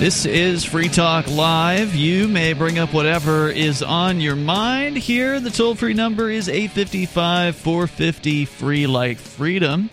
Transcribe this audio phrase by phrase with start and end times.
[0.00, 1.94] This is Free Talk Live.
[1.94, 5.38] You may bring up whatever is on your mind here.
[5.40, 9.90] The toll free number is 855 450 free like freedom.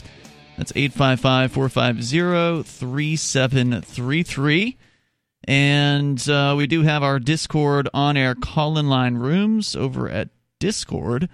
[0.55, 4.77] That's 855 450 3733.
[5.43, 10.29] And uh, we do have our Discord on air call in line rooms over at
[10.57, 11.27] Discord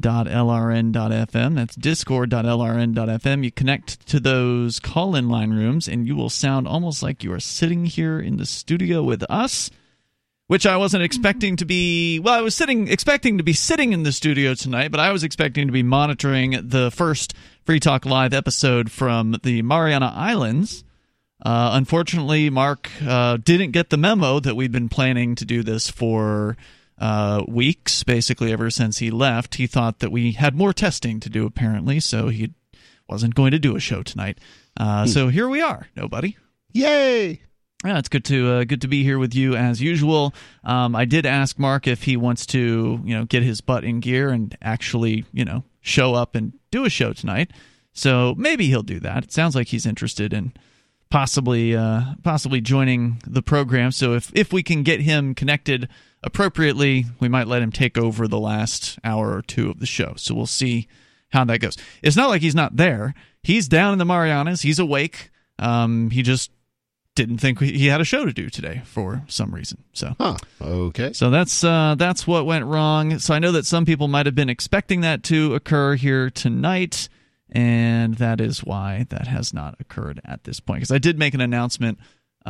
[0.00, 1.54] discord.lrn.fm.
[1.54, 3.44] That's discord.lrn.fm.
[3.44, 7.32] You connect to those call in line rooms, and you will sound almost like you
[7.32, 9.70] are sitting here in the studio with us,
[10.46, 12.18] which I wasn't expecting to be.
[12.18, 15.24] Well, I was sitting, expecting to be sitting in the studio tonight, but I was
[15.24, 20.84] expecting to be monitoring the first Free Talk Live episode from the Mariana Islands.
[21.42, 25.88] Uh, unfortunately, Mark uh, didn't get the memo that we've been planning to do this
[25.88, 26.56] for
[27.00, 29.56] uh, weeks, basically ever since he left.
[29.56, 32.52] He thought that we had more testing to do, apparently, so he
[33.08, 34.38] wasn't going to do a show tonight.
[34.76, 35.10] Uh, hmm.
[35.10, 36.36] So here we are, nobody.
[36.72, 37.42] Yay!
[37.84, 40.34] Yeah, it's good to uh, good to be here with you as usual.
[40.64, 44.00] Um, I did ask Mark if he wants to, you know, get his butt in
[44.00, 47.52] gear and actually, you know, show up and do a show tonight.
[47.94, 49.24] So maybe he'll do that.
[49.24, 50.52] It sounds like he's interested in
[51.10, 53.92] possibly uh, possibly joining the program.
[53.92, 55.88] So if if we can get him connected
[56.22, 60.14] appropriately, we might let him take over the last hour or two of the show.
[60.16, 60.88] So we'll see
[61.30, 61.76] how that goes.
[62.02, 63.14] It's not like he's not there.
[63.42, 64.62] He's down in the Marianas.
[64.62, 65.30] He's awake.
[65.58, 66.50] Um, he just
[67.14, 69.82] didn't think he had a show to do today for some reason.
[69.92, 71.12] So, huh, okay.
[71.12, 73.18] So that's uh, that's what went wrong.
[73.18, 77.08] So I know that some people might have been expecting that to occur here tonight,
[77.50, 80.80] and that is why that has not occurred at this point.
[80.80, 81.98] Because I did make an announcement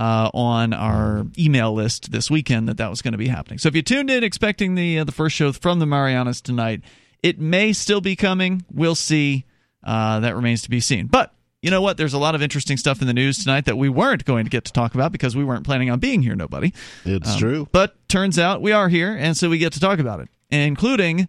[0.00, 3.58] uh, on our email list this weekend that that was going to be happening.
[3.58, 6.80] So if you tuned in expecting the uh, the first show from the Marianas tonight,
[7.22, 8.64] it may still be coming.
[8.72, 9.44] We'll see.
[9.84, 11.06] Uh, that remains to be seen.
[11.06, 11.98] But you know what?
[11.98, 14.50] There's a lot of interesting stuff in the news tonight that we weren't going to
[14.50, 16.34] get to talk about because we weren't planning on being here.
[16.34, 16.72] Nobody.
[17.04, 17.68] It's um, true.
[17.70, 21.28] But turns out we are here, and so we get to talk about it, including.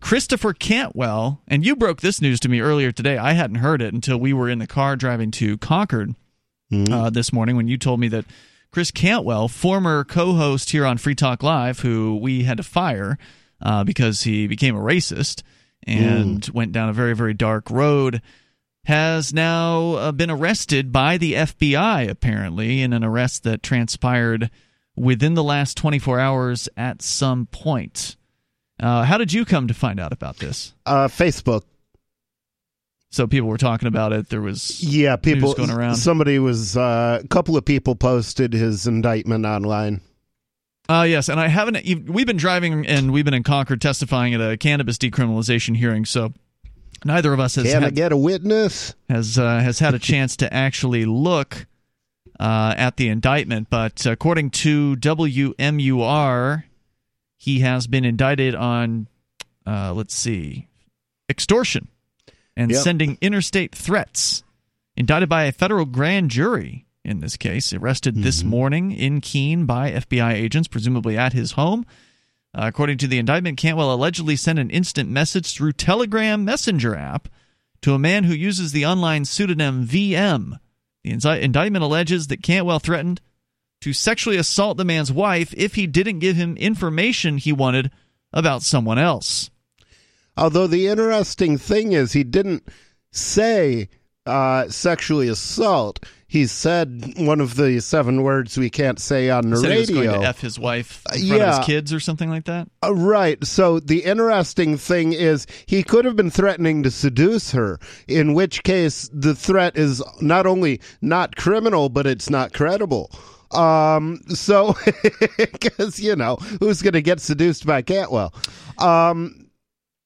[0.00, 3.16] Christopher Cantwell, and you broke this news to me earlier today.
[3.16, 6.16] I hadn't heard it until we were in the car driving to Concord
[6.72, 6.92] mm-hmm.
[6.92, 8.24] uh, this morning when you told me that
[8.70, 13.18] Chris Cantwell, former co-host here on Free Talk Live, who we had to fire
[13.60, 15.42] uh, because he became a racist
[15.86, 16.54] and mm.
[16.54, 18.22] went down a very very dark road,
[18.84, 24.50] has now uh, been arrested by the FBI apparently in an arrest that transpired
[24.96, 28.16] within the last 24 hours at some point.
[28.80, 30.74] Uh, how did you come to find out about this?
[30.84, 31.62] Uh, Facebook.
[33.12, 34.30] So people were talking about it.
[34.30, 35.96] There was yeah, people going around.
[35.96, 40.00] Somebody was uh, a couple of people posted his indictment online.
[40.88, 41.76] Uh, yes, and I haven't.
[42.08, 46.06] We've been driving and we've been in Concord testifying at a cannabis decriminalization hearing.
[46.06, 46.32] So
[47.04, 47.64] neither of us has.
[47.64, 48.94] Can had, I get a witness?
[49.10, 51.66] Has uh, has had a chance to actually look
[52.40, 56.64] uh, at the indictment, but according to WMUR,
[57.36, 59.08] he has been indicted on.
[59.66, 60.68] Uh, let's see,
[61.28, 61.88] extortion
[62.56, 62.80] and yep.
[62.80, 64.42] sending interstate threats.
[64.96, 68.22] Indicted by a federal grand jury in this case, arrested mm-hmm.
[68.22, 71.84] this morning in Keene by FBI agents, presumably at his home.
[72.54, 77.28] Uh, according to the indictment, Cantwell allegedly sent an instant message through Telegram Messenger app
[77.80, 80.58] to a man who uses the online pseudonym VM.
[81.02, 83.20] The indictment alleges that Cantwell threatened
[83.80, 87.90] to sexually assault the man's wife if he didn't give him information he wanted
[88.32, 89.50] about someone else.
[90.36, 92.68] Although the interesting thing is, he didn't
[93.10, 93.88] say
[94.26, 96.04] uh, sexually assault.
[96.26, 99.70] He said one of the seven words we can't say on the radio.
[99.70, 101.50] He was going to f his wife in front yeah.
[101.50, 102.68] of his kids or something like that.
[102.82, 103.44] Uh, right.
[103.44, 107.78] So the interesting thing is he could have been threatening to seduce her.
[108.08, 113.10] In which case, the threat is not only not criminal, but it's not credible.
[113.50, 114.74] Um, so,
[115.36, 118.32] because you know who's going to get seduced by Cantwell?
[118.78, 119.41] Um,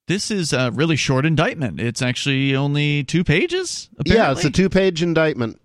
[0.06, 1.81] this is a really short indictment.
[1.81, 3.88] It's actually only two pages.
[3.99, 4.17] Apparently.
[4.17, 5.61] Yeah, it's a two-page indictment.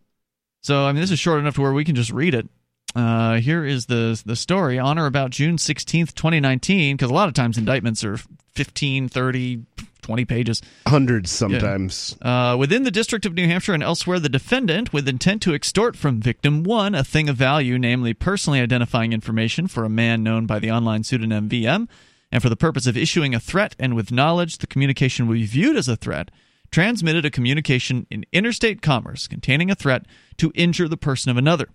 [0.61, 2.47] So I mean, this is short enough to where we can just read it.
[2.95, 7.27] Uh, here is the the story on or about June 16th, 2019, because a lot
[7.27, 8.17] of times indictments are
[8.53, 9.63] 15, 30,
[10.01, 10.61] 20 pages.
[10.85, 12.17] Hundreds sometimes.
[12.21, 12.51] Yeah.
[12.51, 15.95] Uh, within the District of New Hampshire and elsewhere, the defendant, with intent to extort
[15.95, 20.45] from victim one a thing of value, namely personally identifying information for a man known
[20.45, 21.87] by the online pseudonym VM,
[22.31, 25.45] and for the purpose of issuing a threat and with knowledge the communication will be
[25.45, 26.31] viewed as a threat,
[26.71, 30.05] transmitted a communication in interstate commerce containing a threat
[30.37, 31.67] to injure the person of another.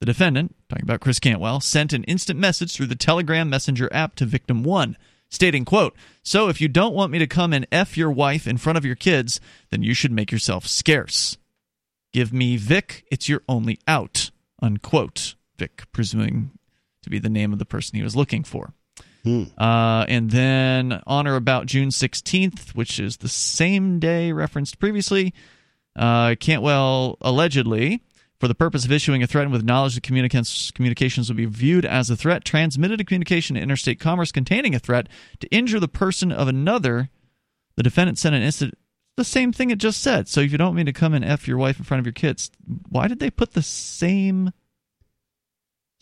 [0.00, 4.16] The defendant, talking about Chris Cantwell, sent an instant message through the Telegram Messenger app
[4.16, 4.96] to victim 1,
[5.30, 8.58] stating, quote, "So if you don't want me to come and f your wife in
[8.58, 11.38] front of your kids, then you should make yourself scarce.
[12.12, 14.30] Give me Vic, it's your only out."
[14.60, 15.34] Unquote.
[15.56, 16.50] Vic, presuming
[17.02, 18.74] to be the name of the person he was looking for.
[19.24, 19.44] Hmm.
[19.56, 25.32] Uh, and then on or about June 16th, which is the same day referenced previously,
[25.94, 28.02] uh, Cantwell allegedly,
[28.40, 31.84] for the purpose of issuing a threat with knowledge that communications, communications will be viewed
[31.84, 35.08] as a threat, transmitted a communication to interstate commerce containing a threat
[35.38, 37.08] to injure the person of another.
[37.76, 38.74] The defendant sent an instant.
[39.16, 40.26] The same thing it just said.
[40.26, 42.12] So if you don't mean to come and f your wife in front of your
[42.14, 42.50] kids,
[42.88, 44.50] why did they put the same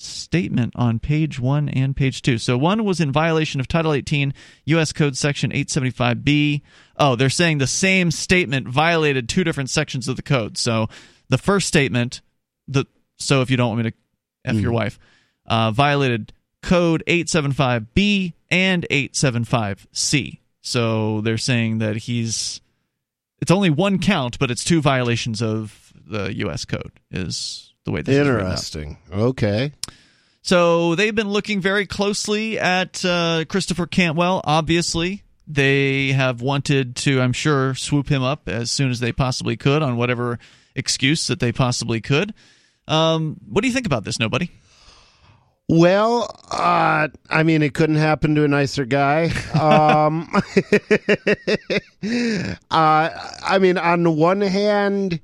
[0.03, 2.39] statement on page one and page two.
[2.39, 4.33] So one was in violation of Title 18
[4.67, 4.93] U.S.
[4.93, 6.63] Code Section 875B.
[6.97, 10.57] Oh, they're saying the same statement violated two different sections of the code.
[10.59, 10.89] So
[11.29, 12.21] the first statement,
[12.67, 12.87] the
[13.17, 13.97] so if you don't want me to
[14.45, 14.99] f your wife,
[15.47, 16.33] uh, violated
[16.63, 20.39] Code 875B and 875C.
[20.63, 22.61] So they're saying that he's
[23.41, 26.65] it's only one count, but it's two violations of the U.S.
[26.65, 26.93] Code.
[27.11, 28.17] Is the way this.
[28.17, 28.99] Interesting.
[29.13, 29.73] Okay.
[30.43, 34.41] So they've been looking very closely at uh, Christopher Cantwell.
[34.45, 39.57] Obviously, they have wanted to, I'm sure, swoop him up as soon as they possibly
[39.57, 40.39] could on whatever
[40.75, 42.33] excuse that they possibly could.
[42.89, 44.51] Um, what do you think about this, nobody?
[45.69, 49.31] Well, uh, I mean, it couldn't happen to a nicer guy.
[49.55, 50.29] Um,
[52.71, 53.11] uh,
[53.43, 55.21] I mean, on the one hand,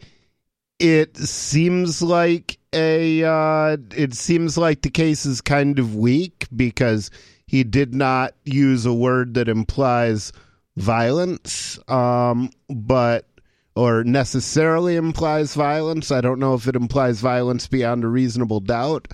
[0.78, 7.10] it seems like a uh, it seems like the case is kind of weak because
[7.46, 10.32] he did not use a word that implies
[10.76, 13.26] violence, um, but
[13.74, 16.10] or necessarily implies violence.
[16.10, 19.08] I don't know if it implies violence beyond a reasonable doubt.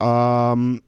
[0.00, 0.82] Um,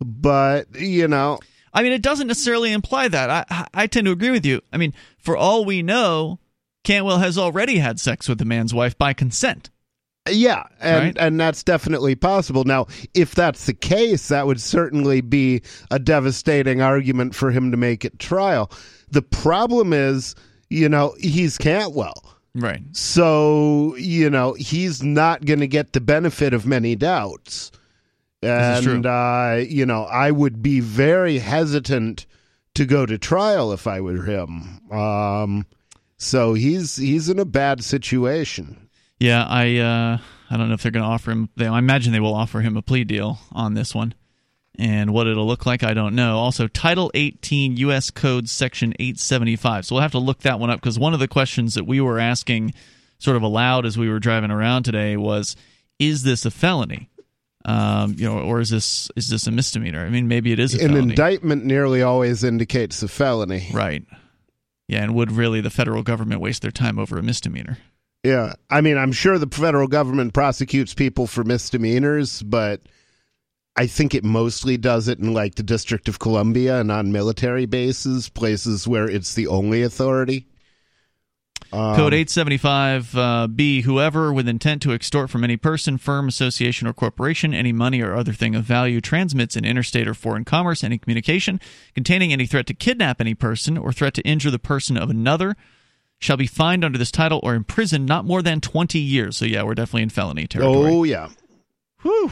[0.00, 1.38] but you know,
[1.72, 3.30] I mean, it doesn't necessarily imply that.
[3.30, 4.60] I, I, I tend to agree with you.
[4.72, 6.38] I mean, for all we know,
[6.84, 9.70] Cantwell has already had sex with the man's wife by consent.
[10.30, 11.16] Yeah, and Right.
[11.18, 12.62] and that's definitely possible.
[12.64, 17.76] Now, if that's the case, that would certainly be a devastating argument for him to
[17.76, 18.70] make at trial.
[19.10, 20.36] The problem is,
[20.70, 22.36] you know, he's Cantwell.
[22.54, 22.82] Right.
[22.92, 27.72] So, you know, he's not going to get the benefit of many doubts.
[28.42, 28.94] This is true.
[28.94, 32.26] And uh, you know, I would be very hesitant
[32.74, 34.80] to go to trial if I were him.
[34.90, 35.66] Um
[36.22, 38.88] so he's he's in a bad situation.
[39.18, 40.18] Yeah, I uh,
[40.50, 41.48] I don't know if they're going to offer him.
[41.56, 44.14] They, I imagine they will offer him a plea deal on this one,
[44.78, 46.38] and what it'll look like, I don't know.
[46.38, 48.10] Also, Title 18 U.S.
[48.10, 49.86] Code Section 875.
[49.86, 52.00] So we'll have to look that one up because one of the questions that we
[52.00, 52.72] were asking,
[53.18, 55.56] sort of aloud as we were driving around today, was,
[55.98, 57.08] "Is this a felony?"
[57.64, 60.04] Um, you know, or is this is this a misdemeanor?
[60.04, 63.68] I mean, maybe it is a An felony, indictment nearly always indicates a felony.
[63.72, 64.04] right?
[64.88, 67.78] Yeah, and would really the federal government waste their time over a misdemeanor?
[68.24, 68.54] Yeah.
[68.70, 72.82] I mean, I'm sure the federal government prosecutes people for misdemeanors, but
[73.74, 77.66] I think it mostly does it in like the District of Columbia and on military
[77.66, 80.46] bases, places where it's the only authority.
[81.72, 87.54] Um, Code 875B Whoever with intent to extort from any person, firm, association, or corporation
[87.54, 91.60] any money or other thing of value transmits in interstate or foreign commerce any communication
[91.94, 95.56] containing any threat to kidnap any person or threat to injure the person of another
[96.18, 99.36] shall be fined under this title or imprisoned not more than 20 years.
[99.38, 100.92] So, yeah, we're definitely in felony territory.
[100.92, 101.30] Oh yeah,
[102.02, 102.30] Whew.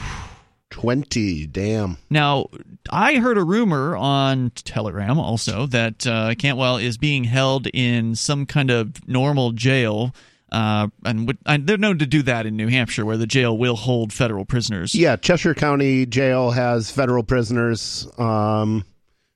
[0.71, 1.47] twenty.
[1.47, 1.97] Damn.
[2.09, 2.47] Now,
[2.89, 8.47] I heard a rumor on Telegram also that uh, Cantwell is being held in some
[8.47, 10.15] kind of normal jail.
[10.51, 13.77] Uh, and, would, they're known to do that in New Hampshire, where the jail will
[13.77, 14.95] hold federal prisoners.
[14.95, 18.09] Yeah, Cheshire County Jail has federal prisoners.
[18.19, 18.85] Um,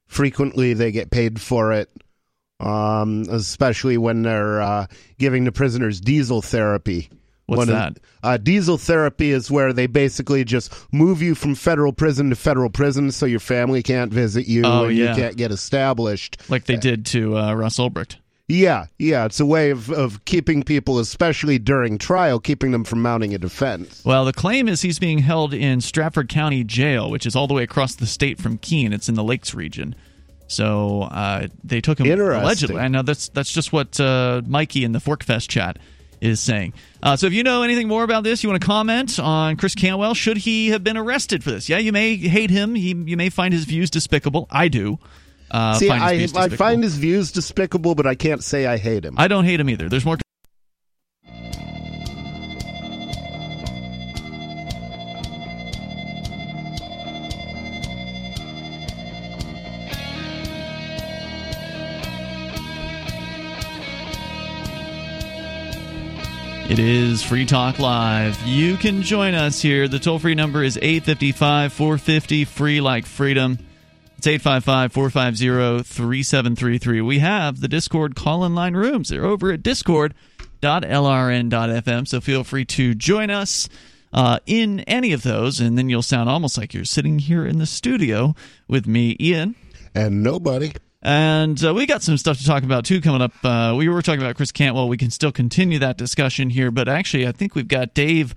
[0.06, 1.88] frequently, they get paid for it,
[2.58, 4.86] um, especially when they're uh,
[5.18, 7.10] giving the prisoners diesel therapy.
[7.46, 8.00] What's One of- that?
[8.22, 12.70] uh, diesel therapy is where they basically just move you from federal prison to federal
[12.70, 15.10] prison, so your family can't visit you Oh, and yeah.
[15.10, 16.38] you can't get established.
[16.48, 18.16] Like they did to uh, Ross Ulbricht.
[18.46, 23.00] Yeah, yeah, it's a way of, of keeping people, especially during trial, keeping them from
[23.00, 24.02] mounting a defense.
[24.04, 27.54] Well, the claim is he's being held in Strafford County Jail, which is all the
[27.54, 28.92] way across the state from Keene.
[28.92, 29.94] It's in the Lakes region.
[30.46, 32.78] So uh, they took him allegedly.
[32.80, 35.78] I know that's that's just what uh, Mikey in the Forkfest chat
[36.24, 36.72] is saying.
[37.02, 39.74] Uh, so if you know anything more about this, you want to comment on Chris
[39.74, 40.14] Cantwell?
[40.14, 41.68] Should he have been arrested for this?
[41.68, 42.74] Yeah, you may hate him.
[42.74, 44.46] He, you may find his views despicable.
[44.50, 44.98] I do.
[45.50, 49.04] Uh, See, find I, I find his views despicable, but I can't say I hate
[49.04, 49.14] him.
[49.18, 49.88] I don't hate him either.
[49.88, 50.18] There's more.
[66.66, 68.42] It is Free Talk Live.
[68.46, 69.86] You can join us here.
[69.86, 73.58] The toll free number is 855 450 free like freedom.
[74.16, 77.02] It's 855 450 3733.
[77.02, 79.10] We have the Discord call in line rooms.
[79.10, 83.68] They're over at discord.lrn.fm, so feel free to join us.
[84.12, 87.58] Uh, in any of those, and then you'll sound almost like you're sitting here in
[87.58, 88.32] the studio
[88.68, 89.56] with me, Ian.
[89.92, 90.72] And nobody.
[91.04, 93.32] And uh, we got some stuff to talk about too coming up.
[93.44, 94.88] Uh, we were talking about Chris Cantwell.
[94.88, 98.34] We can still continue that discussion here, but actually, I think we've got Dave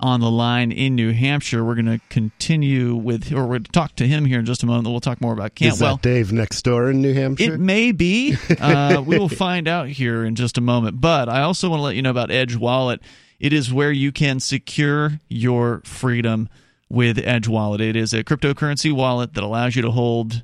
[0.00, 1.62] on the line in New Hampshire.
[1.62, 4.62] We're going to continue with, or we're going to talk to him here in just
[4.62, 4.86] a moment.
[4.86, 5.96] We'll talk more about Cantwell.
[5.96, 7.54] Is that Dave next door in New Hampshire?
[7.54, 8.36] It may be.
[8.58, 11.00] Uh, we will find out here in just a moment.
[11.00, 13.00] But I also want to let you know about Edge Wallet.
[13.38, 16.48] It is where you can secure your freedom
[16.88, 17.80] with Edge Wallet.
[17.80, 20.42] It is a cryptocurrency wallet that allows you to hold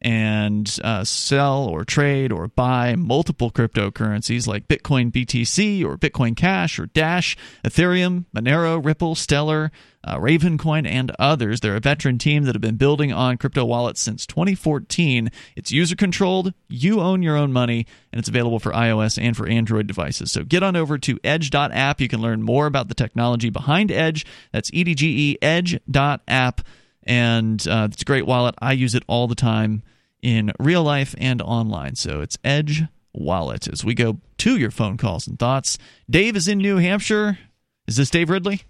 [0.00, 6.78] and uh, sell or trade or buy multiple cryptocurrencies like Bitcoin BTC or Bitcoin Cash
[6.78, 9.72] or Dash, Ethereum, Monero, Ripple, Stellar,
[10.04, 11.60] uh, Ravencoin, and others.
[11.60, 15.30] They're a veteran team that have been building on crypto wallets since 2014.
[15.56, 19.48] It's user controlled, you own your own money, and it's available for iOS and for
[19.48, 20.30] Android devices.
[20.30, 22.00] So get on over to edge.app.
[22.00, 24.26] You can learn more about the technology behind Edge.
[24.52, 26.60] That's EDGE, edge.app
[27.06, 28.54] and uh, it's a great wallet.
[28.60, 29.82] I use it all the time
[30.22, 31.94] in real life and online.
[31.94, 32.82] So it's Edge
[33.14, 33.68] Wallet.
[33.68, 35.78] As we go to your phone calls and thoughts,
[36.10, 37.38] Dave is in New Hampshire.
[37.86, 38.62] Is this Dave Ridley?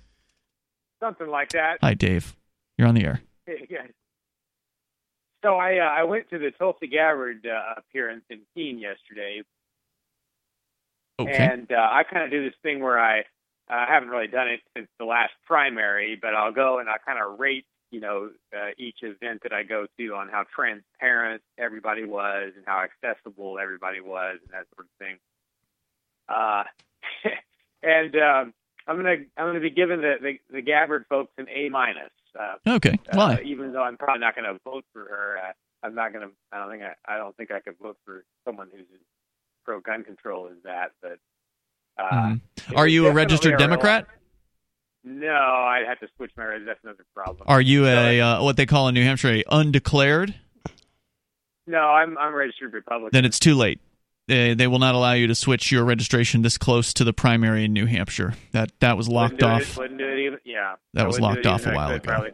[1.00, 1.78] Something like that.
[1.82, 2.36] Hi, Dave.
[2.76, 3.22] You're on the air.
[3.46, 3.86] yeah.
[5.44, 9.42] So I uh, I went to the Tulsi Gabbard uh, appearance in Keene yesterday,
[11.20, 11.32] okay.
[11.32, 13.22] and uh, I kind of do this thing where I
[13.68, 17.18] I haven't really done it since the last primary, but I'll go and I kind
[17.22, 17.64] of rate
[17.96, 22.62] you know, uh, each event that I go to on how transparent everybody was and
[22.66, 25.16] how accessible everybody was and that sort of thing.
[26.28, 26.64] Uh,
[27.82, 28.52] and um,
[28.86, 32.10] I'm gonna I'm gonna be giving the the, the Gabbard folks an A minus.
[32.38, 33.36] Uh, okay, why?
[33.36, 36.28] Uh, even though I'm probably not going to vote for her, uh, I'm not going
[36.28, 36.34] to.
[36.52, 38.84] I don't think I, I don't think I could vote for someone who's
[39.64, 40.90] pro gun control as that.
[41.00, 41.18] But
[41.96, 42.76] uh, mm-hmm.
[42.76, 44.06] are you a registered Democrat?
[45.08, 46.66] No, I'd have to switch my residence.
[46.66, 47.44] That's another problem.
[47.46, 50.34] Are you a uh, what they call in New Hampshire a undeclared?
[51.68, 53.10] No, I'm I'm registered Republican.
[53.12, 53.80] Then it's too late.
[54.26, 57.64] They, they will not allow you to switch your registration this close to the primary
[57.64, 58.34] in New Hampshire.
[58.50, 59.62] That that was locked off.
[59.62, 62.00] It, wouldn't do it even, yeah, that was locked off a while ago.
[62.00, 62.32] Probably,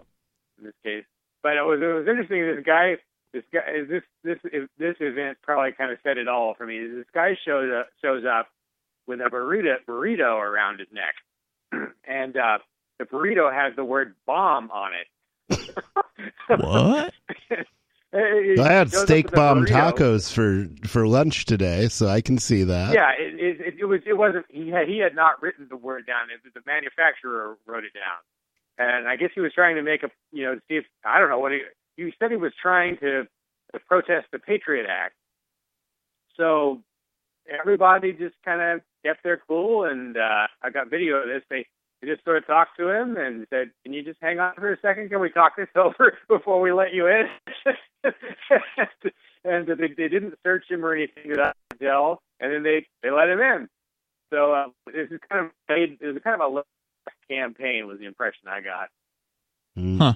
[0.58, 1.04] in this case,
[1.42, 2.40] but it was it was interesting.
[2.40, 2.96] This guy,
[3.34, 4.38] this guy, is this this
[4.78, 6.78] this event probably kind of said it all for me.
[6.86, 8.48] This guy shows up shows up
[9.06, 11.16] with a burrito burrito around his neck
[12.06, 12.58] and uh,
[12.98, 15.06] the burrito has the word bomb on it.
[16.48, 17.12] what?
[18.14, 19.92] I had steak bomb burrito.
[19.92, 22.92] tacos for for lunch today, so I can see that.
[22.92, 24.00] Yeah, it, it, it was.
[24.06, 24.44] It wasn't.
[24.50, 26.28] He had he had not written the word down.
[26.30, 28.20] It, the manufacturer wrote it down,
[28.78, 31.30] and I guess he was trying to make a you know see if I don't
[31.30, 31.60] know what he.
[31.96, 35.14] He said he was trying to, to protest the Patriot Act.
[36.36, 36.82] So
[37.48, 41.42] everybody just kind of kept their cool, and uh, I got video of this.
[41.50, 41.66] They
[42.00, 44.72] they just sort of talked to him and said, "Can you just hang on for
[44.72, 45.10] a second?
[45.10, 47.26] Can we talk this over before we let you in?"
[49.44, 52.86] and they, they didn't search him or anything that I could tell, and then they
[53.02, 53.68] they let him in.
[54.30, 56.62] So uh, this is kind of it was kind of a
[57.28, 58.88] campaign was the impression I got.
[59.76, 59.98] Hmm.
[59.98, 60.14] Huh.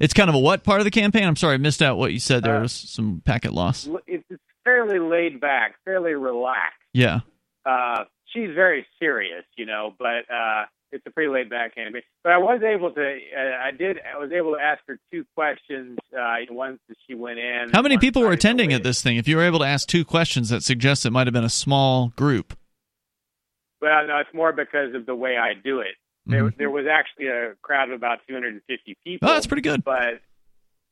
[0.00, 1.24] It's kind of a what part of the campaign?
[1.24, 2.44] I'm sorry, I missed out what you said.
[2.44, 3.88] There uh, was some packet loss.
[4.06, 4.24] It's
[4.64, 6.78] fairly laid back, fairly relaxed.
[6.92, 7.20] Yeah.
[7.66, 12.02] Uh, she's very serious, you know, but uh, it's a pretty laid back campaign.
[12.22, 15.24] But I was able to, uh, I did, I was able to ask her two
[15.34, 15.98] questions.
[16.16, 17.70] Uh, once she went in.
[17.72, 19.16] How many people were attending at this thing?
[19.16, 21.50] If you were able to ask two questions, that suggests it might have been a
[21.50, 22.56] small group.
[23.80, 25.94] Well, no, it's more because of the way I do it.
[26.28, 26.32] Mm-hmm.
[26.32, 29.28] There, there was actually a crowd of about 250 people.
[29.28, 29.84] Oh, that's pretty good.
[29.84, 30.20] But,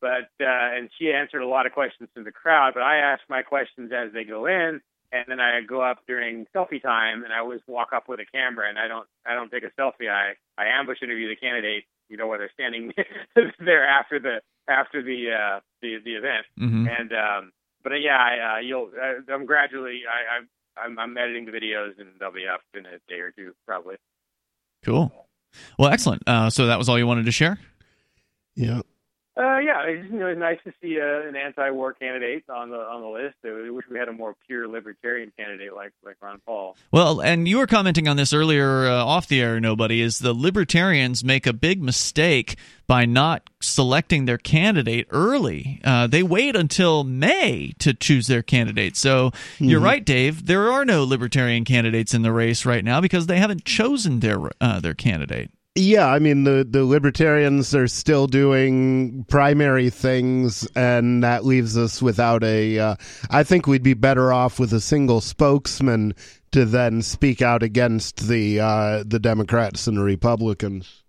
[0.00, 2.74] but, uh, and she answered a lot of questions from the crowd.
[2.74, 4.80] But I ask my questions as they go in
[5.12, 8.26] and then I go up during selfie time, and I always walk up with a
[8.26, 10.10] camera, and I don't I don't take a selfie.
[10.10, 12.92] I I ambush interview the candidate, you know, where they're standing
[13.58, 16.86] there after the after the uh, the the event, mm-hmm.
[16.88, 21.16] and um, but uh, yeah, I, uh, you'll uh, I'm gradually I, I I'm, I'm
[21.16, 23.96] editing the videos, and they'll be up in a day or two probably.
[24.84, 25.10] Cool.
[25.78, 26.22] Well, excellent.
[26.26, 27.58] Uh, so that was all you wanted to share.
[28.54, 28.80] Yeah.
[29.38, 32.78] Uh, yeah, it's, you know, it's nice to see uh, an anti-war candidate on the
[32.78, 33.34] on the list.
[33.44, 36.74] I wish we had a more pure libertarian candidate like like Ron Paul.
[36.90, 39.60] Well, and you were commenting on this earlier uh, off the air.
[39.60, 45.82] Nobody is the libertarians make a big mistake by not selecting their candidate early.
[45.84, 48.96] Uh, they wait until May to choose their candidate.
[48.96, 49.64] So mm-hmm.
[49.64, 50.46] you're right, Dave.
[50.46, 54.48] There are no libertarian candidates in the race right now because they haven't chosen their
[54.62, 55.50] uh, their candidate.
[55.78, 62.00] Yeah, I mean the the libertarians are still doing primary things, and that leaves us
[62.00, 62.78] without a.
[62.78, 62.96] Uh,
[63.28, 66.14] I think we'd be better off with a single spokesman
[66.52, 71.02] to then speak out against the uh, the Democrats and the Republicans.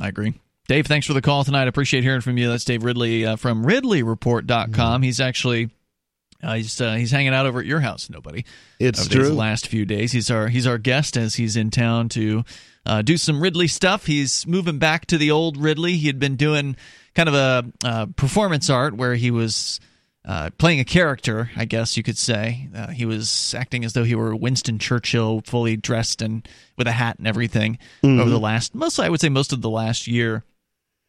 [0.00, 0.34] I agree.
[0.68, 1.64] Dave, thanks for the call tonight.
[1.64, 2.48] I appreciate hearing from you.
[2.48, 4.72] That's Dave Ridley uh, from RidleyReport.com.
[4.72, 5.02] Mm-hmm.
[5.02, 5.70] He's actually
[6.44, 8.10] uh, he's uh, he's hanging out over at your house.
[8.10, 8.44] Nobody.
[8.78, 9.28] It's true.
[9.28, 12.44] The last few days, he's our he's our guest as he's in town to
[12.86, 14.06] uh, do some Ridley stuff.
[14.06, 15.96] He's moving back to the old Ridley.
[15.96, 16.76] He had been doing
[17.14, 19.80] kind of a uh, performance art where he was
[20.26, 22.68] uh, playing a character, I guess you could say.
[22.74, 26.46] Uh, he was acting as though he were Winston Churchill, fully dressed and
[26.76, 28.20] with a hat and everything mm-hmm.
[28.20, 30.42] over the last, mostly I would say most of the last year.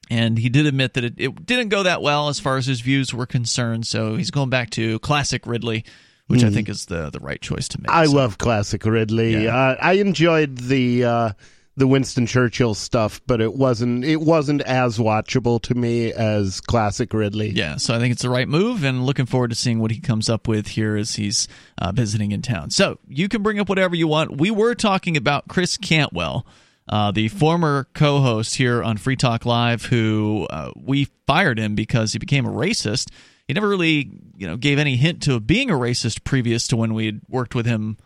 [0.10, 2.82] And he did admit that it, it didn't go that well as far as his
[2.82, 3.88] views were concerned.
[3.88, 5.86] So he's going back to classic Ridley,
[6.28, 6.48] which mm.
[6.48, 7.90] I think is the the right choice to make.
[7.90, 9.44] I so, love classic Ridley.
[9.44, 9.56] Yeah.
[9.56, 11.30] Uh, I enjoyed the uh,
[11.78, 17.14] the Winston Churchill stuff, but it wasn't it wasn't as watchable to me as classic
[17.14, 17.50] Ridley.
[17.50, 20.00] Yeah, so I think it's the right move, and looking forward to seeing what he
[20.00, 21.48] comes up with here as he's
[21.78, 22.70] uh, visiting in town.
[22.70, 24.38] So you can bring up whatever you want.
[24.38, 26.46] We were talking about Chris Cantwell.
[26.88, 32.13] Uh, the former co-host here on Free Talk Live, who uh, we fired him because
[32.13, 33.10] he became a racist.
[33.48, 36.94] He never really, you know, gave any hint to being a racist previous to when
[36.94, 37.98] we had worked with him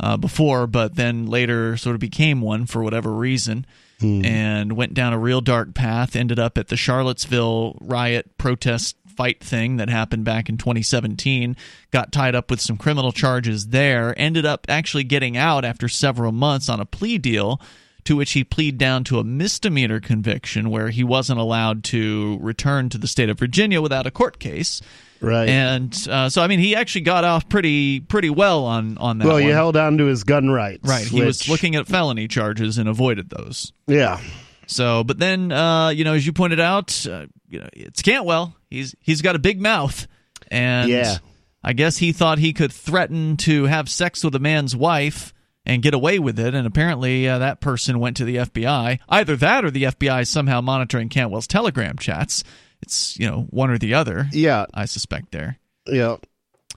[0.00, 3.66] uh, before, but then later sort of became one for whatever reason.
[4.00, 4.24] Hmm.
[4.26, 6.14] And went down a real dark path.
[6.14, 11.56] Ended up at the Charlottesville riot protest fight thing that happened back in 2017.
[11.90, 14.14] Got tied up with some criminal charges there.
[14.18, 17.58] Ended up actually getting out after several months on a plea deal
[18.06, 22.88] to which he pleaded down to a misdemeanor conviction where he wasn't allowed to return
[22.88, 24.80] to the state of Virginia without a court case.
[25.20, 25.48] Right.
[25.48, 29.26] And uh, so, I mean, he actually got off pretty pretty well on on that.
[29.26, 30.88] Well, he held on to his gun rights.
[30.88, 31.06] Right.
[31.06, 31.26] He which...
[31.26, 33.72] was looking at felony charges and avoided those.
[33.86, 34.20] Yeah.
[34.66, 38.56] So, but then, uh, you know, as you pointed out, uh, you know, it's Cantwell.
[38.68, 40.06] He's he's got a big mouth,
[40.50, 41.18] and yeah.
[41.62, 45.32] I guess he thought he could threaten to have sex with a man's wife
[45.66, 46.54] and get away with it.
[46.54, 49.00] And apparently, uh, that person went to the FBI.
[49.08, 52.44] Either that, or the FBI is somehow monitoring Cantwell's Telegram chats.
[52.80, 54.28] It's you know one or the other.
[54.32, 55.58] Yeah, I suspect there.
[55.86, 56.16] Yeah.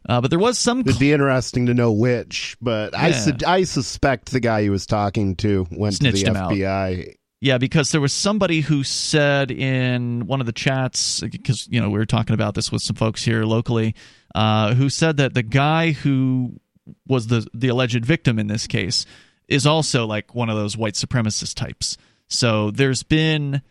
[0.07, 0.79] Uh, but there was some.
[0.81, 3.01] It'd be interesting to know which, but yeah.
[3.01, 7.15] I su- I suspect the guy he was talking to went Snitched to the FBI.
[7.41, 11.89] Yeah, because there was somebody who said in one of the chats, because you know
[11.89, 13.93] we were talking about this with some folks here locally,
[14.35, 16.59] uh, who said that the guy who
[17.07, 19.05] was the the alleged victim in this case
[19.47, 21.97] is also like one of those white supremacist types.
[22.27, 23.61] So there's been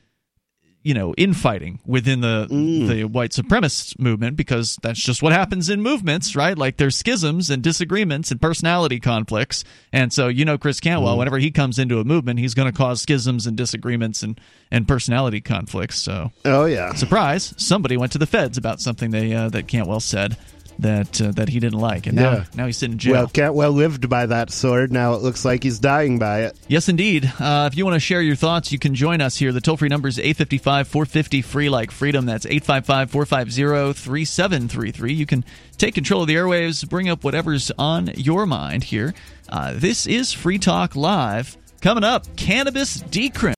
[0.82, 2.88] you know infighting within the mm.
[2.88, 7.50] the white supremacist movement because that's just what happens in movements right like there's schisms
[7.50, 11.18] and disagreements and personality conflicts and so you know chris cantwell mm.
[11.18, 14.86] whenever he comes into a movement he's going to cause schisms and disagreements and and
[14.86, 19.48] personality conflicts so oh yeah surprise somebody went to the feds about something they uh,
[19.48, 20.36] that cantwell said
[20.78, 22.44] that uh, that he didn't like, and now yeah.
[22.54, 23.12] now he's sitting in jail.
[23.12, 24.92] Well, Cantwell lived by that sword.
[24.92, 26.58] Now it looks like he's dying by it.
[26.68, 27.30] Yes, indeed.
[27.38, 29.52] Uh, if you want to share your thoughts, you can join us here.
[29.52, 32.26] The toll free number is 855 450 free like freedom.
[32.26, 35.12] That's 855 450 3733.
[35.12, 35.44] You can
[35.76, 39.14] take control of the airwaves, bring up whatever's on your mind here.
[39.48, 41.56] Uh, this is Free Talk Live.
[41.80, 43.57] Coming up, cannabis decrim.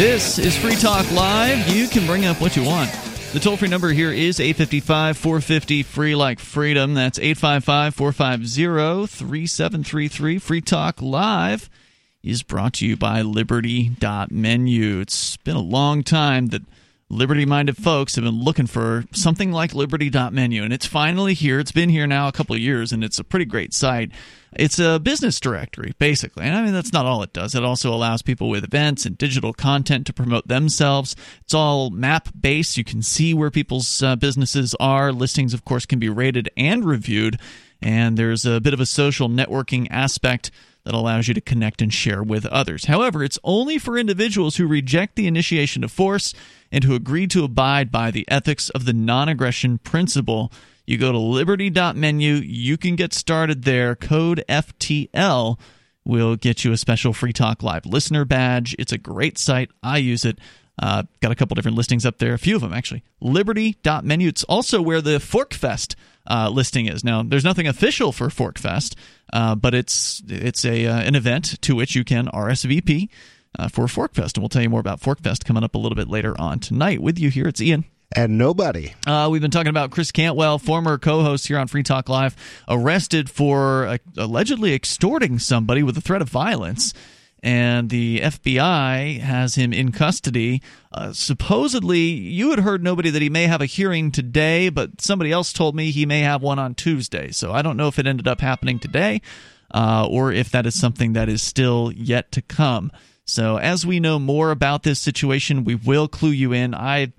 [0.00, 1.68] This is Free Talk Live.
[1.68, 2.90] You can bring up what you want.
[3.34, 6.94] The toll free number here is 855 450 free like freedom.
[6.94, 10.38] That's 855 450 3733.
[10.38, 11.68] Free Talk Live.
[12.22, 15.00] is brought to you by Liberty.menu.
[15.00, 16.62] It's been a long time that
[17.10, 21.58] liberty minded folks have been looking for something like Liberty.menu, and it's finally here.
[21.58, 24.12] It's been here now a couple of years, and it's a pretty great site.
[24.52, 26.44] It's a business directory, basically.
[26.44, 27.54] And I mean, that's not all it does.
[27.54, 31.16] It also allows people with events and digital content to promote themselves.
[31.42, 32.76] It's all map based.
[32.76, 35.12] You can see where people's uh, businesses are.
[35.12, 37.40] Listings, of course, can be rated and reviewed.
[37.82, 40.50] And there's a bit of a social networking aspect
[40.90, 42.86] that allows you to connect and share with others.
[42.86, 46.34] However, it's only for individuals who reject the initiation of force
[46.72, 50.52] and who agree to abide by the ethics of the non aggression principle.
[50.86, 53.94] You go to liberty.menu, you can get started there.
[53.94, 55.60] Code FTL
[56.04, 58.74] will get you a special Free Talk Live listener badge.
[58.76, 59.70] It's a great site.
[59.84, 60.40] I use it.
[60.82, 63.04] Uh, got a couple different listings up there, a few of them actually.
[63.20, 64.26] Liberty.menu.
[64.26, 65.94] It's also where the Forkfest
[66.30, 67.04] uh, listing is.
[67.04, 68.94] Now, there's nothing official for Forkfest,
[69.32, 73.08] uh, but it's it's a uh, an event to which you can RSVP
[73.58, 76.08] uh, for Forkfest, and we'll tell you more about Forkfest coming up a little bit
[76.08, 77.02] later on tonight.
[77.02, 77.84] With you here, it's Ian.
[78.14, 78.94] And nobody.
[79.06, 82.34] Uh, we've been talking about Chris Cantwell, former co-host here on Free Talk Live,
[82.68, 86.92] arrested for uh, allegedly extorting somebody with a threat of violence
[87.42, 90.62] and the FBI has him in custody.
[90.92, 95.32] Uh, supposedly, you had heard nobody that he may have a hearing today, but somebody
[95.32, 97.30] else told me he may have one on Tuesday.
[97.30, 99.22] So I don't know if it ended up happening today
[99.72, 102.92] uh, or if that is something that is still yet to come.
[103.24, 106.74] So as we know more about this situation, we will clue you in.
[106.74, 107.12] I.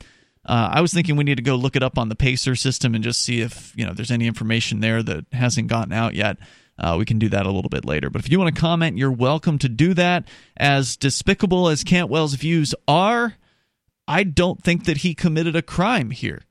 [0.43, 2.95] Uh, I was thinking we need to go look it up on the Pacer system
[2.95, 6.37] and just see if you know there's any information there that hasn't gotten out yet.
[6.77, 8.09] Uh, we can do that a little bit later.
[8.09, 10.27] But if you want to comment, you're welcome to do that.
[10.57, 13.35] As despicable as Cantwell's views are,
[14.07, 16.41] I don't think that he committed a crime here.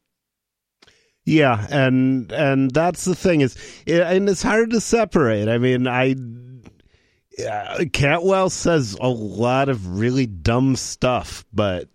[1.24, 3.56] Yeah, and and that's the thing is,
[3.87, 5.48] and it's hard to separate.
[5.48, 6.14] I mean, I
[7.92, 11.88] Cantwell says a lot of really dumb stuff, but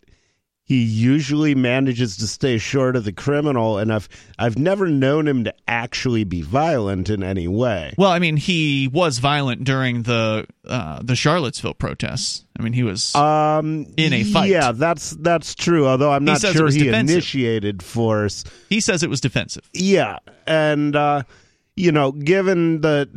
[0.65, 5.43] he usually manages to stay short of the criminal and I've I've never known him
[5.43, 7.93] to actually be violent in any way.
[7.99, 12.43] Well, I mean, he was violent during the uh, the Charlottesville protests.
[12.58, 14.49] I mean, he was um, in a fight.
[14.49, 15.88] Yeah, that's that's true.
[15.88, 17.13] Although I'm not sure he defensive.
[17.15, 18.43] initiated force.
[18.67, 19.69] He says it was defensive.
[19.71, 21.23] Yeah, and uh,
[21.75, 23.08] you know, given the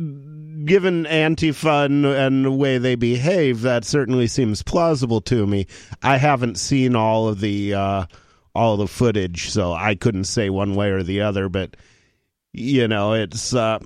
[0.65, 5.67] given Antifa and, and the way they behave, that certainly seems plausible to me.
[6.01, 8.05] I haven't seen all of the uh,
[8.55, 11.49] all the footage, so I couldn't say one way or the other.
[11.49, 11.77] But
[12.53, 13.79] you know, it's uh,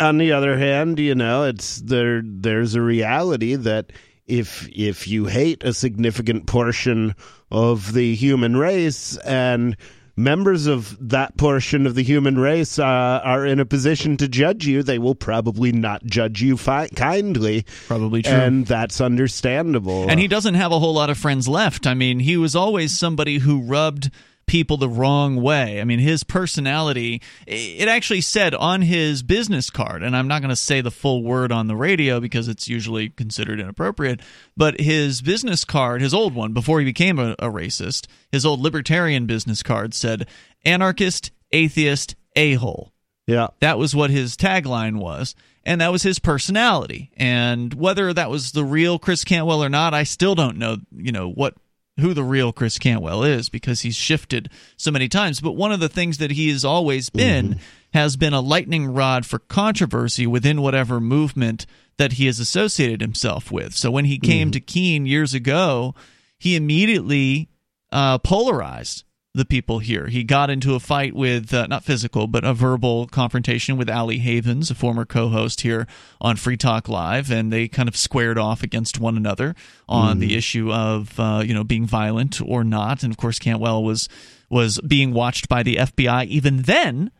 [0.00, 2.22] on the other hand, you know, it's there.
[2.24, 3.92] There's a reality that
[4.26, 7.14] if if you hate a significant portion
[7.50, 9.76] of the human race and
[10.16, 14.66] members of that portion of the human race uh, are in a position to judge
[14.66, 17.64] you, they will probably not judge you fi- kindly.
[17.86, 18.32] Probably true.
[18.32, 20.10] And that's understandable.
[20.10, 21.86] And he doesn't have a whole lot of friends left.
[21.86, 24.10] I mean, he was always somebody who rubbed
[24.46, 25.80] people the wrong way.
[25.80, 30.50] I mean, his personality, it actually said on his business card, and I'm not going
[30.50, 34.20] to say the full word on the radio because it's usually considered inappropriate,
[34.56, 38.60] but his business card, his old one, before he became a, a racist, his old
[38.60, 40.26] libertarian business card said
[40.64, 42.92] anarchist, atheist, a hole.
[43.26, 43.48] Yeah.
[43.60, 45.34] That was what his tagline was.
[45.64, 47.10] And that was his personality.
[47.16, 51.10] And whether that was the real Chris Cantwell or not, I still don't know, you
[51.10, 51.54] know, what
[51.98, 55.40] who the real Chris Cantwell is because he's shifted so many times.
[55.40, 57.60] But one of the things that he has always been mm-hmm.
[57.94, 63.50] has been a lightning rod for controversy within whatever movement that he has associated himself
[63.50, 63.74] with.
[63.74, 64.52] So when he came mm-hmm.
[64.52, 65.94] to Keene years ago,
[66.38, 67.48] he immediately
[67.90, 69.04] uh, polarized
[69.36, 70.06] the people here.
[70.06, 74.18] He got into a fight with, uh, not physical, but a verbal confrontation with Ali
[74.18, 75.86] Havens, a former co host here
[76.20, 79.54] on Free Talk Live, and they kind of squared off against one another
[79.88, 80.20] on mm.
[80.20, 83.02] the issue of, uh, you know, being violent or not.
[83.02, 84.08] And of course, Cantwell was
[84.48, 87.10] was being watched by the FBI even then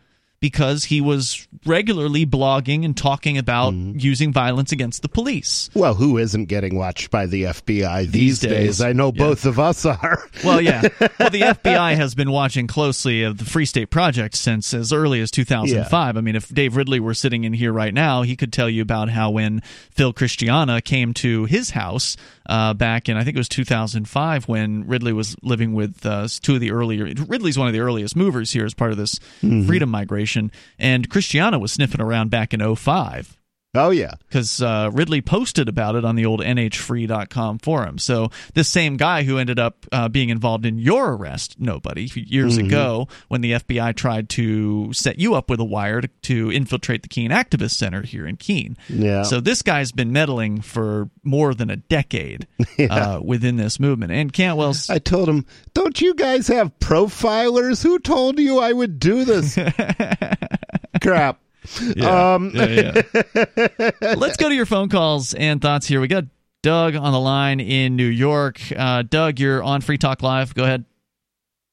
[0.47, 4.01] because he was regularly blogging and talking about mm.
[4.01, 5.69] using violence against the police.
[5.75, 8.51] Well, who isn't getting watched by the FBI these, these days?
[8.51, 8.81] days?
[8.81, 9.25] I know yeah.
[9.25, 10.23] both of us are.
[10.45, 10.83] well, yeah.
[11.19, 15.21] Well, the FBI has been watching closely of the Free State Project since as early
[15.21, 16.15] as 2005.
[16.15, 16.19] Yeah.
[16.19, 18.83] I mean, if Dave Ridley were sitting in here right now, he could tell you
[18.83, 22.17] about how when Phil Christiana came to his house
[22.49, 26.55] uh, back in I think it was 2005 when Ridley was living with uh, two
[26.55, 27.05] of the earlier.
[27.27, 29.67] Ridley's one of the earliest movers here as part of this mm-hmm.
[29.67, 33.36] freedom migration, and Christiana was sniffing around back in 05.
[33.77, 37.99] Oh yeah, because uh, Ridley posted about it on the old NHFree.com forum.
[37.99, 42.57] So this same guy who ended up uh, being involved in your arrest, nobody years
[42.57, 42.67] mm-hmm.
[42.67, 47.03] ago, when the FBI tried to set you up with a wire to, to, infiltrate
[47.03, 48.77] the Keene Activist Center here in Keene.
[48.89, 49.23] Yeah.
[49.23, 52.47] So this guy's been meddling for more than a decade
[52.79, 52.95] yeah.
[52.95, 54.13] uh, within this movement.
[54.13, 54.89] And Cantwell's.
[54.89, 57.83] I told him, "Don't you guys have profilers?
[57.83, 59.55] Who told you I would do this?"
[61.03, 61.41] Crap.
[61.97, 63.03] Yeah, um, yeah,
[63.35, 63.91] yeah.
[64.17, 66.01] Let's go to your phone calls and thoughts here.
[66.01, 66.25] We got
[66.63, 68.61] Doug on the line in New York.
[68.77, 70.55] Uh, Doug, you're on Free Talk Live.
[70.55, 70.85] Go ahead.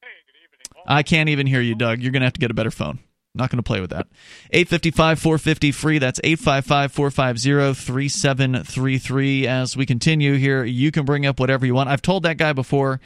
[0.02, 0.84] Hey, good evening.
[0.86, 2.00] I can't even hear you, Doug.
[2.00, 3.00] You're going to have to get a better phone.
[3.34, 4.06] Not going to play with that.
[4.52, 5.98] 855 450 free.
[5.98, 9.46] That's 855 450 3733.
[9.48, 11.88] As we continue here, you can bring up whatever you want.
[11.88, 13.00] I've told that guy before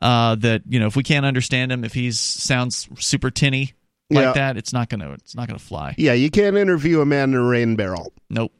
[0.00, 3.72] uh, that, you know, if we can't understand him, if he sounds super tinny,
[4.12, 4.32] like yeah.
[4.32, 5.94] that, it's not gonna it's not gonna fly.
[5.98, 8.12] Yeah, you can't interview a man in a rain barrel.
[8.30, 8.52] Nope,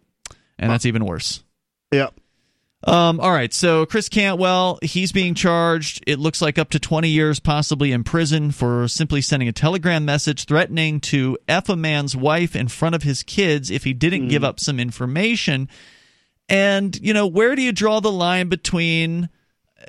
[0.58, 1.42] and that's even worse.
[1.92, 2.08] Yeah.
[2.84, 6.02] Um, all right, so Chris Cantwell, he's being charged.
[6.04, 10.04] It looks like up to 20 years, possibly in prison, for simply sending a telegram
[10.04, 14.26] message threatening to F a man's wife in front of his kids if he didn't
[14.26, 14.30] mm.
[14.30, 15.68] give up some information.
[16.48, 19.28] And, you know, where do you draw the line between,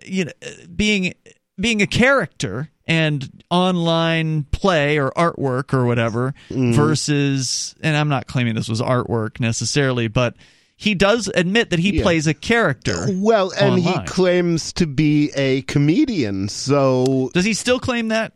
[0.06, 0.32] you know,
[0.76, 1.15] being
[1.60, 6.74] being a character and online play or artwork or whatever mm.
[6.74, 10.36] versus and I'm not claiming this was artwork necessarily but
[10.76, 12.04] he does admit that he yeah.
[12.04, 13.06] plays a character.
[13.10, 14.02] Well, and online.
[14.02, 16.50] he claims to be a comedian.
[16.50, 18.34] So Does he still claim that?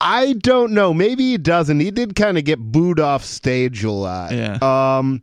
[0.00, 0.94] I don't know.
[0.94, 1.80] Maybe he doesn't.
[1.80, 4.32] He did kind of get booed off stage a lot.
[4.32, 4.58] Yeah.
[4.60, 5.22] Um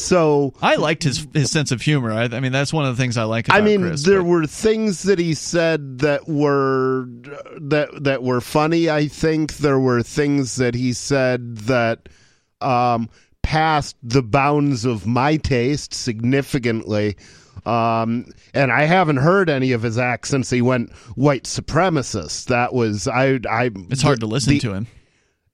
[0.00, 2.12] so I liked his his sense of humor.
[2.12, 3.46] I, I mean, that's one of the things I like.
[3.50, 4.28] I mean, Chris, there but.
[4.28, 7.06] were things that he said that were
[7.60, 8.90] that that were funny.
[8.90, 12.08] I think there were things that he said that
[12.60, 13.08] um,
[13.42, 17.16] passed the bounds of my taste significantly.
[17.66, 22.46] Um, and I haven't heard any of his acts since he went white supremacist.
[22.46, 23.38] That was I.
[23.48, 23.70] I.
[23.90, 24.86] It's hard to listen the, to him.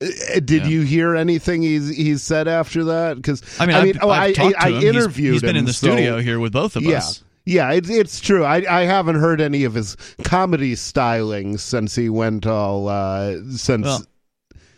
[0.03, 0.67] Uh, did yeah.
[0.67, 3.17] you hear anything he's he's said after that?
[3.17, 5.17] Because I mean, I mean, oh, I've, I, I, I interviewed.
[5.17, 6.99] He's, he's been him, in the so, studio here with both of yeah.
[6.99, 7.25] us.
[7.47, 8.45] Yeah, it, it's true.
[8.45, 13.85] I, I haven't heard any of his comedy stylings since he went all uh, since.
[13.87, 14.05] Well,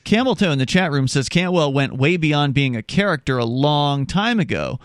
[0.05, 4.07] Campbellton in the chat room says Cantwell went way beyond being a character a long
[4.07, 4.79] time ago.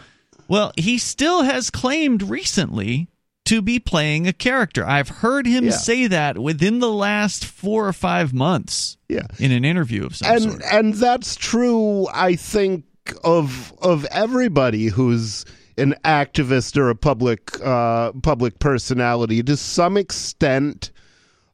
[0.48, 3.10] Well, he still has claimed recently
[3.45, 4.86] to be playing a character.
[4.86, 5.71] I've heard him yeah.
[5.71, 8.97] say that within the last four or five months.
[9.10, 9.27] Yeah.
[9.39, 10.63] In an interview of some and, sort.
[10.71, 12.86] And that's true, I think,
[13.23, 15.45] of of everybody who's
[15.77, 20.91] an activist or a public uh, public personality to some extent.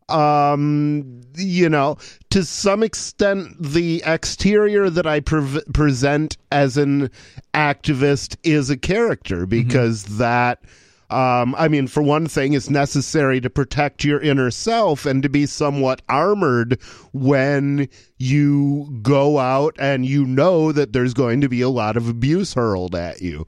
[0.09, 1.97] Um, you know,
[2.31, 7.11] to some extent, the exterior that I pre- present as an
[7.53, 10.17] activist is a character because mm-hmm.
[10.17, 10.63] that
[11.09, 15.29] um, I mean, for one thing, it's necessary to protect your inner self and to
[15.29, 16.79] be somewhat armored
[17.13, 22.07] when you go out and you know that there's going to be a lot of
[22.07, 23.47] abuse hurled at you.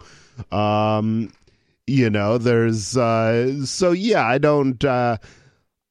[0.51, 1.31] Um,
[1.85, 4.83] you know, there's uh, so yeah, I don't.
[4.83, 5.17] Uh,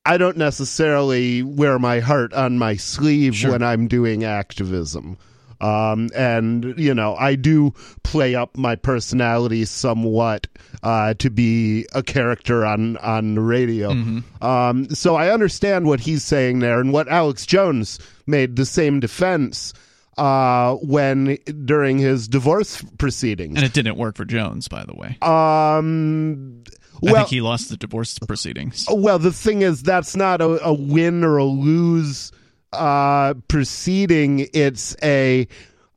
[0.07, 3.53] I don't necessarily wear my heart on my sleeve sure.
[3.53, 5.19] when I'm doing activism.
[5.61, 10.47] Um, and you know, I do play up my personality somewhat
[10.83, 13.93] uh, to be a character on on the radio.
[13.93, 14.45] Mm-hmm.
[14.45, 19.01] Um, so I understand what he's saying there, and what Alex Jones made the same
[19.01, 19.75] defense
[20.17, 23.57] uh, when during his divorce proceedings.
[23.57, 25.19] And it didn't work for Jones, by the way.
[25.23, 26.65] Um.
[27.03, 28.87] I well, think he lost the divorce proceedings.
[28.91, 32.31] Well, the thing is, that's not a, a win or a lose
[32.73, 35.47] uh, proceeding, it's a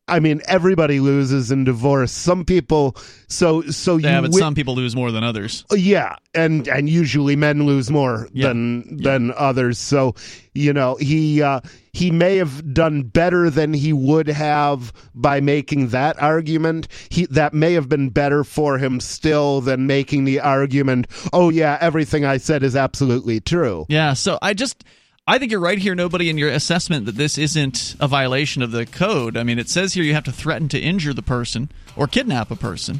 [0.05, 2.11] I mean, everybody loses in divorce.
[2.11, 2.97] Some people,
[3.29, 5.63] so so yeah, you but some people lose more than others.
[5.71, 8.49] Yeah, and and usually men lose more Yeah.
[8.49, 9.11] than Yeah.
[9.11, 9.77] than others.
[9.79, 10.13] So
[10.53, 11.61] you know he uh,
[11.93, 16.89] he may have done better than he would have by making that argument.
[17.07, 21.07] He that may have been better for him still than making the argument.
[21.31, 23.85] Oh yeah, everything I said is absolutely true.
[23.87, 24.83] Yeah, so I just
[25.25, 28.71] I think you're right here, nobody, in your assessment that this isn't a violation of
[28.71, 29.37] the code.
[29.37, 32.51] I mean, it says here you have to threaten to injure the person or kidnap
[32.51, 32.99] a person,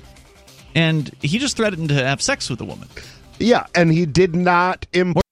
[0.74, 2.88] and he just threatened to have sex with a woman.
[3.40, 4.88] Yeah, and he did not.
[4.94, 5.23] Imp-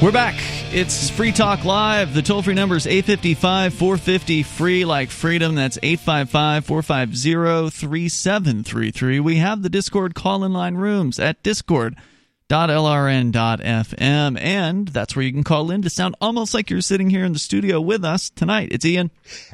[0.00, 0.36] We're back.
[0.72, 2.14] It's Free Talk Live.
[2.14, 5.56] The toll free number is 855 450 free like freedom.
[5.56, 9.18] That's 855 450 3733.
[9.18, 14.40] We have the Discord call in line rooms at discord.lrn.fm.
[14.40, 17.32] And that's where you can call in to sound almost like you're sitting here in
[17.32, 18.68] the studio with us tonight.
[18.70, 19.10] It's Ian.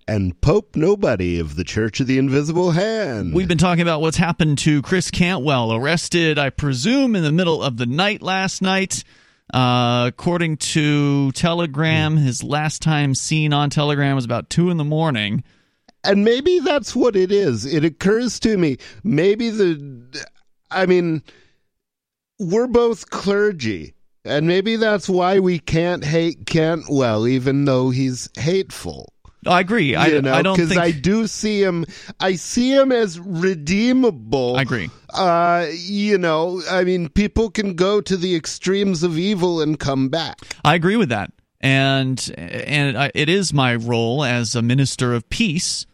[0.06, 3.32] And Pope Nobody of the Church of the Invisible Hand.
[3.32, 7.62] We've been talking about what's happened to Chris Cantwell, arrested, I presume, in the middle
[7.62, 9.04] of the night last night.
[9.52, 14.84] Uh, according to Telegram, his last time seen on Telegram was about two in the
[14.84, 15.44] morning.
[16.02, 17.64] And maybe that's what it is.
[17.64, 20.24] It occurs to me, maybe the.
[20.70, 21.22] I mean,
[22.38, 23.94] we're both clergy.
[24.26, 29.13] And maybe that's why we can't hate Cantwell, even though he's hateful.
[29.46, 29.94] I agree.
[29.94, 31.84] I, you know, I don't because think I do see him.
[32.20, 34.56] I see him as redeemable.
[34.56, 34.90] I agree.
[35.12, 40.08] Uh, you know, I mean, people can go to the extremes of evil and come
[40.08, 40.38] back.
[40.64, 45.86] I agree with that, and and it is my role as a minister of peace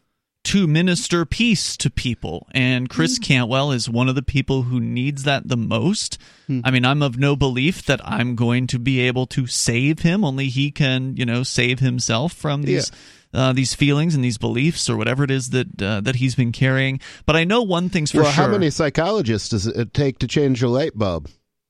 [0.42, 2.46] to minister peace to people.
[2.52, 3.22] And Chris Hmm.
[3.24, 6.16] Cantwell is one of the people who needs that the most.
[6.46, 6.60] Hmm.
[6.64, 10.24] I mean, I'm of no belief that I'm going to be able to save him.
[10.24, 12.90] Only he can, you know, save himself from these.
[13.32, 16.50] Uh, these feelings and these beliefs, or whatever it is that uh, that he's been
[16.50, 18.44] carrying, but I know one thing's for well, sure.
[18.44, 21.28] how many psychologists does it take to change a light bulb?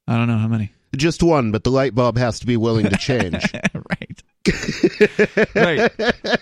[0.09, 0.73] I don't know how many.
[0.96, 3.44] Just one, but the light bulb has to be willing to change.
[3.75, 4.23] right.
[5.55, 5.92] right.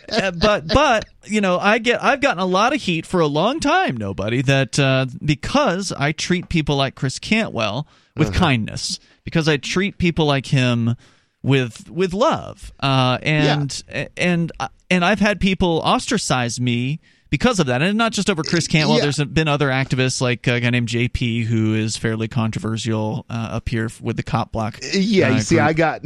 [0.09, 3.26] Uh, but but you know, I get I've gotten a lot of heat for a
[3.26, 9.48] long time, nobody that uh, because I treat people like Chris Cantwell with kindness, because
[9.48, 10.96] I treat people like him
[11.42, 13.83] with with love, uh, and
[14.16, 14.53] and
[14.90, 18.98] and I've had people ostracize me because of that, and not just over Chris Cantwell.
[18.98, 19.03] Yeah.
[19.03, 23.68] There's been other activists like a guy named JP who is fairly controversial uh, up
[23.68, 24.79] here with the cop block.
[24.92, 25.68] yeah, uh, you see, group.
[25.68, 26.03] I got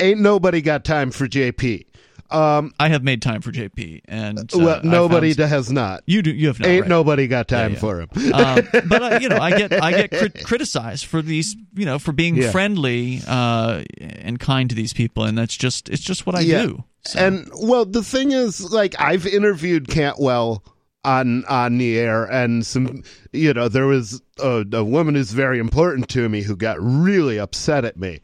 [0.00, 1.86] ain't nobody got time for JP.
[2.34, 6.02] Um, I have made time for JP, and uh, well, nobody found- has not.
[6.06, 6.32] you do.
[6.32, 6.68] You have not.
[6.68, 6.88] ain't right.
[6.88, 7.78] nobody got time yeah.
[7.78, 8.08] for him.
[8.34, 11.98] um, but uh, you know, I get I get crit- criticized for these, you know,
[12.00, 12.50] for being Yeah.
[12.50, 16.62] friendly uh, and kind to these people, and that's just it's just what I Yeah.
[16.62, 16.84] do.
[17.06, 20.64] So, And well, the thing is, like, I've interviewed Cantwell
[21.04, 25.58] on on the air, and some, you know, there was a, a woman who's very
[25.58, 28.20] important to me who got really upset at me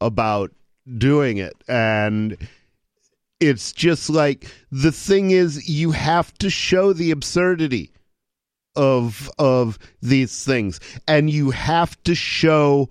[0.00, 0.52] about
[0.96, 2.36] doing it, and
[3.40, 7.92] it's just like the thing is, you have to show the absurdity
[8.76, 12.88] of of these things, and you have to show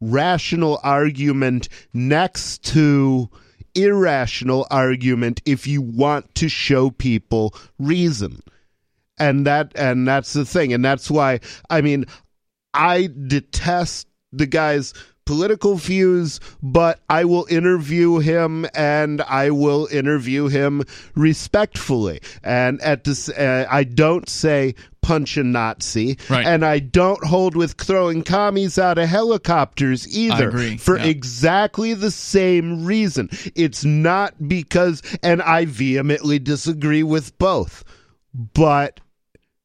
[0.00, 3.30] rational argument next to
[3.74, 8.40] irrational argument if you want to show people reason.
[9.18, 10.72] And that and that's the thing.
[10.72, 12.04] And that's why i mean
[12.72, 14.92] i detest the guy's
[15.26, 20.82] political views but i will interview him and i will interview him
[21.14, 26.46] respectfully and at this uh, i don't say punch a nazi Right.
[26.46, 31.04] and i don't hold with throwing commies out of helicopters either for yeah.
[31.04, 33.28] exactly the same reason.
[33.54, 37.84] It's not because, and I vehemently disagree with both,
[38.32, 39.00] but,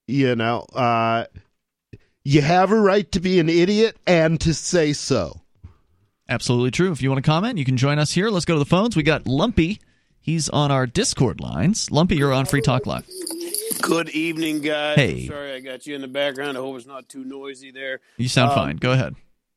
[0.08, 1.26] you know, uh,
[2.24, 5.40] you have a right to be an idiot and to say so.
[6.30, 6.92] Absolutely true.
[6.92, 8.30] If you want to comment, you can join us here.
[8.30, 8.96] Let's go to the phones.
[8.96, 9.80] We got Lumpy.
[10.22, 11.90] He's on our Discord lines.
[11.92, 13.08] Lumpy, you're on Free Talk Live.
[13.82, 14.96] Good evening, guys.
[14.98, 15.22] Hey.
[15.22, 16.58] I'm sorry I got you in the background.
[16.58, 18.02] I hope it's not too noisy there.
[18.18, 18.78] You sound Um, fine.
[18.78, 19.16] Go ahead.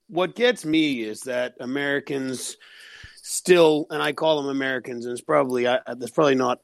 [0.09, 2.57] What gets me is that Americans
[3.23, 6.61] still, and I call them Americans, and it's probably I, that's probably not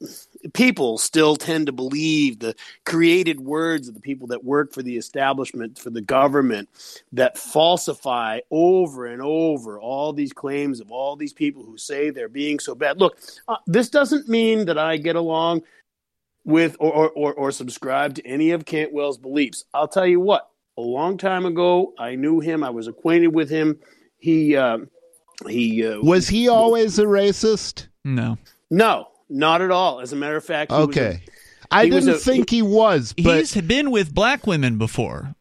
[0.52, 4.96] people still tend to believe the created words of the people that work for the
[4.96, 6.68] establishment, for the government,
[7.12, 12.28] that falsify over and over all these claims of all these people who say they're
[12.28, 12.98] being so bad.
[12.98, 15.62] Look, uh, this doesn't mean that I get along
[16.44, 19.64] with or, or, or, or subscribe to any of Cantwell's beliefs.
[19.74, 23.50] I'll tell you what, a long time ago, I knew him, I was acquainted with
[23.50, 23.78] him.
[24.18, 24.78] He, uh,
[25.46, 27.88] he uh, Was he always a racist?
[28.04, 28.38] No.
[28.70, 30.00] no, not at all.
[30.00, 31.20] As a matter of fact, he was a- Okay.
[31.70, 35.34] I he didn't a- think he was, but He's been with black women before.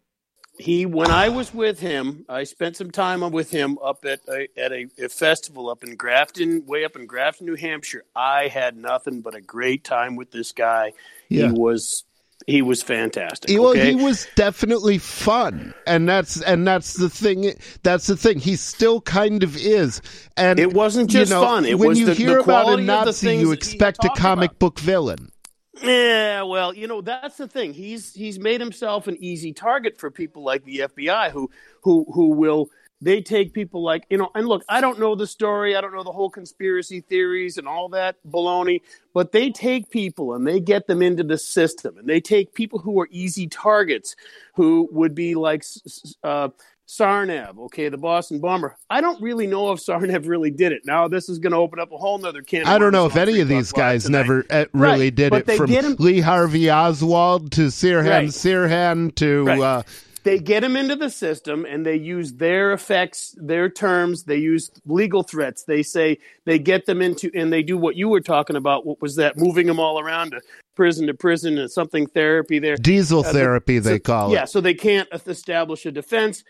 [0.60, 4.48] he when I was with him, I spent some time with him up at a,
[4.60, 8.04] at a, a festival up in Grafton, way up in Grafton, New Hampshire.
[8.16, 10.94] I had nothing but a great time with this guy.
[11.30, 11.48] Yeah.
[11.48, 12.04] He was
[12.48, 13.60] he was fantastic.
[13.60, 13.90] Well, okay?
[13.90, 17.54] he was definitely fun, and that's and that's the thing.
[17.84, 18.40] That's the thing.
[18.40, 20.02] He still kind of is,
[20.38, 21.66] and It wasn't you just know, fun.
[21.66, 24.04] It when was you the- hear the about a quality of the Nazi, you expect
[24.06, 24.60] a comic about.
[24.60, 25.32] book villain.
[25.84, 27.74] Yeah, well, you know that's the thing.
[27.74, 31.52] He's he's made himself an easy target for people like the FBI who
[31.84, 32.70] who who will
[33.02, 35.94] they take people like you know and look i don't know the story i don't
[35.94, 38.82] know the whole conspiracy theories and all that baloney
[39.14, 42.80] but they take people and they get them into the system and they take people
[42.80, 44.16] who are easy targets
[44.56, 45.64] who would be like
[46.24, 46.50] uh,
[46.88, 48.78] Tsarnaev, okay, the Boston bomber.
[48.90, 50.84] I don't really know if Tsarnaev really did it.
[50.86, 52.66] Now this is going to open up a whole nother can.
[52.66, 54.22] I don't know if any of these guys tonight.
[54.22, 55.58] never uh, really Right, did but it.
[55.58, 58.28] From Lee Harvey Oswald to Sirhan Right.
[58.30, 59.62] Sirhan to Right.
[59.62, 59.84] uh,
[60.28, 64.24] they get them into the system and they use their effects, their terms.
[64.24, 65.64] They use legal threats.
[65.64, 68.86] They say they get them into, and they do what you were talking about.
[68.86, 69.38] What was that?
[69.38, 70.42] Moving them all around to
[70.76, 72.76] prison to prison and something therapy there.
[72.76, 73.80] diesel Uh, the- therapy.
[73.80, 74.40] they so- call Yeah, it.
[74.42, 76.44] Yeah, so they can't establish a defense.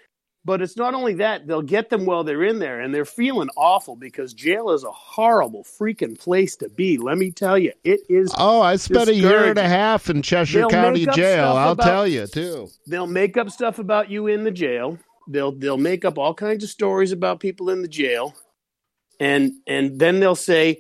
[0.48, 3.50] But it's not only that, they'll get them while they're in there and they're feeling
[3.58, 6.98] awful because jail is a horrible freaking place to be.
[6.98, 8.34] Let me tell you, it is.
[8.38, 11.48] Oh, I spent a year and a half in Cheshire They'll County Jail.
[11.48, 12.70] I'll about- tell you too.
[12.88, 14.98] They'll make up stuff about you in the jail.
[15.28, 18.34] They'll they'll make up all kinds of stories about people in the jail,
[19.20, 20.80] and and then they'll say,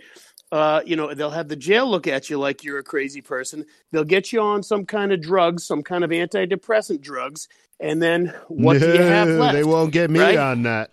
[0.51, 3.65] uh, you know, they'll have the jail look at you like you're a crazy person.
[3.91, 7.47] They'll get you on some kind of drugs, some kind of antidepressant drugs,
[7.79, 9.53] and then what do you have left?
[9.53, 10.37] They won't get me right?
[10.37, 10.91] on that.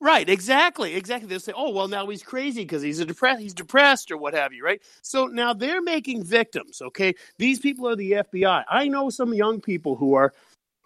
[0.00, 1.28] Right, exactly, exactly.
[1.28, 4.32] They'll say, "Oh, well, now he's crazy because he's a depressed, he's depressed, or what
[4.32, 4.80] have you." Right.
[5.02, 6.80] So now they're making victims.
[6.80, 8.64] Okay, these people are the FBI.
[8.68, 10.32] I know some young people who are,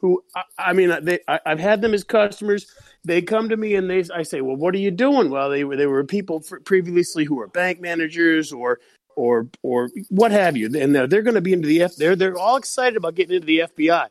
[0.02, 2.66] who I, I mean, they, I, I've had them as customers.
[3.04, 5.64] They come to me and they, I say, "Well, what are you doing?" Well, they
[5.64, 8.80] were they were people previously who were bank managers or
[9.16, 11.96] or or what have you, and they're, they're going to be into the F.
[11.96, 14.08] They're they're all excited about getting into the FBI.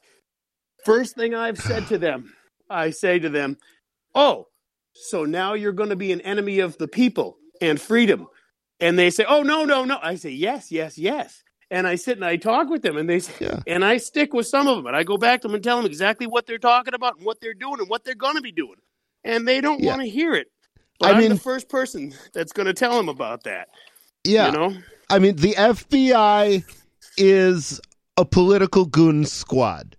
[0.86, 2.34] First thing I've said to them,
[2.70, 3.58] I say to them,
[4.16, 4.48] "Oh."
[4.94, 8.28] So now you're going to be an enemy of the people and freedom.
[8.82, 11.41] And they say, "Oh no, no, no." I say, "Yes, yes, yes."
[11.72, 13.62] And I sit and I talk with them, and they say, Yeah.
[13.66, 15.78] and I stick with some of them, and I go back to them and tell
[15.78, 18.42] them exactly what they're talking about and what they're doing and what they're going to
[18.42, 18.76] be doing,
[19.24, 19.92] and they don't Yeah.
[19.92, 20.48] want to hear it.
[21.02, 23.70] I am mean- the first person that's going to tell them about that.
[24.26, 24.78] Yeah, You know,
[25.10, 26.64] I mean the FBI
[27.18, 27.80] is
[28.18, 29.96] a political goon squad.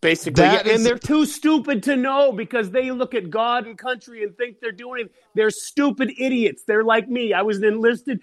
[0.00, 3.76] basically, Yeah, is- and they're too stupid to know because they look at God and
[3.78, 5.12] country and think they're doing it.
[5.34, 6.64] They're stupid idiots.
[6.66, 7.32] They're like me.
[7.32, 8.20] I was an enlisted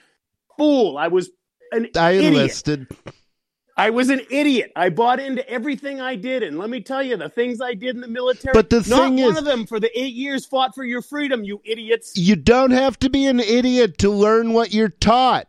[0.58, 0.98] fool.
[0.98, 1.30] I was
[1.76, 2.34] an I idiot.
[2.34, 2.88] enlisted.
[3.76, 4.72] I was an idiot.
[4.76, 7.96] I bought into everything I did, and let me tell you, the things I did
[7.96, 8.54] in the military.
[8.54, 11.02] But the not thing one is- of them for the eight years fought for your
[11.02, 12.16] freedom, you idiots.
[12.16, 15.48] You don't have to be an idiot to learn what you're taught.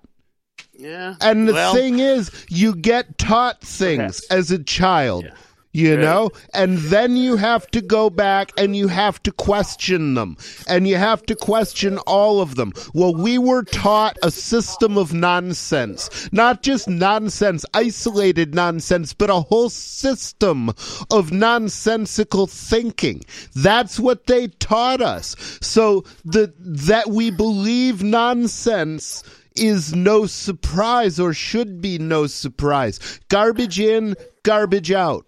[0.73, 1.17] Yeah.
[1.21, 4.31] And the well, thing is, you get taught things Perhaps.
[4.31, 5.25] as a child.
[5.25, 5.35] Yeah.
[5.75, 6.31] You know?
[6.55, 10.37] And then you have to go back and you have to question them.
[10.69, 12.73] And you have to question all of them.
[12.95, 16.29] Well, we were taught a system of nonsense.
[16.33, 20.71] Not just nonsense, isolated nonsense, but a whole system
[21.11, 23.25] of nonsensical thinking.
[23.57, 25.35] That's what they taught us.
[25.61, 29.25] So the that we believe nonsense
[29.57, 33.21] is no surprise or should be no surprise.
[33.29, 34.15] Garbage in,
[34.45, 35.27] garbage out.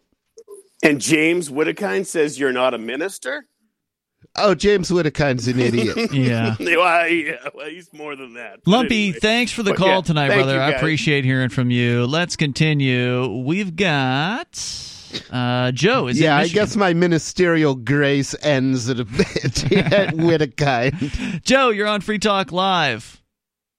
[0.87, 3.47] And James Whittakind says you're not a minister.
[4.39, 5.97] Oh, James Whittekind's an idiot.
[6.13, 6.57] Yeah.
[6.59, 8.61] well, yeah, well, he's more than that.
[8.67, 9.19] Lumpy, anyway.
[9.21, 10.61] thanks for the But call yeah, tonight, brother.
[10.61, 12.07] I appreciate hearing from you.
[12.07, 13.27] Let's continue.
[13.43, 14.59] We've got
[15.31, 16.09] uh, Joe.
[16.09, 21.43] Is yeah, I guess my ministerial grace ends at a bit at Whittekind.
[21.43, 23.23] Joe, you're on Free Talk Live.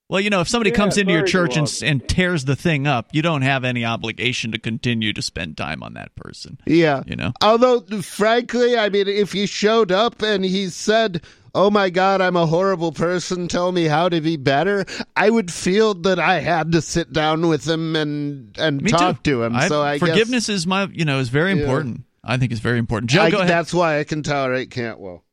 [0.10, 2.88] Well, you know, if somebody Yeah, comes into your church and, and tears the thing
[2.88, 6.58] up, you don't have any obligation to continue to spend time on that person.
[6.66, 7.04] Yeah.
[7.06, 7.34] You know?
[7.42, 12.36] Although, frankly, I mean, if he showed up and he said, Oh my God, I'm
[12.38, 14.86] a horrible person, tell me how to be better,
[15.16, 19.24] I would feel that I had to sit down with him and, and Me talk
[19.24, 19.32] too.
[19.32, 19.56] to him.
[19.56, 21.62] I- so I guess- forgiveness is my, you know, is very Yeah.
[21.64, 22.04] important.
[22.24, 23.10] I think it's very important.
[23.10, 23.50] Joe, I- go ahead.
[23.50, 25.26] That's why I can tolerate Cantwell.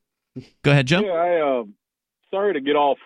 [0.62, 1.00] Go ahead, Joe.
[1.00, 1.64] Yeah, I uh,
[2.32, 2.98] sorry to get off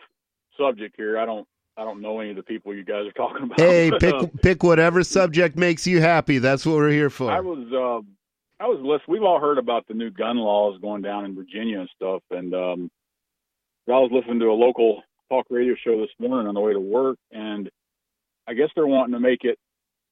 [0.56, 1.18] subject here.
[1.18, 1.46] I don't
[1.78, 3.60] I don't know any of the people you guys are talking about.
[3.60, 6.38] Hey, pick pick whatever subject makes you happy.
[6.38, 7.30] That's what we're here for.
[7.30, 9.20] I was uh, I was listening.
[9.20, 12.52] We've all heard about the new gun laws going down in Virginia and stuff, and
[12.52, 12.90] um,
[13.88, 16.80] I was listening to a local talk radio show this morning on the way to
[16.80, 17.70] work, and
[18.48, 19.58] I guess they're wanting to make it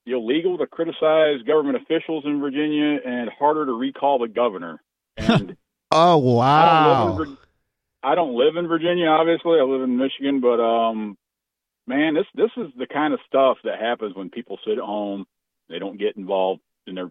[0.07, 4.81] illegal to criticize government officials in Virginia and harder to recall the governor.
[5.17, 5.57] And
[5.91, 7.23] oh I don't wow!
[7.23, 7.37] in
[8.03, 9.59] I don't live in Virginia, obviously.
[9.59, 11.17] I live in Michigan, but um,
[11.87, 15.27] man, this this is the kind of stuff that happens when people sit at home.
[15.69, 17.11] They don't get involved in their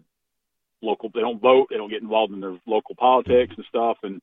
[0.82, 1.10] local.
[1.12, 1.68] They don't vote.
[1.70, 3.98] They don't get involved in their local politics and stuff.
[4.02, 4.20] And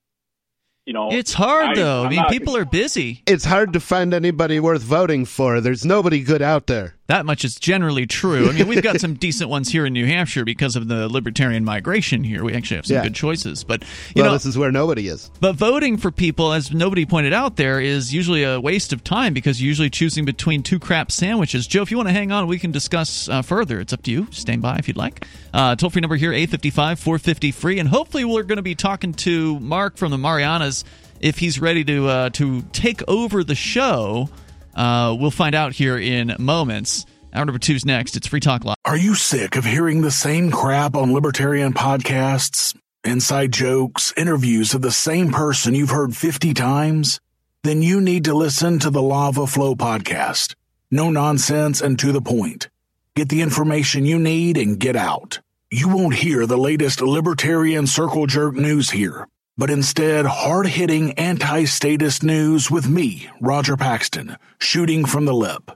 [0.85, 2.01] you know, It's hard I- though.
[2.01, 3.21] I I'm mean, not- people are busy.
[3.25, 5.61] It's hard to find anybody worth voting for.
[5.61, 6.95] There's nobody good out there.
[7.07, 8.49] That much is generally true.
[8.49, 11.63] I mean, we've got some decent ones here in New Hampshire because of the libertarian
[11.65, 12.43] migration here.
[12.45, 13.03] We actually have some Yeah.
[13.03, 13.83] good choices, but
[14.15, 15.29] you well, know, this is where nobody is.
[15.41, 19.33] But voting for people, as nobody pointed out there, is usually a waste of time
[19.33, 21.67] because you're usually choosing between two crap sandwiches.
[21.67, 23.79] Joe, if you want to hang on, we can discuss uh, further.
[23.81, 24.27] It's up to you.
[24.31, 25.25] Stand by if you'd like.
[25.53, 27.79] Uh, toll free number here, 855 450 free.
[27.79, 30.72] And hopefully, we're going to be talking to Mark from the Marianas
[31.19, 34.29] if he's ready to, uh, to take over the show.
[34.75, 37.05] Uh, we'll find out here in moments.
[37.33, 38.15] Hour number two's next.
[38.15, 38.77] It's Free Talk Live.
[38.85, 42.75] Are you sick of hearing the same crap on libertarian podcasts?
[43.03, 47.19] Inside jokes, interviews of the same person you've heard 50 times?
[47.63, 50.55] Then you need to listen to the Lava Flow podcast.
[50.91, 52.69] No nonsense and to the point.
[53.15, 55.39] Get the information you need and get out.
[55.71, 59.27] You won't hear the latest libertarian circle jerk news here,
[59.57, 65.71] but instead hard hitting anti statist news with me, Roger Paxton, shooting from the lip.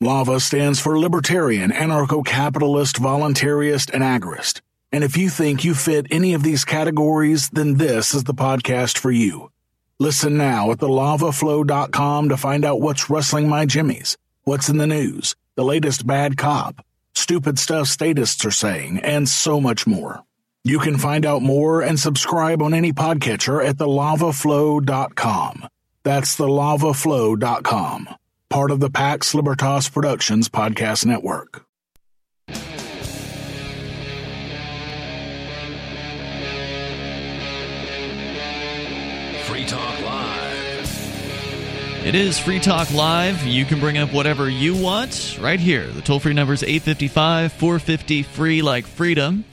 [0.00, 4.60] LAVA stands for Libertarian, Anarcho Capitalist, Voluntarist, and Agorist.
[4.90, 8.98] And if you think you fit any of these categories, then this is the podcast
[8.98, 9.50] for you.
[9.98, 15.36] Listen now at thelavaflow.com to find out what's rustling my jimmies, what's in the news,
[15.54, 20.24] the latest bad cop, stupid stuff statists are saying, and so much more.
[20.64, 25.68] You can find out more and subscribe on any podcatcher at thelavaflow.com.
[26.04, 28.08] That's thelavaflow.com
[28.52, 31.64] part of the Pax Libertas Productions podcast network.
[39.46, 42.04] Free Talk Live.
[42.04, 43.46] It is Free Talk Live.
[43.46, 45.86] You can bring up whatever you want right here.
[45.86, 49.46] The toll free number is 855 450 free like freedom.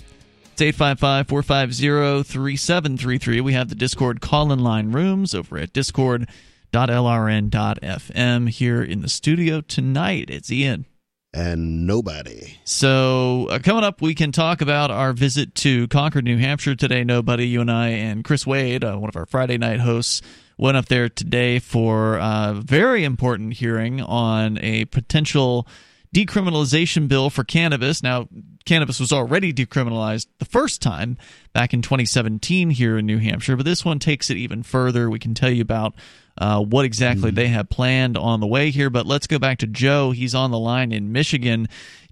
[0.59, 3.39] It's 855 450 3733.
[3.39, 9.61] We have the Discord call in line rooms over at discord.lrn.fm here in the studio
[9.61, 10.29] tonight.
[10.29, 10.85] It's Ian.
[11.33, 12.57] And nobody.
[12.65, 17.05] So, uh, coming up, we can talk about our visit to Concord, New Hampshire today.
[17.05, 20.21] Nobody, you and I, and Chris Wade, uh, one of our Friday night hosts,
[20.57, 25.65] went up there today for a very important hearing on a potential
[26.13, 28.01] decriminalization bill for cannabis.
[28.01, 28.27] Now,
[28.65, 31.17] cannabis was already decriminalized the first time
[31.53, 35.09] back in 2017 here in New Hampshire, but this one takes it even further.
[35.09, 35.95] We can tell you about
[36.37, 38.89] uh, what exactly they have planned on the way here.
[38.89, 40.11] But let's go back to Joe.
[40.11, 41.67] He's on the line in Michigan.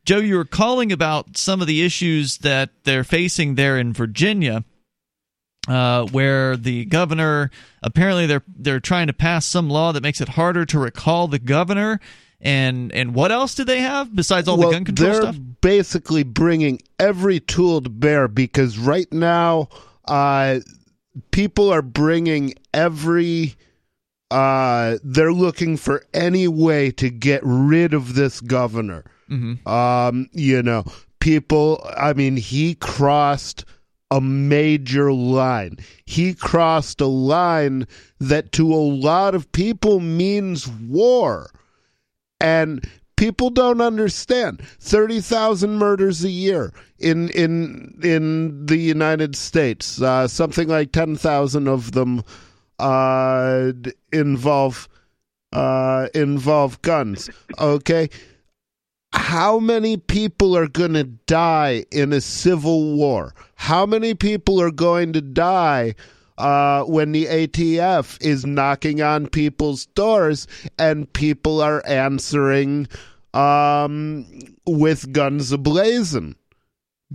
[0.05, 4.63] Joe, you were calling about some of the issues that they're facing there in Virginia.
[5.67, 7.51] Uh, where the governor
[7.83, 11.39] apparently they're they're trying to pass some law that makes it harder to recall the
[11.39, 11.99] governor
[12.39, 15.37] and and what else do they have besides all well, the gun control they're stuff?
[15.61, 19.69] basically bringing every tool to bear because right now,
[20.05, 20.59] uh,
[21.31, 23.55] people are bringing every.
[24.29, 29.05] Uh, they're looking for any way to get rid of this governor.
[29.29, 29.67] Mm-hmm.
[29.67, 30.83] Um, you know,
[31.19, 31.83] people.
[31.97, 33.65] I mean, he crossed
[34.11, 35.77] a major line.
[36.05, 37.87] He crossed a line
[38.19, 41.49] that to a lot of people means war.
[42.39, 50.01] And people don't understand 30,000 murders a year in in in the United States.
[50.01, 52.23] Uh, something like 10,000 of them
[52.79, 53.71] uh,
[54.13, 54.87] involve
[55.51, 57.29] uh, involve guns.
[57.59, 58.09] Okay?
[59.13, 63.33] How many people are going to die in a civil war?
[63.55, 65.95] How many people are going to die
[66.37, 72.87] uh, when the ATF is knocking on people's doors and people are answering
[73.33, 74.25] um,
[74.65, 76.35] with guns ablazing?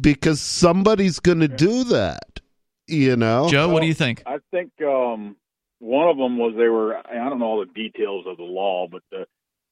[0.00, 2.40] Because somebody's going to do that,
[2.86, 3.48] you know?
[3.48, 4.22] Joe, what do you think?
[4.26, 5.36] I think um,
[5.80, 6.96] one of them was they were.
[6.96, 9.26] I don't know all the details of the law, but the,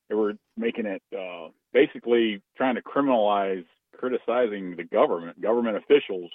[0.09, 3.65] they were making it uh, basically trying to criminalize
[3.97, 6.31] criticizing the government, government officials.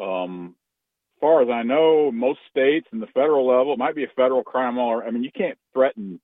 [0.00, 0.67] Um, as
[1.20, 4.42] far as I know, most states and the federal level, it might be a federal
[4.42, 5.00] crime law.
[5.00, 6.20] I mean, you can't threaten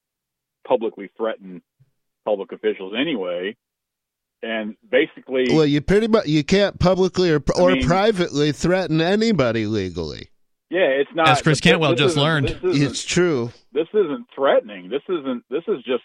[0.67, 1.63] publicly threaten
[2.25, 3.57] public officials anyway.
[4.43, 9.67] And basically, Well, you pretty much you can't publicly or or mean- privately threaten anybody
[9.67, 10.29] legally.
[10.71, 11.29] yeah, it's not.
[11.29, 12.59] As Chris this- Cantwell this just learned.
[12.63, 13.51] It's true.
[13.73, 14.91] this isn't threatening.
[14.91, 15.45] This isn't.
[15.49, 16.03] This is just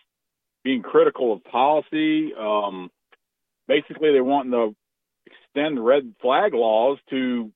[0.63, 2.33] being critical of policy.
[2.33, 2.89] Um,
[3.67, 4.73] basically, they want to
[5.25, 7.51] extend red flag laws to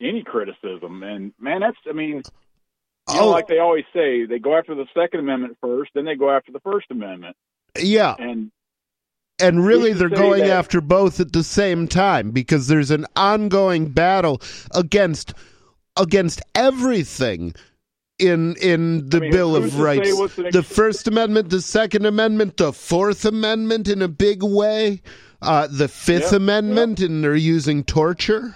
[0.00, 1.02] any criticism.
[1.02, 1.76] And man, that's.
[1.88, 2.22] I mean,
[3.08, 6.04] you know, Oh, like they always say, they go after the Second Amendment first, then
[6.04, 7.36] they go after the First Amendment.
[7.78, 8.14] yeah.
[8.18, 8.50] And
[9.38, 13.90] And really, they're going that- after both at the same time because there's an ongoing
[13.90, 14.40] battle
[14.74, 15.34] against
[15.98, 17.54] against everything
[18.18, 20.10] in in the I mean, Bill of Rights.
[20.38, 25.00] an The First Amendment, the Second Amendment, the Fourth Amendment in a big way,
[25.42, 28.54] uh, the Fifth Yep, Amendment, and they're using torture.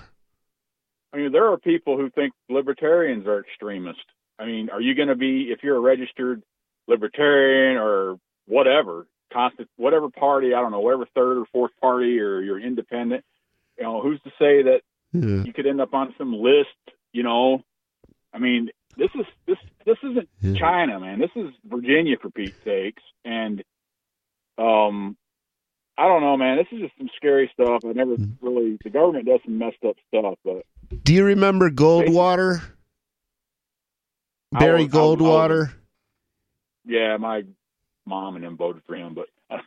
[1.13, 4.03] I mean, there are people who think libertarians are extremists.
[4.39, 6.43] I mean, are you going to be if you're a registered
[6.87, 12.41] libertarian or whatever, constant whatever party, I don't know, whatever third or fourth party, or
[12.41, 13.25] you're independent?
[13.77, 14.81] You know, who's to say that
[15.13, 15.43] Yeah.
[15.45, 16.69] you could end up on some list?
[17.13, 17.63] You know,
[18.33, 20.55] I mean, this is this this isn't Yeah.
[20.59, 21.19] China, man.
[21.19, 23.63] This is Virginia for Pete's sakes, and
[24.59, 25.17] um.
[25.99, 26.57] I don't know, man.
[26.57, 27.85] This is just some scary stuff.
[27.85, 28.47] I never Mm-hmm.
[28.47, 28.79] really.
[28.83, 30.65] The government does some messed up stuff, but
[31.03, 32.63] Do you remember Goldwater?
[34.55, 35.73] I Barry was- I was- I Goldwater?
[36.85, 37.45] Yeah, my
[38.07, 39.27] mom and them voted for him, but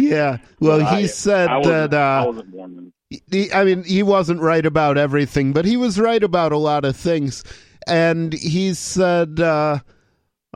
[0.00, 0.38] Yeah.
[0.60, 1.94] Well, But he I- said I that.
[1.94, 2.92] I Uh, wasn't born then.
[3.30, 6.84] he, I mean, he wasn't right about everything, but he was right about a lot
[6.84, 7.42] of things.
[7.86, 9.80] And he said, uh,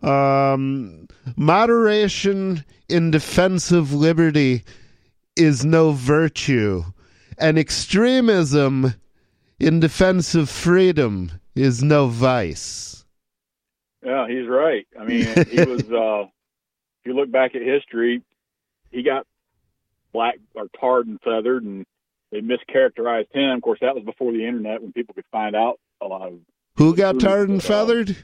[0.03, 4.63] um, moderation in defense of liberty
[5.37, 6.85] is no virtue,
[7.39, 8.95] and extremism
[9.59, 13.05] in defense of freedom is no vice.
[14.05, 14.87] Yeah, he's right.
[14.99, 15.83] I mean, he was.
[15.91, 16.23] uh
[17.01, 18.23] If you look back at history,
[18.91, 19.27] he got
[20.13, 21.85] black or tarred and feathered, and
[22.31, 23.57] they mischaracterized him.
[23.57, 26.39] Of course, that was before the internet when people could find out a lot of.
[26.77, 28.17] Who got tarred and feathered?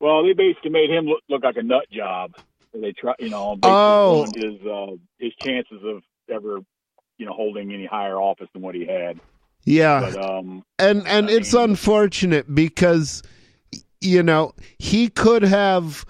[0.00, 2.34] Well, they basically made him look, look like a nut job.
[2.74, 4.26] They try, you know, Oh.
[4.36, 6.58] his uh, his chances of ever,
[7.16, 9.18] you know, holding any higher office than what he had.
[9.68, 10.00] Yeah.
[10.14, 13.22] But um, and and I it's mean- unfortunate because
[14.00, 16.04] you know he could have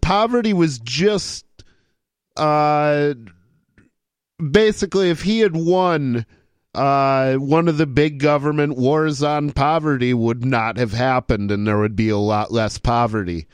[0.00, 1.44] poverty was just
[2.36, 3.14] uh
[4.50, 6.24] basically if he had won
[6.74, 11.78] uh one of the big government wars on poverty would not have happened and there
[11.78, 13.46] would be a lot less poverty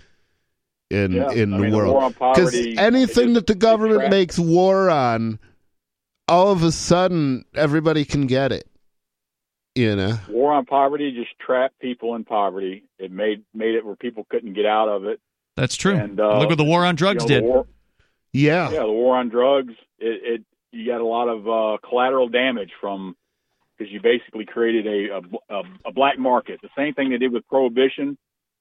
[0.90, 2.14] in Yeah, in I the mean, the world.
[2.18, 5.38] because anything just- that the government makes war on
[6.28, 8.68] all of a sudden everybody can get it
[9.78, 12.84] you know war on poverty just trapped people in poverty.
[12.98, 15.20] It made made it where people couldn't get out of it.
[15.56, 15.94] That's true.
[15.94, 17.44] And, uh, Look what the war on drugs You know, did.
[17.44, 17.66] war,
[18.32, 19.74] yeah yeah, the war on drugs.
[19.98, 23.16] It, it you got a lot of uh, collateral damage from
[23.76, 25.20] because you basically created a,
[25.54, 26.60] a a black market.
[26.62, 28.18] The same thing they did with prohibition.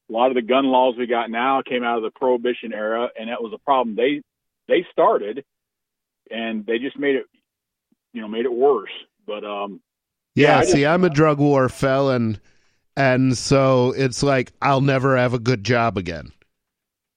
[0.10, 3.10] A lot of the gun laws we got now came out of the prohibition era,
[3.20, 4.22] and that was a problem they
[4.68, 5.44] they started,
[6.32, 7.26] and they just made it
[8.14, 8.92] you know made it worse.
[9.26, 9.82] But um,
[10.38, 12.40] Yeah, Yeah, see, I'm a drug war felon,
[12.96, 16.32] and so it's like I'll never have a good job again.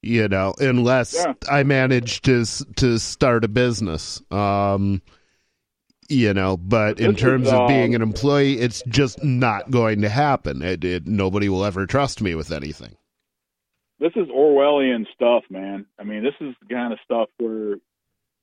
[0.01, 1.33] You know, unless Yeah.
[1.49, 2.43] I manage to
[2.77, 4.21] to start a business.
[4.31, 5.01] Um,
[6.09, 10.01] you know, but in This is, terms of being an employee, it's just not going
[10.01, 10.61] to happen.
[10.61, 12.95] It, it nobody will ever trust me with anything.
[13.99, 15.85] this is Orwellian stuff, man.
[15.99, 17.75] I mean, this is the kind of stuff where,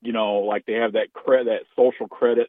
[0.00, 2.48] you know, like they have that credit, that social credit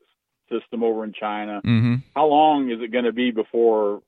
[0.49, 1.61] system over in China.
[1.63, 4.01] hmm How long is it going to be before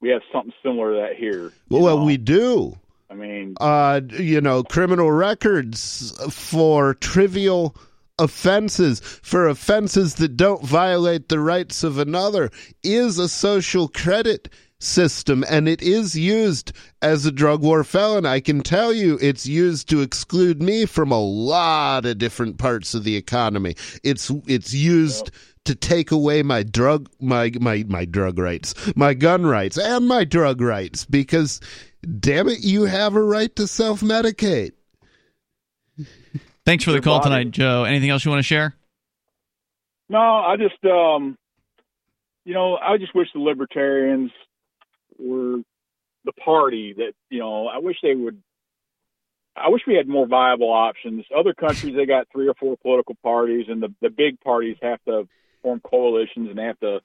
[0.00, 1.52] we have something similar to that here?
[1.68, 2.04] Well, know?
[2.04, 2.78] we do.
[3.10, 7.76] I mean, uh, you know, criminal records for trivial
[8.18, 12.50] offenses, for offenses that don't violate the rights of another,
[12.82, 14.48] is a social credit
[14.82, 18.26] system and it is used as a drug war felon.
[18.26, 22.94] I can tell you it's used to exclude me from a lot of different parts
[22.94, 23.76] of the economy.
[24.02, 25.30] It's it's used
[25.64, 30.24] to take away my drug my my my drug rights, my gun rights and my
[30.24, 31.60] drug rights because
[32.18, 34.72] damn it you have a right to self-medicate.
[36.64, 37.30] Thanks for the Your call body.
[37.30, 37.84] tonight, Joe.
[37.84, 38.74] Anything else you want to share?
[40.08, 41.36] no, I just, um,
[42.44, 44.30] you know, I just wish the libertarians
[45.22, 45.62] were
[46.24, 48.42] the party that, you know, I wish they would.
[49.54, 51.26] I wish we had more viable options.
[51.36, 54.98] Other countries, they got three or four political parties, and the the big parties have
[55.06, 55.28] to
[55.62, 57.00] form coalitions and they have to.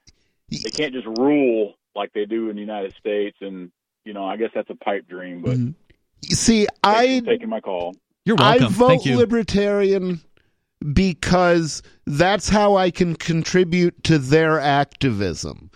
[0.50, 3.72] They can't just rule like they do in the United States, and
[4.06, 5.42] you know, I guess that's a pipe dream.
[5.42, 6.34] But mm-hmm.
[6.34, 7.96] See, I for taking my call.
[8.24, 8.74] You're right I welcome.
[8.74, 9.18] vote Thank you.
[9.18, 10.22] libertarian
[10.94, 15.72] because that's how I can contribute to their activism.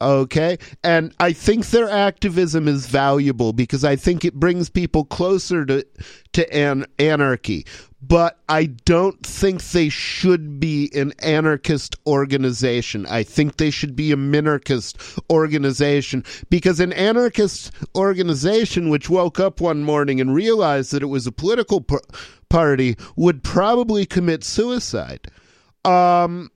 [0.00, 0.58] Okay?
[0.84, 5.86] And I think their activism is valuable because I think it brings people closer to
[6.32, 7.66] to an- anarchy.
[8.02, 13.06] But I don't think they should be an anarchist organization.
[13.06, 19.60] I think they should be a minarchist organization because an anarchist organization which woke up
[19.60, 22.02] one morning and realized that it was a political par-
[22.48, 25.28] party would probably commit suicide.
[25.84, 26.50] Um,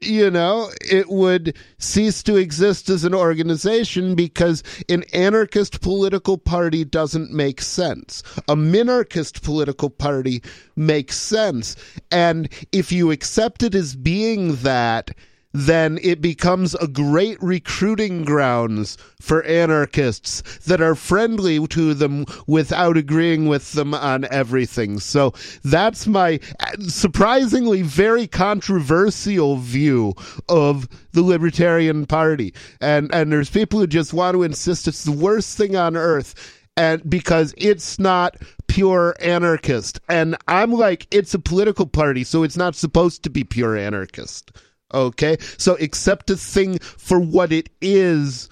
[0.00, 6.84] you know, it would cease to exist as an organization because an anarchist political party
[6.84, 8.22] doesn't make sense.
[8.48, 10.42] A minarchist political party
[10.76, 11.76] makes sense.
[12.10, 15.12] And if you accept it as being that,
[15.56, 22.96] then it becomes a great recruiting grounds for anarchists that are friendly to them without
[22.96, 24.98] agreeing with them on everything.
[25.00, 25.32] So
[25.64, 26.40] that's my
[26.80, 30.14] surprisingly very controversial view
[30.48, 32.52] of the Libertarian Party.
[32.80, 36.34] And and there's people who just want to insist it's the worst thing on earth
[36.76, 38.36] and because it's not
[38.66, 40.00] pure anarchist.
[40.08, 44.52] And I'm like, it's a political party, so it's not supposed to be pure anarchist.
[44.96, 45.36] Okay?
[45.58, 48.48] So accept a thing for what it is.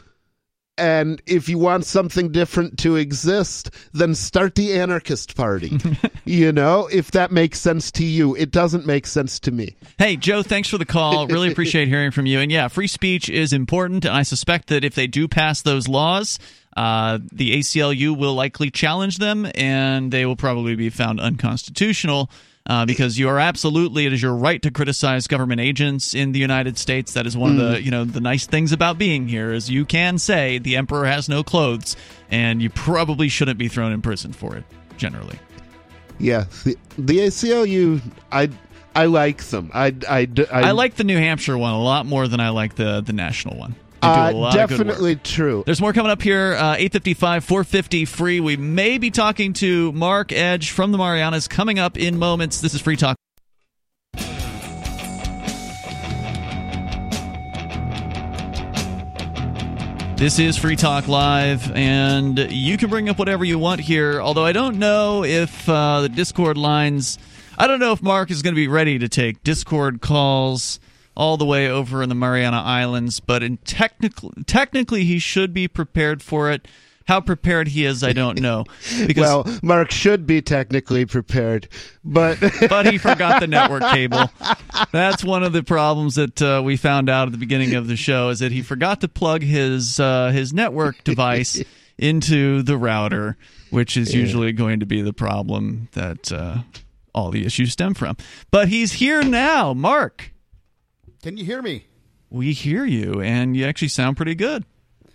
[0.77, 5.79] And if you want something different to exist, then start the anarchist party.
[6.25, 8.35] you know, if that makes sense to you.
[8.35, 9.77] It doesn't make sense to me.
[9.99, 11.29] Hey, Joe, thanks for the call.
[11.29, 12.41] Really appreciate hearing from you.
[12.41, 14.05] And yeah, free speech is important.
[14.05, 16.41] And I suspect that if they do pass those laws,
[16.77, 22.31] uh, the ACLU will likely challenge them and they will probably be found unconstitutional
[22.67, 26.39] uh, because you are absolutely it is your right to criticize government agents in the
[26.39, 27.13] United States.
[27.13, 27.61] That is one mm.
[27.61, 30.77] of the you know the nice things about being here is you can say the
[30.77, 31.97] emperor has no clothes,
[32.31, 34.65] and you probably shouldn't be thrown in prison for it.
[34.97, 35.39] Generally,
[36.19, 38.01] yeah, the, the ACLU
[38.31, 38.51] I.
[38.97, 39.73] I like them.
[39.75, 42.77] I, I, I, I like the New Hampshire one a lot more than I like
[42.77, 43.75] the the national one.
[44.05, 45.63] Uh, definitely true.
[45.67, 46.55] There's more coming up here.
[46.55, 48.41] Uh, 855 450 free.
[48.41, 52.61] We may be talking to Mark Edge from the Marianas coming up in moments.
[52.61, 53.17] This is Free Talk.
[60.17, 64.21] This is Free Talk Live, and you can bring up whatever you want here.
[64.23, 67.19] Although I don't know if uh, the Discord lines,
[67.59, 70.79] I don't know if Mark is going to be ready to take Discord calls
[71.17, 75.69] all the way over in the Mariana Islands, but in technically, technically he should be
[75.69, 76.67] prepared for it.
[77.07, 78.65] How prepared he is, I don't know.
[79.07, 81.69] Because, well, Mark should be technically prepared,
[82.03, 82.39] but
[82.69, 84.31] but he forgot the network cable.
[84.91, 87.97] That's one of the problems that uh, we found out at the beginning of the
[87.97, 91.63] show is that he forgot to plug his uh, his network device
[91.99, 93.37] into the router,
[93.71, 96.59] which is usually going to be the problem that uh,
[97.15, 98.17] all the issues stem from.
[98.51, 100.34] But he's here now, Mark.
[101.25, 101.87] Can you hear me?
[102.29, 104.67] We hear you, and you actually sound pretty good.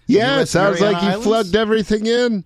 [0.07, 2.45] Yeah, it sounds like you plugged everything in.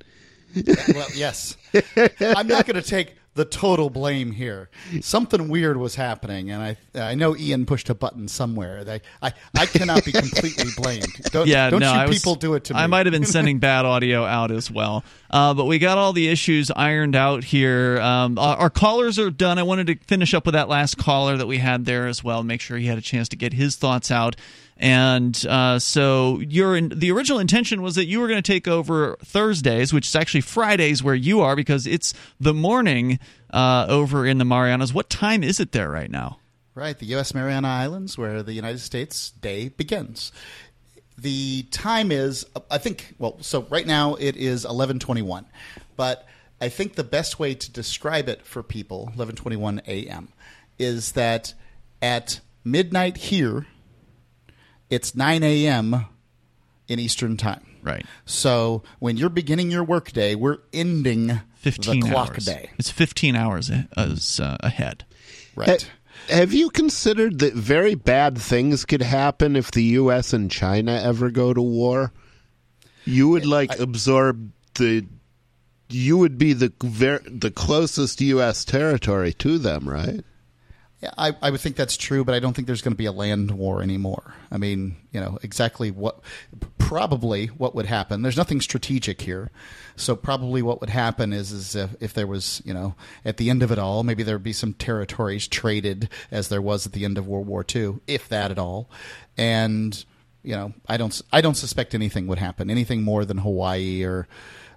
[0.93, 1.55] well, yes.
[2.19, 4.69] I'm not going to take the total blame here.
[5.01, 8.83] Something weird was happening, and I I know Ian pushed a button somewhere.
[8.83, 11.13] They, I I cannot be completely blamed.
[11.31, 12.79] Don't, yeah, don't no, you was, people do it to me.
[12.79, 15.03] I might have been sending bad audio out as well.
[15.29, 17.99] Uh, but we got all the issues ironed out here.
[17.99, 19.57] Um, our, our, callers are done.
[19.57, 22.43] I wanted to finish up with that last caller that we had there as well.
[22.43, 24.35] Make sure he had a chance to get his thoughts out.
[24.83, 29.93] And uh, so the original intention was that you were going to take over Thursdays,
[29.93, 33.17] which is actually Fridays where you are because it's the morning
[33.51, 34.93] uh, over in the Marianas.
[34.93, 36.39] What time is it there right now?
[36.75, 37.33] Right, the U.S.
[37.33, 40.33] Mariana Islands, where the United States Day begins.
[41.17, 45.45] The time is, I think, well, so right now it is 1121,
[45.95, 46.27] but
[46.59, 50.33] I think the best way to describe it for people, 1121 a.m.,
[50.77, 51.53] is that
[52.01, 53.65] at midnight here
[54.93, 56.05] it's 9 a.m.
[56.87, 57.65] in Eastern Time.
[57.81, 58.05] Right.
[58.25, 62.45] So when you're beginning your workday, we're ending 15 the clock hours.
[62.45, 62.69] day.
[62.77, 65.05] It's 15 hours as, uh, ahead.
[65.55, 65.89] Right.
[66.29, 70.31] Have you considered that very bad things could happen if the U.S.
[70.31, 72.13] and China ever go to war?
[73.05, 75.05] You would like I, absorb the.
[75.89, 78.63] You would be the ver- the closest U.S.
[78.63, 80.23] territory to them, right?
[81.17, 83.11] I, I would think that's true, but I don't think there's going to be a
[83.11, 84.33] land war anymore.
[84.51, 86.19] I mean, you know, exactly what,
[86.77, 88.21] probably what would happen.
[88.21, 89.51] There's nothing strategic here,
[89.95, 92.95] so probably what would happen is, is if, if there was, you know,
[93.25, 96.61] at the end of it all, maybe there would be some territories traded as there
[96.61, 98.89] was at the end of World War II, if that at all,
[99.37, 100.05] and
[100.43, 104.27] you know, I don't, I don't suspect anything would happen, anything more than Hawaii or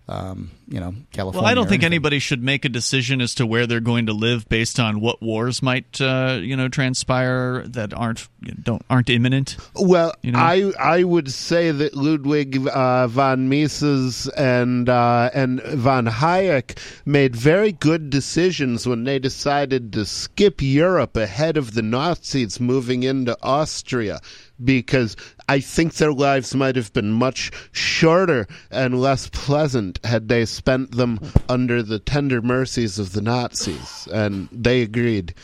[0.08, 1.42] um, you know, California.
[1.42, 4.12] Well, I don't think anybody should make a decision as to where they're going to
[4.12, 8.28] live based on what wars might, uh, you know, transpire that aren't
[8.62, 9.56] don't aren't imminent.
[9.74, 10.38] Well, you know?
[10.38, 17.34] I I would say that Ludwig uh, von Mises and uh, and von Hayek made
[17.34, 23.36] very good decisions when they decided to skip Europe ahead of the Nazis moving into
[23.42, 24.20] Austria
[24.62, 25.16] because
[25.48, 30.92] I think their lives might have been much shorter and less pleasant had they spent
[30.92, 34.08] them under the tender mercies of the Nazis.
[34.12, 35.34] And they agreed.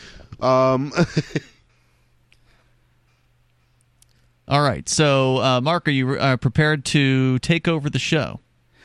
[0.40, 0.92] Um,
[4.48, 4.88] All right.
[4.88, 8.40] So, uh, Mark, are you uh, prepared to take over the show?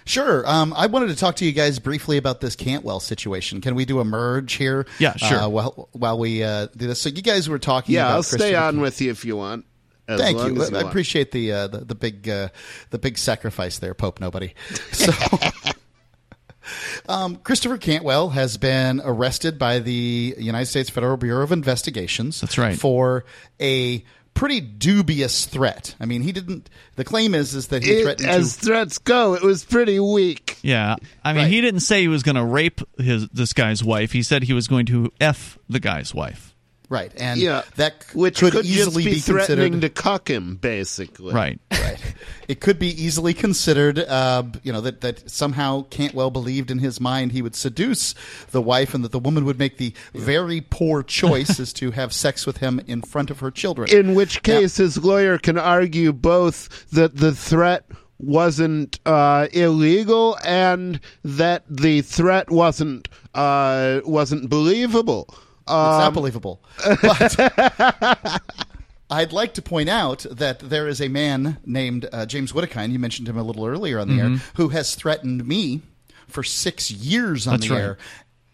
[0.05, 0.47] Sure.
[0.47, 3.59] Um, I wanted to talk to you guys briefly about this Cantwell situation.
[3.59, 4.87] Can we do a merge here?
[4.99, 5.39] Yeah, sure.
[5.39, 7.95] Uh, while while we uh, do this, so you guys were talking.
[7.95, 9.65] Yeah, about I'll stay Christopher on with you if you want.
[10.07, 10.61] As Thank long you.
[10.61, 10.87] as I want.
[10.87, 12.49] appreciate the, uh, the the big uh,
[12.91, 14.53] the big sacrifice there, Pope Nobody.
[14.93, 15.11] So,
[17.09, 22.41] um, Christopher Cantwell has been arrested by the United States Federal Bureau of Investigations.
[22.41, 22.77] That's right.
[22.77, 23.25] For
[23.59, 24.03] a
[24.33, 25.95] pretty dubious threat.
[25.99, 26.69] I mean, he didn't.
[26.95, 28.65] The claim is is that he It- threatened as to.
[28.65, 30.57] threats go, it was pretty weak.
[30.61, 30.95] Yeah.
[31.23, 31.51] I mean, Right.
[31.51, 34.11] he didn't say he was going to rape his this guy's wife.
[34.11, 36.53] He said he was going to f the guy's wife.
[36.89, 40.29] Right, and Yeah, that c- which could, could, easily just be, threatening considered to cuck
[40.29, 41.33] him, basically.
[41.33, 41.59] Right.
[41.71, 42.15] right.
[42.47, 47.01] It could be easily considered, uh, you know, that, that somehow Cantwell believed in his
[47.01, 48.15] mind he would seduce
[48.51, 52.13] the wife and that the woman would make the very poor choice as to have
[52.13, 53.89] sex with him in front of her children.
[53.89, 57.83] In which case, his lawyer can argue both that the threat
[58.19, 65.27] wasn't uh, illegal and that the threat wasn't uh, wasn't believable.
[65.67, 66.61] It's not Um, believable.
[67.01, 68.41] But
[69.09, 72.99] I'd like to point out that there is a man named uh, James Whittakind, you
[72.99, 75.81] mentioned him a little earlier on the air, who has threatened me
[76.27, 77.81] for six years on That's the right.
[77.81, 77.97] air.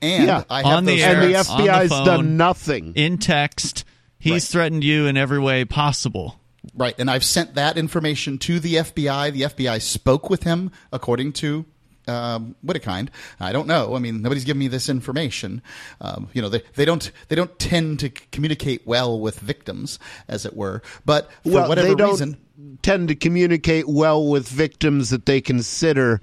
[0.01, 0.43] And Yeah.
[0.49, 1.13] I have On the those air.
[1.15, 2.05] and the threats- on the FBI's phone.
[2.05, 2.93] done nothing.
[2.95, 3.83] In text,
[4.19, 4.43] he's Right.
[4.43, 6.39] threatened you in every way possible.
[6.75, 9.31] Right, and I've sent that information to the FBI.
[9.31, 11.65] The FBI spoke with him, according to
[12.07, 13.09] um, Whittakind.
[13.39, 13.95] I don't know.
[13.95, 15.61] I mean, nobody's given me this information.
[16.01, 20.45] Um, you know, they, they don't they don't tend to communicate well with victims, as
[20.45, 20.81] it were.
[21.05, 22.37] But for well, whatever they don't reason,
[22.81, 26.21] tend to communicate well with victims that they consider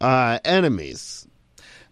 [0.00, 1.25] uh, enemies.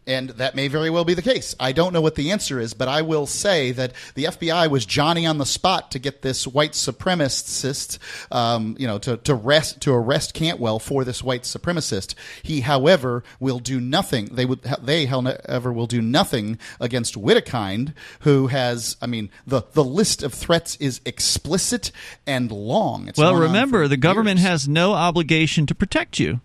[0.06, 1.54] And that may very well be the case.
[1.58, 4.84] I don't know what the answer is, but I will say that the FBI was
[4.86, 7.98] Johnny on the spot to get this white supremacist,
[8.30, 12.14] um, you know, to to rest to arrest Cantwell for this white supremacist.
[12.42, 14.26] He, however, will do nothing.
[14.26, 19.84] They would they, however, will do nothing against Whittakind, who has, I mean, the the
[19.84, 21.90] list of threats is explicit
[22.26, 23.08] and long.
[23.08, 24.48] It's Well, remember, the government years.
[24.48, 26.40] has no obligation to protect you.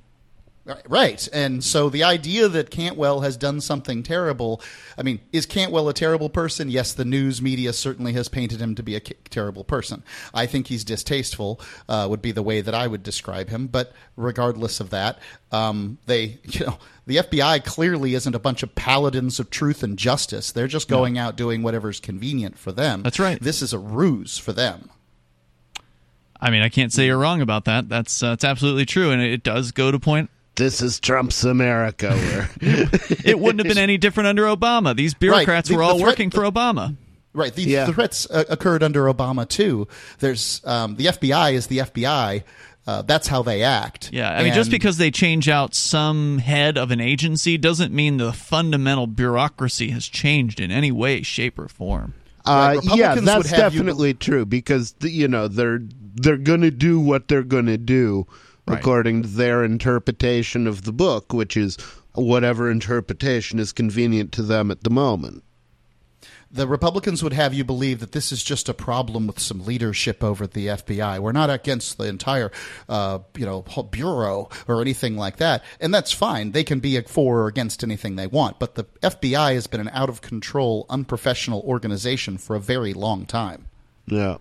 [0.87, 1.27] Right.
[1.33, 4.61] And so the idea that Cantwell has done something terrible,
[4.97, 6.69] I mean, is Cantwell a terrible person?
[6.69, 10.03] Yes, the news media certainly has painted him to be a terrible person.
[10.33, 13.67] I think he's distasteful, uh, would be the way that I would describe him.
[13.67, 15.19] But regardless of that,
[15.51, 19.97] um, they, you know, the FBI clearly isn't a bunch of paladins of truth and
[19.97, 20.51] justice.
[20.51, 23.01] They're just going out doing whatever's convenient for them.
[23.01, 23.41] That's right.
[23.41, 24.91] This is a ruse for them.
[26.41, 27.89] I mean, I can't say you're wrong about that.
[27.89, 30.29] That's uh, that's absolutely true, and it does go to point.
[30.59, 32.11] This is Trump's America.
[32.11, 32.49] Where
[33.25, 34.95] It wouldn't have been any different under Obama.
[34.95, 36.95] These bureaucrats The- were the all threat- working for Obama.
[37.33, 37.53] Right.
[37.53, 37.87] The Yeah.
[37.91, 39.87] threats uh, occurred under Obama too.
[40.19, 42.43] There's um, the FBI is the FBI.
[42.87, 44.09] Uh, that's how they act.
[44.11, 48.17] Yeah, I mean, just because they change out some head of an agency doesn't mean
[48.17, 52.15] the fundamental bureaucracy has changed in any way, shape, or form.
[52.45, 55.81] Uh, yeah, that's have you definitely true because you know they're
[56.15, 58.25] they're going to do what they're going to do
[58.69, 58.79] Right.
[58.79, 61.77] according to their interpretation of the book, which is
[62.13, 65.43] whatever interpretation is convenient to them at the moment.
[66.51, 70.23] the Republicans would have you believe that this is just a problem with some leadership
[70.23, 71.19] over at the FBI.
[71.19, 72.51] We're not against the entire,
[72.87, 76.51] uh, you know, bureau or anything like that, and that's fine.
[76.53, 78.57] They can be for or against anything they want.
[78.57, 83.27] But the FBI has been an out of control, unprofessional organization for a very long
[83.27, 83.67] time.
[84.07, 84.37] Yeah.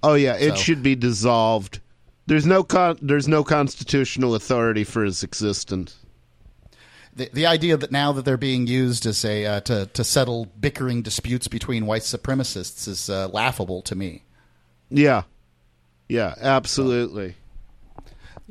[0.00, 1.80] Oh yeah, it So- should be dissolved.
[2.26, 5.96] There's no con- there's no constitutional authority for its existence.
[7.14, 10.46] the, the idea that now that they're being used as a uh, to to settle
[10.60, 14.22] bickering disputes between white supremacists is uh, laughable to me.
[14.90, 15.22] Yeah.
[16.08, 17.36] Yeah, absolutely.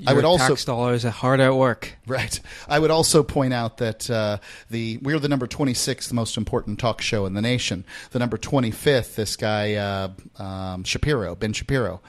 [0.07, 1.95] I would Your also- tax dollars are hard at work.
[2.07, 2.39] Right.
[2.67, 4.37] I would also point out that uh,
[4.69, 7.85] the we're the number twenty sixth most important talk show in the nation.
[8.11, 10.09] The number twenty fifth, this guy uh,
[10.41, 12.01] um, Shapiro, Ben Shapiro,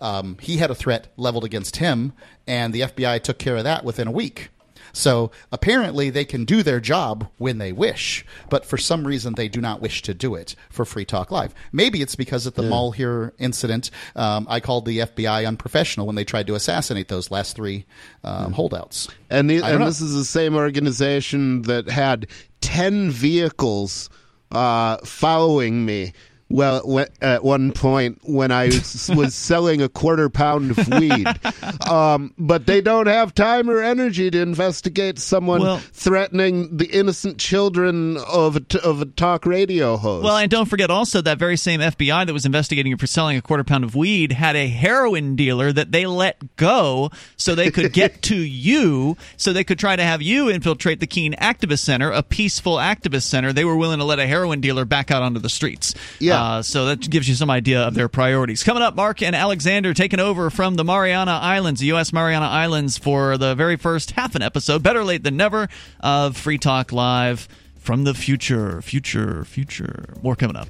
[0.00, 2.12] um, he had a threat leveled against him,
[2.46, 4.50] and the FBI took care of that within a week.
[4.92, 9.48] So apparently they can do their job when they wish, but for some reason they
[9.48, 11.54] do not wish to do it for Free Talk Live.
[11.72, 16.24] Maybe it's because at the Malheur incident, um, I called the FBI unprofessional when they
[16.24, 17.86] tried to assassinate those last three
[18.24, 19.08] um, holdouts.
[19.28, 19.86] And the, and know.
[19.86, 22.26] this is the same organization that had
[22.60, 24.10] 10 vehicles
[24.52, 26.12] uh, following me
[26.50, 31.26] Well, at one point when I was, selling a quarter pound of weed,
[31.88, 37.38] um, but they don't have time or energy to investigate someone Well- threatening the innocent
[37.38, 40.24] children of a t- of a talk radio host.
[40.24, 43.36] Well, and don't forget also that very same FBI that was investigating you for selling
[43.36, 47.70] a quarter pound of weed had a heroin dealer that they let go so they
[47.70, 51.80] could get to you, so they could try to have you infiltrate the Keene Activist
[51.80, 53.52] Center, a peaceful activist center.
[53.52, 55.94] They were willing to let a heroin dealer back out onto the streets.
[56.40, 56.46] Yeah.
[56.58, 58.62] Uh, so that gives you some idea of their priorities.
[58.62, 62.12] Coming up, Mark and Alexander taking over from the Mariana Islands, the U.S.
[62.12, 65.68] Mariana Islands, for the very first half an episode, better late than never,
[66.00, 67.46] of Free Talk Live
[67.78, 70.14] from the future, future, future.
[70.22, 70.68] More coming up.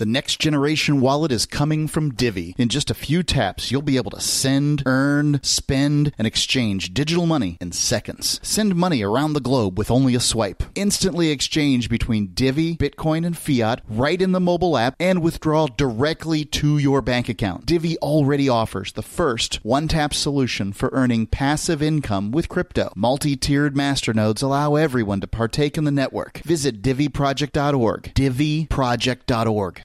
[0.00, 2.54] The next generation wallet is coming from Divi.
[2.56, 7.26] In just a few taps, you'll be able to send, earn, spend, and exchange digital
[7.26, 8.40] money in seconds.
[8.42, 10.62] Send money around the globe with only a swipe.
[10.74, 16.46] Instantly exchange between Divi, Bitcoin, and fiat right in the mobile app and withdraw directly
[16.46, 17.66] to your bank account.
[17.66, 22.90] Divi already offers the first one tap solution for earning passive income with crypto.
[22.96, 26.38] Multi tiered masternodes allow everyone to partake in the network.
[26.38, 28.14] Visit diviproject.org.
[28.14, 29.82] diviproject.org.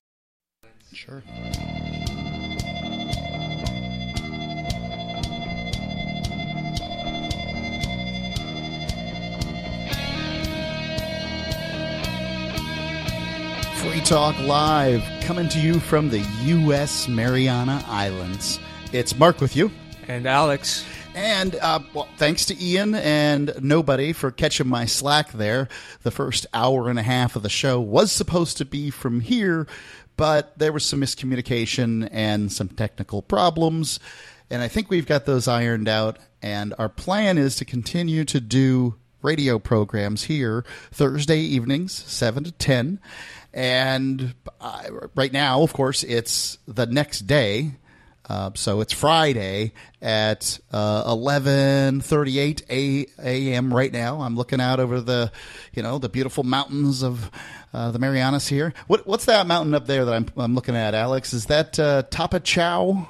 [0.96, 1.22] Sure.
[13.76, 17.10] Free Talk Live, coming to you from the U.S.
[17.10, 18.58] Mariana Islands.
[18.94, 19.72] It's Mark with you.
[20.08, 20.86] And Alex.
[21.14, 25.70] And uh, well, thanks to Ian and nobody for catching my slack there.
[26.04, 29.66] The first hour and a half of the show was supposed to be from here,
[30.18, 34.00] but there was some miscommunication and some technical problems.
[34.50, 36.20] And I think we've got those ironed out.
[36.42, 42.52] And our plan is to continue to do radio programs here Thursday evenings, 7 to
[42.52, 43.00] 10.
[43.54, 44.84] And uh,
[45.16, 47.72] right now, of course, it's the next day.
[48.28, 53.74] Uh, so it's Friday at uh, 11:38 a.m.
[53.74, 54.22] right now.
[54.22, 55.32] I'm looking out over the,
[55.74, 57.30] you know, the beautiful mountains of
[57.76, 58.74] uh, the Marianas here.
[58.88, 61.34] What, what's that mountain up there that I'm, I'm looking at, Alex?
[61.34, 63.08] Is that uh, Tapochau?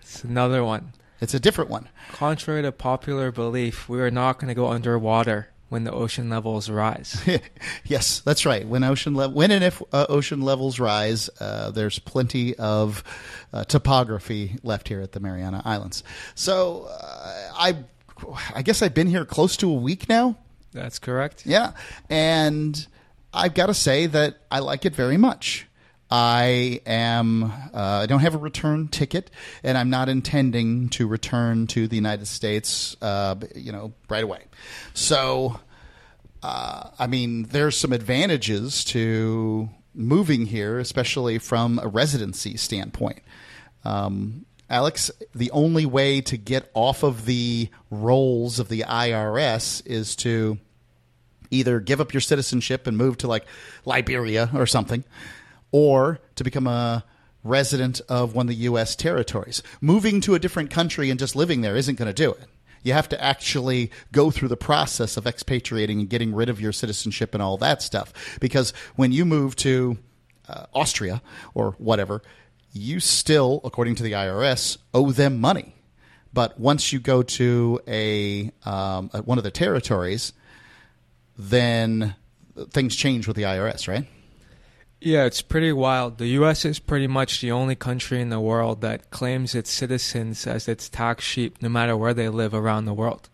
[0.00, 0.92] It's another one.
[1.20, 1.88] It's a different one.
[2.12, 6.68] Contrary to popular belief, we are not going to go underwater when the ocean levels
[6.68, 7.24] rise.
[7.84, 8.66] yes, that's right.
[8.66, 13.04] When ocean le- when and if uh, ocean levels rise, uh, there's plenty of
[13.52, 16.02] uh, topography left here at the Mariana Islands.
[16.34, 17.76] So uh, I,
[18.54, 20.36] I guess I've been here close to a week now.
[20.72, 21.46] That's correct.
[21.46, 21.72] Yeah,
[22.10, 22.86] and
[23.36, 25.66] I've got to say that I like it very much.
[26.10, 27.44] I am.
[27.44, 29.30] Uh, I don't have a return ticket,
[29.62, 32.96] and I'm not intending to return to the United States.
[33.02, 34.44] Uh, you know, right away.
[34.94, 35.60] So,
[36.42, 43.20] uh, I mean, there's some advantages to moving here, especially from a residency standpoint.
[43.84, 50.16] Um, Alex, the only way to get off of the rolls of the IRS is
[50.16, 50.58] to
[51.50, 53.46] either give up your citizenship and move to like
[53.84, 55.04] Liberia or something,
[55.72, 57.04] or to become a
[57.44, 58.96] resident of one of the U.S.
[58.96, 59.62] territories.
[59.80, 62.48] Moving to a different country and just living there isn't going to do it.
[62.82, 66.72] You have to actually go through the process of expatriating and getting rid of your
[66.72, 68.38] citizenship and all that stuff.
[68.40, 69.98] Because when you move to
[70.48, 71.20] uh, Austria
[71.54, 72.22] or whatever,
[72.72, 75.74] you still, according to the IRS, owe them money.
[76.32, 80.32] But once you go to a um, one of the territories,
[81.36, 82.14] then
[82.70, 84.06] things change with the IRS, right?
[85.00, 86.16] Yeah, it's pretty wild.
[86.18, 86.64] The U.S.
[86.64, 90.88] is pretty much the only country in the world that claims its citizens as its
[90.88, 93.28] tax sheep no matter where they live around the world.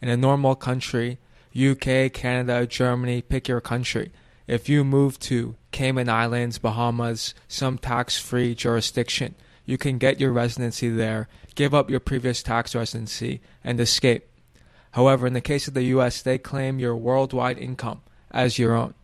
[0.00, 1.18] In a normal country,
[1.58, 4.12] UK, Canada, Germany, pick your country.
[4.46, 9.34] If you move to Cayman Islands, Bahamas, some tax free jurisdiction,
[9.66, 14.27] you can get your residency there, give up your previous tax residency, and escape.
[14.92, 18.94] However, in the case of the U.S., they claim your worldwide income as your own.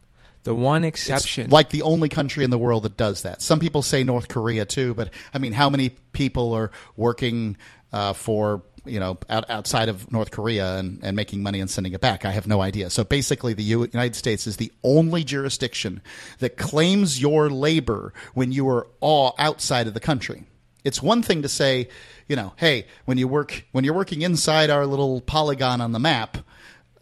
[0.45, 3.41] The one exception, It's like the only country in the world that does that.
[3.41, 7.57] Some people say North Korea too, but I mean, how many people are working
[7.93, 11.95] uh, for you know out, outside of North Korea and, and making money and sending
[11.95, 12.27] it back?
[12.27, 12.91] I have no idea.
[12.91, 16.03] So basically, the U- United States is the only jurisdiction
[16.41, 20.45] that claims your labor when you are all outside of the country.
[20.85, 21.89] It's one thing to say,
[22.29, 25.99] you know, hey, when you work when you're working inside our little polygon on the
[25.99, 26.39] map,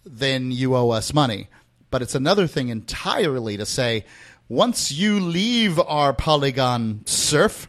[0.04, 1.48] then you owe us money.
[1.90, 4.04] But it's another thing entirely to say,
[4.48, 7.68] once you leave our polygon serf,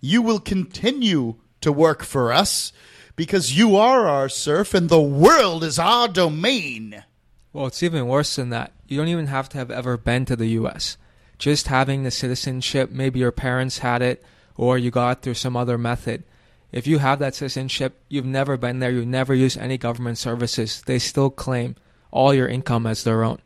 [0.00, 2.72] you will continue to work for us
[3.14, 7.04] because you are our serf and the world is our domain.
[7.52, 8.72] well, it's even worse than that.
[8.88, 10.96] you don't even have to have ever been to the U.S.
[11.38, 14.24] Just having the citizenship, maybe your parents had it,
[14.56, 16.24] or you got through some other method.
[16.70, 20.82] If you have that citizenship, you've never been there, you've never used any government services,
[20.82, 21.76] they still claim
[22.10, 23.38] all your income as their own.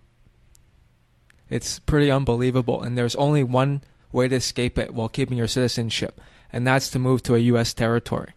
[1.49, 3.83] It's pretty unbelievable, and there's only one
[4.13, 6.21] way to escape it while keeping your citizenship,
[6.53, 7.75] and that's to move to a U.S.
[7.75, 8.33] territory.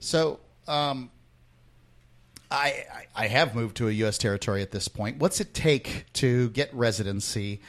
[0.00, 1.10] So, um,
[2.50, 2.84] I,
[3.14, 4.18] I have moved to a U.S.
[4.18, 5.18] territory at this point.
[5.18, 7.60] What's it take to get residency?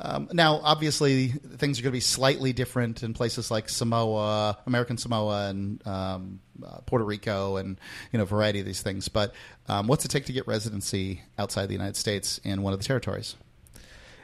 [0.00, 4.98] Um, now, obviously, things are going to be slightly different in places like Samoa, American
[4.98, 7.78] Samoa, and um, uh, Puerto Rico, and
[8.12, 9.08] you know, a variety of these things.
[9.08, 9.32] But
[9.68, 12.84] um, what's it take to get residency outside the United States in one of the
[12.84, 13.36] territories?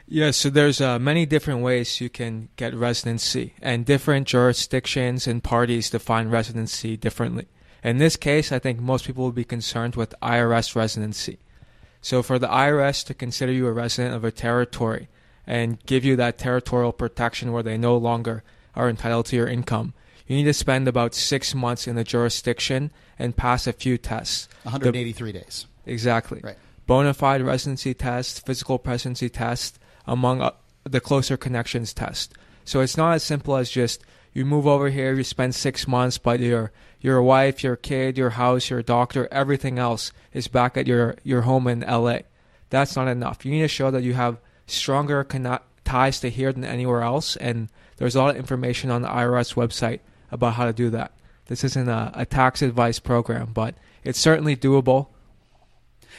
[0.07, 5.41] Yeah, so there's uh, many different ways you can get residency, and different jurisdictions and
[5.41, 7.47] parties define residency differently.
[7.81, 11.39] In this case, I think most people will be concerned with IRS residency.
[12.01, 15.07] So, for the IRS to consider you a resident of a territory
[15.45, 18.43] and give you that territorial protection where they no longer
[18.75, 19.93] are entitled to your income,
[20.27, 24.47] you need to spend about six months in the jurisdiction and pass a few tests.
[24.63, 25.65] 183 the, days.
[25.85, 26.39] Exactly.
[26.43, 26.57] Right.
[26.87, 30.51] Bona fide residency test, physical presidency test, among uh,
[30.83, 32.33] the closer connections test.
[32.63, 36.17] So it's not as simple as just you move over here, you spend six months,
[36.17, 36.71] but your
[37.01, 41.41] your wife, your kid, your house, your doctor, everything else is back at your your
[41.41, 42.19] home in LA.
[42.69, 43.45] That's not enough.
[43.45, 44.37] You need to show that you have
[44.67, 45.23] stronger
[45.83, 49.55] ties to here than anywhere else, and there's a lot of information on the IRS
[49.55, 49.99] website
[50.31, 51.11] about how to do that.
[51.47, 55.07] This isn't a, a tax advice program, but it's certainly doable.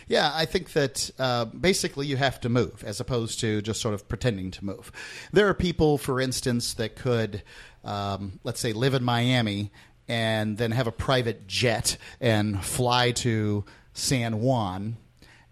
[0.06, 3.94] Yeah, I think that uh, basically you have to move as opposed to just sort
[3.94, 4.92] of pretending to move.
[5.32, 7.42] There are people, for instance, that could,
[7.84, 9.70] um, let's say, live in Miami
[10.08, 13.64] and then have a private jet and fly to
[13.94, 14.96] San Juan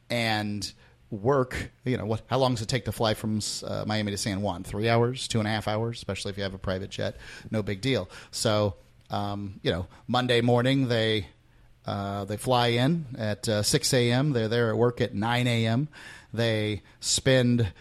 [0.08, 0.72] and
[1.10, 1.70] work.
[1.84, 2.22] You know, what?
[2.26, 4.64] How long does it take to fly from uh, Miami to San Juan?
[4.64, 7.16] Three hours, two and a half hours, especially if you have a private jet.
[7.50, 8.08] No big deal.
[8.30, 8.74] So,
[9.10, 11.26] um, you know, Monday morning they
[11.86, 14.32] uh, they fly in at uh, 6 a.m.
[14.32, 15.88] They're there at work at 9 a.m.
[16.32, 17.72] They spend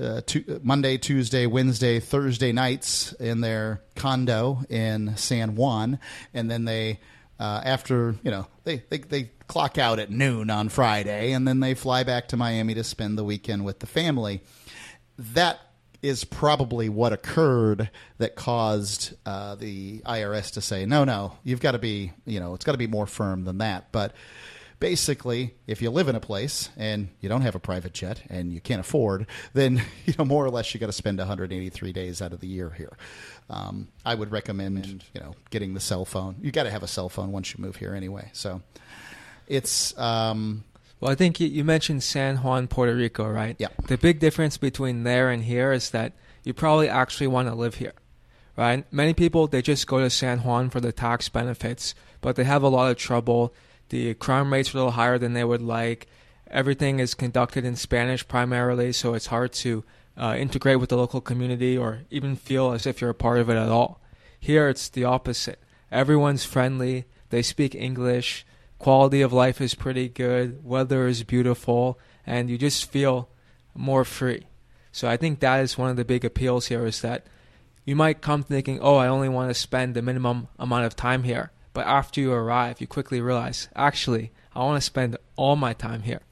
[0.00, 0.22] uh,
[0.62, 5.98] Monday, Tuesday, Wednesday, Thursday nights in their condo in San Juan,
[6.32, 7.00] and then they,
[7.40, 11.58] uh, after you know, they, they they clock out at noon on Friday, and then
[11.60, 14.42] they fly back to Miami to spend the weekend with the family.
[15.18, 15.58] That
[16.02, 21.72] is probably what occurred that caused uh, the IRS to say, no, no, you've got
[21.72, 23.92] to be, you know, it's got to be more firm than that.
[23.92, 24.14] But
[24.78, 28.52] basically, if you live in a place and you don't have a private jet and
[28.52, 32.22] you can't afford, then, you know, more or less you got to spend 183 days
[32.22, 32.96] out of the year here.
[33.50, 36.36] Um, I would recommend, you know, getting the cell phone.
[36.40, 38.30] You got to have a cell phone once you move here anyway.
[38.32, 38.62] So
[39.48, 40.62] it's, um,
[41.00, 43.56] well, I think you mentioned San Juan, Puerto Rico, right?
[43.58, 43.68] Yeah.
[43.88, 46.12] The big difference between there and here is that
[46.44, 47.94] you probably actually want to live here,
[48.56, 48.84] right?
[48.92, 52.62] Many people they just go to San Juan for the tax benefits, but they have
[52.62, 53.52] a lot of trouble.
[53.88, 56.06] The crime rate's are a little higher than they would like.
[56.48, 59.84] Everything is conducted in Spanish primarily, so it's hard to
[60.20, 63.48] uh, integrate with the local community or even feel as if you're a part of
[63.48, 64.00] it at all.
[64.38, 65.58] Here, it's the opposite.
[65.90, 67.06] Everyone's friendly.
[67.30, 68.44] They speak English
[68.80, 73.28] quality of life is pretty good, weather is beautiful, and you just feel
[73.74, 74.46] more free.
[74.90, 77.26] So I think that is one of the big appeals here is that
[77.84, 81.22] you might come thinking, oh, I only want to spend the minimum amount of time
[81.22, 81.52] here.
[81.72, 86.02] But after you arrive, you quickly realize, actually, I want to spend all my time
[86.02, 86.22] here.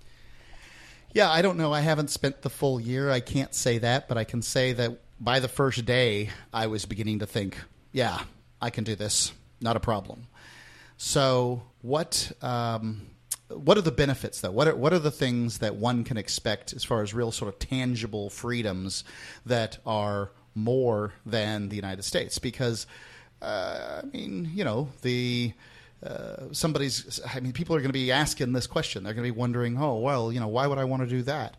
[1.13, 1.73] Yeah, I don't know.
[1.73, 3.11] I haven't spent the full year.
[3.11, 6.85] I can't say that, but I can say that by the first day, I was
[6.85, 7.57] beginning to think,
[7.93, 8.21] yeah,
[8.61, 9.33] I can do this.
[9.61, 10.27] Not a problem.
[10.97, 13.09] So, what um,
[13.49, 14.51] what are the benefits though?
[14.51, 17.53] What are what are the things that one can expect as far as real sort
[17.53, 19.05] of tangible freedoms
[19.47, 22.39] that are more than the United States?
[22.39, 22.87] Because
[23.41, 25.53] uh, I mean, you know, the
[26.05, 29.03] uh, somebody's i mean people are going to be asking this question.
[29.03, 31.23] They're going to be wondering oh well you know why would i want to do
[31.23, 31.57] that?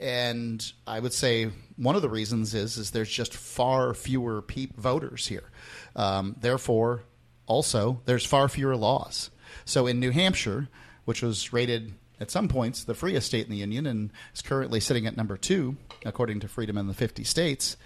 [0.00, 4.44] And i would say one of the reasons is is there's just far fewer
[4.76, 5.44] voters here.
[5.94, 7.02] Um, therefore
[7.46, 9.30] also, there's far fewer laws.
[9.64, 10.68] So in New Hampshire,
[11.04, 14.80] which was rated at some points the freest state in the union and is currently
[14.80, 17.76] sitting at number two, according to Freedom in the 50 States,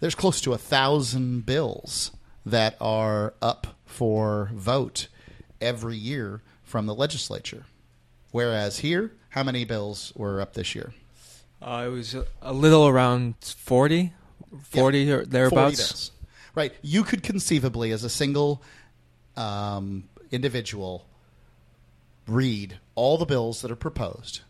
[0.00, 2.12] there's close to a thousand bills
[2.46, 5.08] that are up for vote
[5.62, 7.64] every year from the legislature.
[8.32, 10.92] Whereas here, how many bills were up this year?
[11.60, 14.12] Uh, it was a, little around 40,
[14.64, 16.08] 40 yeah, or thereabouts.
[16.08, 16.72] 40 right.
[16.82, 18.62] You could conceivably, as a single
[19.36, 21.06] um, individual
[22.26, 24.40] read all the bills that are proposed,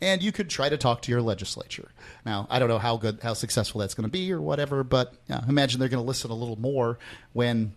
[0.00, 1.90] and you could try to talk to your legislature.
[2.26, 5.14] Now, I don't know how good, how successful that's going to be or whatever, but
[5.28, 6.98] yeah, imagine they're going to listen a little more
[7.32, 7.72] when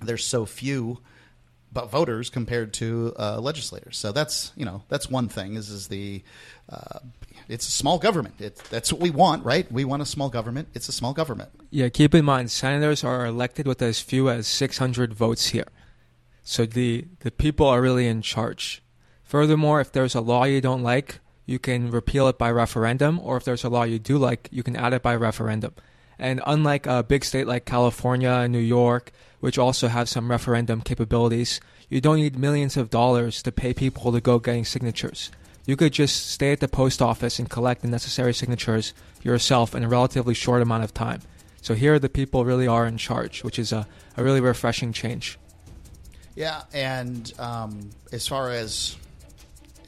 [0.00, 0.98] there's so few
[1.76, 3.98] but voters compared to uh, legislators.
[3.98, 5.56] So that's you know that's one thing.
[5.56, 6.22] Is is the
[6.70, 7.00] uh,
[7.48, 8.40] it's a small government.
[8.40, 9.70] It, that's what we want, right?
[9.70, 10.68] We want a small government.
[10.72, 11.50] It's a small government.
[11.70, 15.68] Yeah, keep in mind, senators are elected with as few as 600 votes here.
[16.42, 18.82] So the, the people are really in charge.
[19.22, 23.36] Furthermore, if there's a law you don't like, you can repeal it by referendum, or
[23.36, 25.74] if there's a law you do like, you can add it by referendum.
[26.18, 30.80] And unlike a big state like California and New York, which also have some referendum
[30.80, 35.30] capabilities, you don't need millions of dollars to pay people to go getting signatures.
[35.66, 39.82] You could just stay at the post office and collect the necessary signatures yourself in
[39.82, 41.20] a relatively short amount of time.
[41.60, 43.86] So here, the people really are in charge, which is a,
[44.16, 45.38] a really refreshing change.
[46.36, 48.96] Yeah, and um, as far as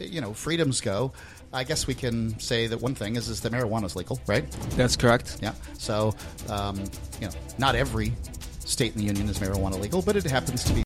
[0.00, 1.12] you know, freedoms go,
[1.52, 4.50] I guess we can say that one thing is is that marijuana is legal, right?
[4.76, 5.38] That's correct.
[5.40, 5.54] Yeah.
[5.78, 6.14] So,
[6.48, 6.78] um,
[7.20, 8.12] you know, not every
[8.60, 10.82] state in the union is marijuana legal, but it happens to be.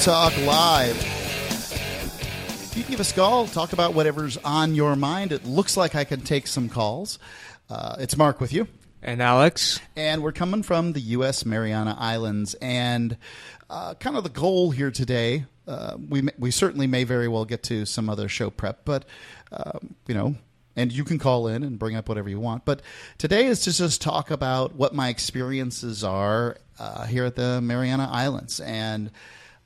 [0.00, 1.11] Talk Live.
[2.74, 5.30] You can give us a call, talk about whatever's on your mind.
[5.30, 7.18] It looks like I can take some calls.
[7.68, 8.66] Uh, it's Mark with you.
[9.02, 9.78] And Alex.
[9.94, 11.44] And we're coming from the U.S.
[11.44, 12.54] Mariana Islands.
[12.62, 13.18] And
[13.68, 17.62] uh, kind of the goal here today, uh, we, we certainly may very well get
[17.64, 19.04] to some other show prep, but,
[19.52, 20.34] um, you know,
[20.74, 22.64] and you can call in and bring up whatever you want.
[22.64, 22.80] But
[23.18, 28.08] today is to just talk about what my experiences are uh, here at the Mariana
[28.10, 28.60] Islands.
[28.60, 29.10] And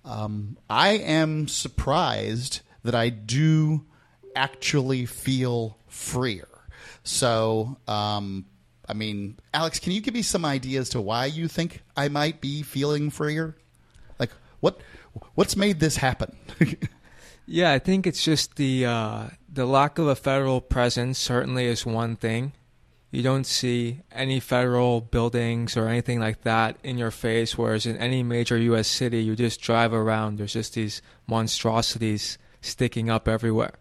[0.05, 3.85] um, I am surprised that I do
[4.35, 6.49] actually feel freer.
[7.03, 8.47] So, um,
[8.89, 12.41] I mean, Alex, can you give me some ideas to why you think I might
[12.41, 13.57] be feeling freer?
[14.19, 14.31] Like,
[14.61, 14.81] what
[15.35, 16.37] what's made this happen?
[17.47, 21.19] yeah, I think it's just the uh, the lack of a federal presence.
[21.19, 22.53] Certainly, is one thing.
[23.11, 27.57] You don't see any federal buildings or anything like that in your face.
[27.57, 28.89] Whereas in any major U.S.
[28.89, 30.37] city, you just drive around.
[30.37, 32.37] There's just these monstrosities
[32.67, 33.75] sticking up everywhere.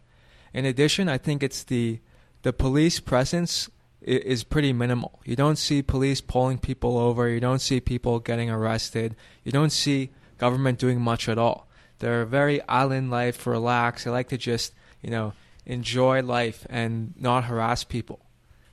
[0.54, 2.00] In addition, I think it's the
[2.44, 3.70] the police presence
[4.02, 5.20] is pretty minimal.
[5.26, 7.28] You don't see police pulling people over.
[7.28, 9.16] You don't see people getting arrested.
[9.44, 11.68] You don't see government doing much at all.
[12.00, 14.06] They're very island life, relaxed.
[14.06, 15.34] They like to just, you know,
[15.66, 18.20] enjoy life and not harass people.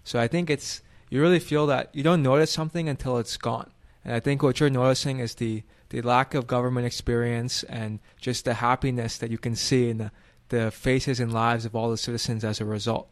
[0.05, 3.71] So I think it's you really feel that you don't notice something until it's gone.
[4.05, 8.47] And I think what you're noticing is the the lack of government experience and just
[8.47, 10.11] the happiness that you can see in the,
[10.49, 13.09] the faces and lives of all the citizens as a result.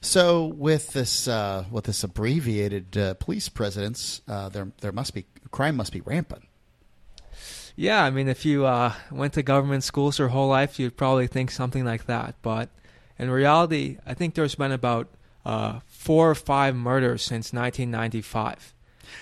[0.00, 5.24] So, with this, uh, with this abbreviated uh, police presence, uh, there there must be
[5.50, 6.44] crime must be rampant.
[7.76, 11.28] Yeah, I mean, if you uh, went to government schools your whole life, you'd probably
[11.28, 12.34] think something like that.
[12.42, 12.68] But
[13.18, 15.08] in reality, I think there's been about
[15.46, 18.74] uh, four or five murders since 1995.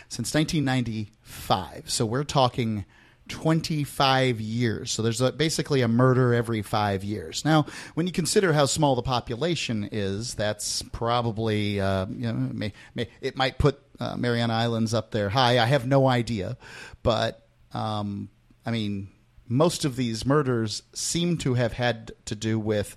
[0.08, 2.84] Since 1995, so we're talking
[3.28, 4.90] 25 years.
[4.90, 7.44] So there's a, basically a murder every five years.
[7.44, 12.72] Now, when you consider how small the population is, that's probably, uh, you know, may,
[12.94, 15.58] may, it might put uh, Mariana Islands up there high.
[15.58, 16.56] I have no idea.
[17.02, 18.30] But, um,
[18.64, 19.08] I mean,
[19.46, 22.96] most of these murders seem to have had to do with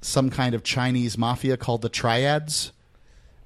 [0.00, 2.72] some kind of Chinese mafia called the Triads.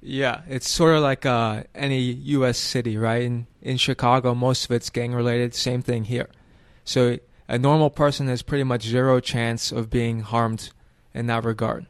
[0.07, 2.59] Yeah, it's sort of like uh, any U.S.
[2.59, 3.23] city, right?
[3.23, 5.55] In, in Chicago, most of it's gang related.
[5.55, 6.29] Same thing here.
[6.83, 7.17] So
[7.47, 10.69] a normal person has pretty much zero chance of being harmed
[11.15, 11.87] in that regard.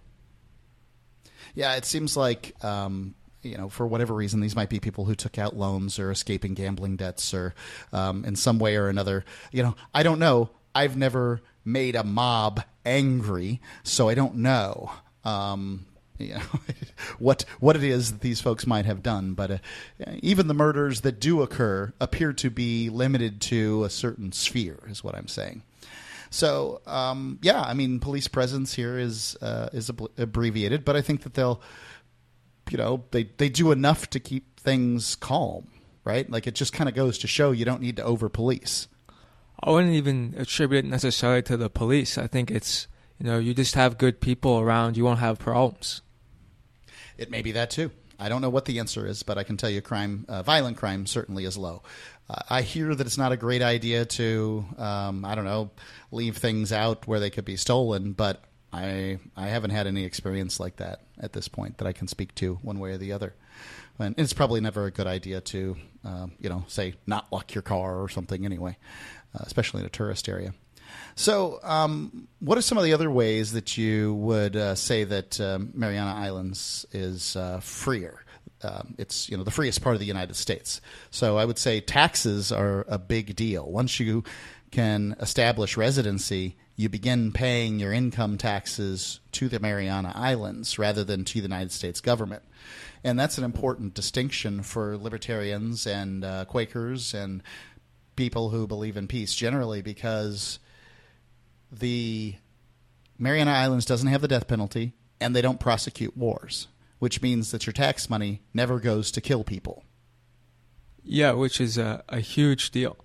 [1.56, 5.16] Yeah, it seems like um, you know, for whatever reason, these might be people who
[5.16, 7.54] took out loans or escaping gambling debts or
[7.92, 9.26] um, in some way or another.
[9.52, 10.52] You know, I don't know.
[10.74, 14.92] I've never made a mob angry, so I don't know.
[15.26, 15.86] Um,
[16.18, 16.42] you know
[17.20, 19.34] what what it is that these folks might have done.
[19.34, 19.58] But uh,
[20.22, 25.04] even the murders that do occur appear to be limited to a certain sphere, is
[25.04, 25.64] what I'm saying.
[26.30, 31.02] So um, yeah, I mean, police presence here is uh, is ab- abbreviated, but I
[31.02, 31.62] think that they'll,
[32.70, 35.68] you know, they they do enough to keep things calm,
[36.04, 36.30] right?
[36.30, 38.88] Like it just kind of goes to show you don't need to over police.
[39.62, 42.18] I wouldn't even attribute it necessarily to the police.
[42.18, 42.88] I think it's
[43.20, 46.02] you know you just have good people around, you won't have problems.
[47.18, 47.92] It may be that too.
[48.20, 50.78] I don't know what the answer is, but I can tell you, crime, uh, violent
[50.78, 51.84] crime, certainly is low.
[52.30, 55.72] Uh, I hear that it's not a great idea to, um, I don't know,
[56.12, 60.60] leave things out where they could be stolen, but I I haven't had any experience
[60.60, 63.34] like that at this point that I can speak to one way or the other.
[63.98, 67.62] And it's probably never a good idea to, um, you know, say not lock your
[67.62, 68.78] car or something anyway,
[69.34, 70.54] uh, especially in a tourist area.
[71.16, 75.40] So, um, what are some of the other ways that you would uh, say that
[75.40, 78.24] um, Mariana Islands is uh, freer?
[78.64, 80.82] Um, it's you know the freest part of the United States.
[81.12, 83.70] So I would say taxes are a big deal.
[83.70, 84.24] Once you
[84.72, 91.24] can establish residency, you begin paying your income taxes to the Mariana Islands rather than
[91.26, 92.44] to the United States government.
[93.04, 97.44] And that's an important distinction for libertarians and uh, Quakers and
[98.16, 100.60] people who believe in peace generally because
[101.72, 102.36] the
[103.18, 106.68] Mariana Islands doesn't have the death penalty and they don't prosecute wars,
[107.00, 109.84] which means that your tax money never goes to kill people.
[111.04, 112.98] Yeah, which is a, a huge deal.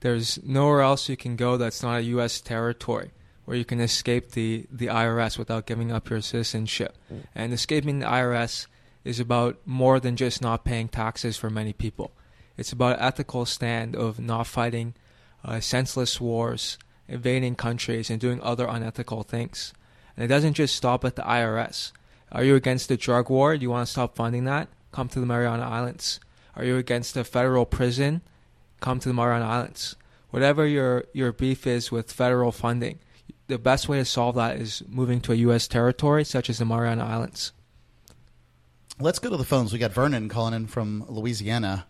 [0.00, 2.40] There's nowhere else you can go that's not a U.S.
[2.40, 3.12] territory
[3.44, 6.96] where you can escape the, the IRS without giving up your citizenship.
[7.34, 8.66] And escaping the IRS
[9.04, 12.12] is about more than just not paying taxes for many people.
[12.58, 14.94] It's about an ethical stand of not fighting
[15.42, 16.76] uh, senseless wars,
[17.08, 19.72] invading countries, and doing other unethical things.
[20.16, 21.92] And it doesn't just stop at the IRS.
[22.30, 23.56] Are you against the drug war?
[23.56, 24.68] Do you want to stop funding that?
[24.92, 26.20] Come to the Mariana Islands.
[26.56, 28.20] Are you against the federal prison?
[28.80, 29.96] Come to the Mariana Islands.
[30.30, 32.98] Whatever your, your beef is with federal funding,
[33.46, 35.66] the best way to solve that is moving to a U.S.
[35.66, 37.52] territory such as the Mariana Islands.
[39.00, 39.72] Let's go to the phones.
[39.72, 41.86] We got Vernon calling in from Louisiana.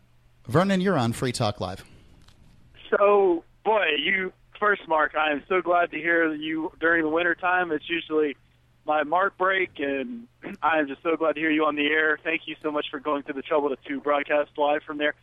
[0.47, 1.85] Vernon, you're on Free Talk Live.
[2.90, 5.15] So, boy, you first, Mark.
[5.15, 7.73] I am so glad to hear you during the winter time.
[7.73, 8.37] It's usually
[8.87, 10.27] my mark break, and
[10.63, 12.19] I am just so glad to hear you on the air.
[12.23, 15.15] Thank you so much for going through the trouble to broadcast live from there.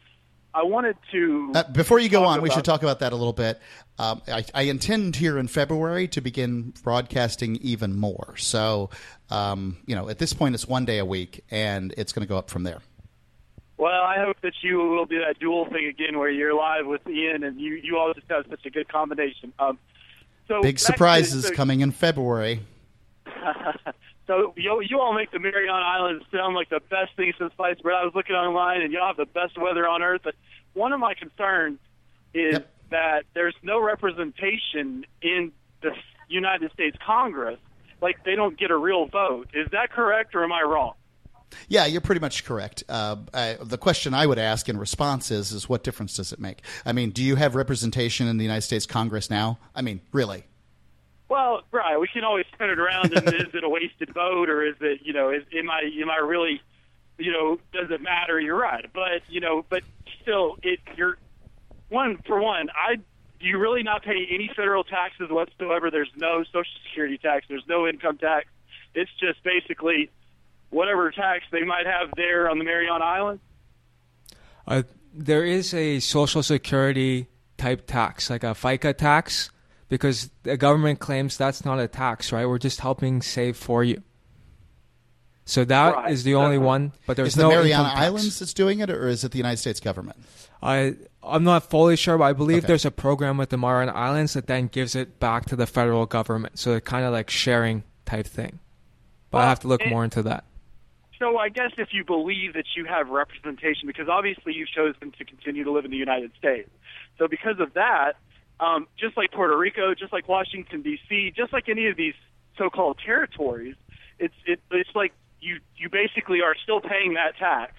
[0.53, 1.51] I wanted to.
[1.53, 3.59] Uh, before you go on, we should talk about that a little bit.
[3.99, 8.35] Um, I, I intend here in February to begin broadcasting even more.
[8.37, 8.89] So,
[9.29, 12.29] um, you know, at this point, it's one day a week, and it's going to
[12.29, 12.79] go up from there.
[13.77, 17.05] Well, I hope that you will do that dual thing again, where you're live with
[17.07, 19.51] Ian, and you you all just have such a good combination.
[19.59, 19.77] Um,
[20.47, 22.61] so Big to- surprises so- coming in February.
[24.27, 27.83] so you you all make the Mariana Islands sound like the best thing since sliced
[27.83, 27.97] bread.
[27.97, 30.21] I was looking online, and y'all have the best weather on earth.
[30.23, 30.35] But
[30.73, 31.79] one of my concerns
[32.33, 32.59] is
[32.91, 35.91] that there's no representation in the
[36.29, 37.59] United States Congress.
[38.01, 39.49] Like they don't get a real vote.
[39.53, 40.93] Is that correct, or am I wrong?
[41.67, 42.83] Yeah, you're pretty much correct.
[42.87, 46.39] Uh, I, the question I would ask in response is, is what difference does it
[46.39, 46.61] make?
[46.85, 49.59] I mean, do you have representation in the United States Congress now?
[49.75, 50.45] I mean, really?
[51.29, 51.99] Well, right.
[51.99, 53.13] We can always turn it around.
[53.13, 56.09] And is it a wasted vote, or is it, you know, is, am I am
[56.09, 56.61] I really,
[57.17, 58.39] you know, does it matter?
[58.39, 59.83] You're right, but you know, but
[60.21, 61.17] still, it you're
[61.89, 62.69] one for one.
[62.69, 62.97] I
[63.39, 65.91] do you really not pay any federal taxes whatsoever?
[65.91, 67.45] There's no Social Security tax.
[67.49, 68.47] There's no income tax.
[68.93, 70.09] It's just basically
[70.69, 73.41] whatever tax they might have there on the Mariana Islands.
[74.67, 74.83] Uh,
[75.13, 77.27] there is a social security
[77.57, 79.49] type tax, like a FICA tax,
[79.87, 82.45] because the government claims that's not a tax, right?
[82.45, 84.01] We're just helping save for you.
[85.47, 86.23] So that is Right.
[86.25, 88.01] the only one, but there's is the no Mariana income tax.
[88.01, 90.17] Islands that's doing it, or is it the United States government?
[90.61, 92.67] I I'm not fully sure, but I believe Okay.
[92.67, 96.05] there's a program with the Mariana Islands that then gives it back to the federal
[96.07, 96.57] government.
[96.59, 98.59] So it's kind of like sharing type thing.
[99.31, 100.45] But I have to look it- more into that.
[101.19, 105.25] So I guess if you believe that you have representation, because obviously you've chosen to
[105.25, 106.69] continue to live in the United States,
[107.17, 108.13] so because of that,
[108.59, 112.13] um, just like Puerto Rico, just like Washington D.C., just like any of these
[112.57, 113.75] so-called territories,
[114.19, 117.73] it's it, it's like you you basically are still paying that tax,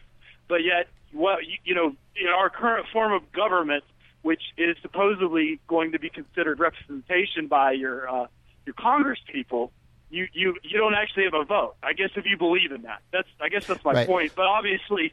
[0.48, 3.84] but yet what you, you know in our current form of government,
[4.22, 8.26] which is supposedly going to be considered representation by your uh,
[8.66, 9.72] your Congress people,
[10.10, 11.74] you you you don't actually have a vote.
[11.82, 14.06] I guess if you believe in that, that's I guess that's my Right.
[14.06, 14.32] point.
[14.36, 15.12] But obviously,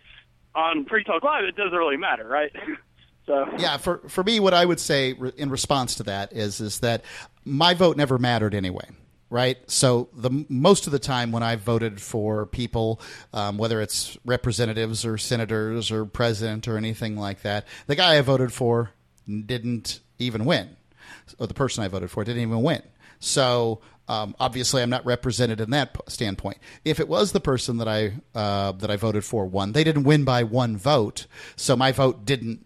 [0.55, 2.51] on Free Talk Live, it doesn't really matter, right?
[3.25, 6.79] so Yeah, for for me, what I would say in response to that is is
[6.81, 7.03] that
[7.45, 8.87] my vote never mattered anyway.
[9.29, 13.01] Right, so the most of the time when I voted for people,
[13.33, 18.21] um, whether it's representatives or senators or president or anything like that, the guy I
[18.21, 18.91] voted for
[19.27, 20.75] didn't even win,
[21.39, 22.83] or the person I voted for didn't even win.
[23.23, 23.79] So
[24.09, 26.57] um, obviously, I'm not represented in that standpoint.
[26.83, 30.03] If it was the person that I uh, that I voted for won, they didn't
[30.03, 31.25] win by one vote,
[31.55, 32.65] so my vote didn't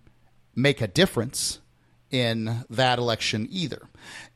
[0.55, 1.59] make a difference
[2.09, 3.81] in that election either.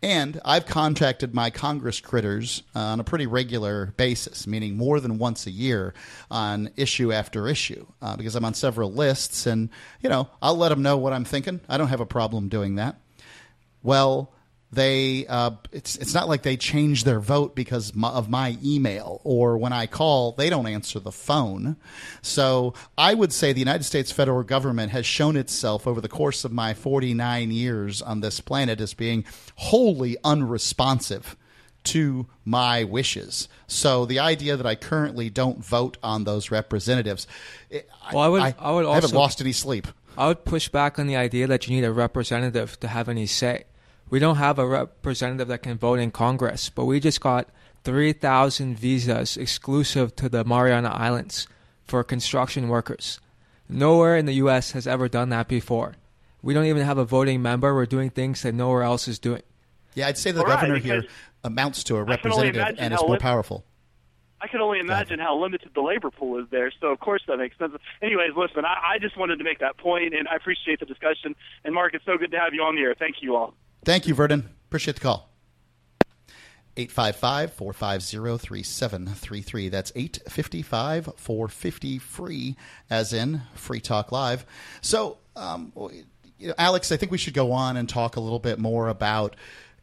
[0.03, 5.47] And I've contacted my Congress critters on a pretty regular basis, meaning more than once
[5.47, 5.93] a year
[6.29, 9.69] on issue after issue, uh, because I'm on several lists and,
[10.01, 11.61] you know, I'll let them know what I'm thinking.
[11.69, 12.97] I don't have a problem doing that.
[13.81, 14.33] Well,
[14.73, 19.19] they uh, it's it's not like they change their vote because my, of my email
[19.25, 21.75] or when I call they don't answer the phone.
[22.21, 26.45] So I would say the United States federal government has shown itself over the course
[26.45, 29.25] of my 49 years on this planet as being
[29.55, 31.35] wholly unresponsive
[31.83, 33.49] to my wishes.
[33.67, 37.25] So the idea that I currently don't vote on those representatives,
[38.13, 39.87] Well, I would- I, I would haven't lost any sleep.
[40.17, 43.25] I would push back on the idea that you need a representative to have any
[43.25, 43.63] say.
[44.11, 47.47] We don't have a representative that can vote in Congress, but we just got
[47.85, 51.47] 3,000 visas exclusive to the Mariana Islands
[51.85, 53.21] for construction workers.
[53.69, 54.73] Nowhere in the U.S.
[54.73, 55.95] has ever done that before.
[56.41, 57.73] We don't even have a voting member.
[57.73, 59.43] We're doing things that nowhere else is doing.
[59.95, 61.05] Yeah, I'd say the All right, governor here
[61.45, 63.63] amounts to a representative and is more lim- powerful.
[64.41, 66.71] I can only imagine how limited the labor pool is there.
[66.81, 67.73] So of course that makes sense.
[68.01, 71.35] Anyways, listen, I, I just wanted to make that point, and I appreciate the discussion.
[71.63, 72.95] And Mark, it's so good to have you on the air.
[72.97, 73.53] Thank you all.
[73.83, 74.49] Thank you, Vernon.
[74.67, 75.29] Appreciate the call.
[76.77, 79.69] 855 450 3733.
[79.69, 82.55] That's 855 450 free,
[82.89, 84.45] as in Free Talk Live.
[84.81, 85.73] So, um,
[86.57, 89.35] Alex, I think we should go on and talk a little bit more about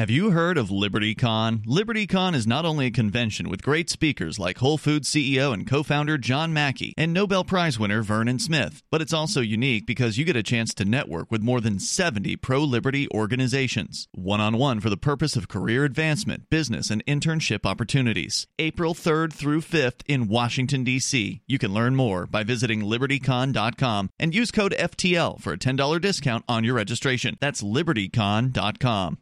[0.00, 1.66] Have you heard of LibertyCon?
[1.66, 5.82] LibertyCon is not only a convention with great speakers like Whole Foods CEO and co
[5.82, 10.24] founder John Mackey and Nobel Prize winner Vernon Smith, but it's also unique because you
[10.24, 14.80] get a chance to network with more than 70 pro liberty organizations, one on one
[14.80, 18.46] for the purpose of career advancement, business, and internship opportunities.
[18.58, 21.42] April 3rd through 5th in Washington, D.C.
[21.46, 26.46] You can learn more by visiting libertycon.com and use code FTL for a $10 discount
[26.48, 27.36] on your registration.
[27.38, 29.18] That's libertycon.com.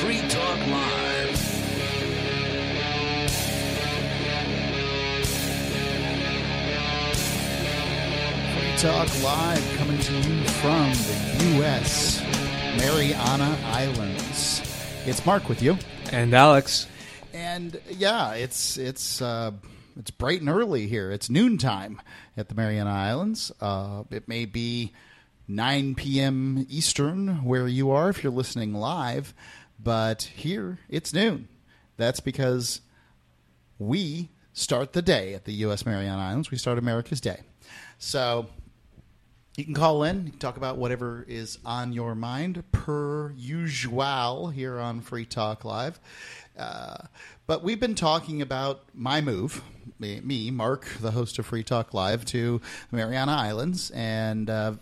[0.00, 1.38] Free Talk Live.
[8.56, 12.22] Free Talk Live coming to you from the U.S.
[12.78, 14.62] Mariana Islands.
[15.04, 15.76] It's Mark with you.
[16.10, 16.86] And Alex.
[17.34, 19.50] And yeah, it's it's uh,
[20.00, 21.10] it's bright and early here.
[21.10, 22.00] It's noontime
[22.34, 23.52] at the Mariana Islands.
[23.60, 24.92] Uh, it may be
[25.46, 26.66] 9 p.m.
[26.70, 29.34] Eastern where you are if you're listening live,
[29.78, 31.48] but here it's noon.
[31.98, 32.80] That's because
[33.78, 35.84] we start the day at the U.S.
[35.84, 36.50] Mariana Islands.
[36.50, 37.40] We start America's Day.
[37.98, 38.46] So
[39.56, 44.48] you can call in, you can talk about whatever is on your mind, per usual,
[44.48, 46.00] here on Free Talk Live.
[46.60, 47.06] Uh,
[47.46, 49.62] but we've been talking about my move,
[49.98, 52.60] me, me, Mark, the host of Free Talk Live, to
[52.90, 53.90] the Mariana Islands.
[53.92, 54.74] And uh,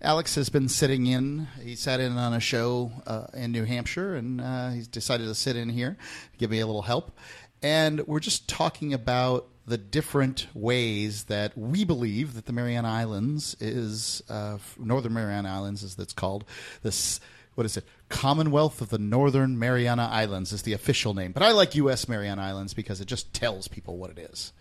[0.00, 1.46] Alex has been sitting in.
[1.62, 5.34] He sat in on a show uh, in New Hampshire, and uh, he's decided to
[5.34, 5.98] sit in here,
[6.38, 7.18] give me a little help.
[7.62, 13.54] And we're just talking about the different ways that we believe that the Mariana Islands
[13.60, 16.46] is, uh, Northern Mariana Islands, as that's called,
[16.82, 17.20] this
[17.60, 17.84] what is it?
[18.10, 22.08] Commonwealth of the Northern Mariana Islands is the official name, but I like U.S.
[22.08, 24.52] Mariana Islands because it just tells people what it is.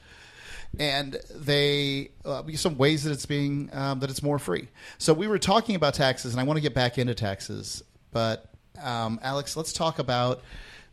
[0.80, 4.68] And they uh, some ways that it's being um, that it's more free.
[5.00, 7.84] So we were talking about taxes, and I want to get back into taxes.
[8.12, 8.46] But
[8.82, 10.42] um, Alex, let's talk about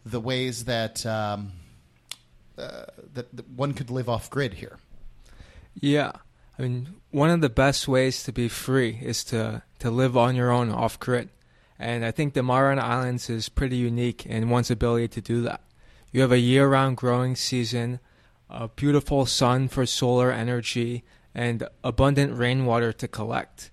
[0.06, 1.52] the ways that um,
[2.58, 4.78] uh, that, that one could live off grid here.
[5.74, 6.12] Yeah.
[6.58, 10.34] I mean, one of the best ways to be free is to, to live on
[10.34, 11.28] your own off grid.
[11.78, 15.60] And I think the Mariana Islands is pretty unique in one's ability to do that.
[16.12, 18.00] You have a year round growing season,
[18.48, 21.04] a beautiful sun for solar energy,
[21.34, 23.70] and abundant rainwater to collect.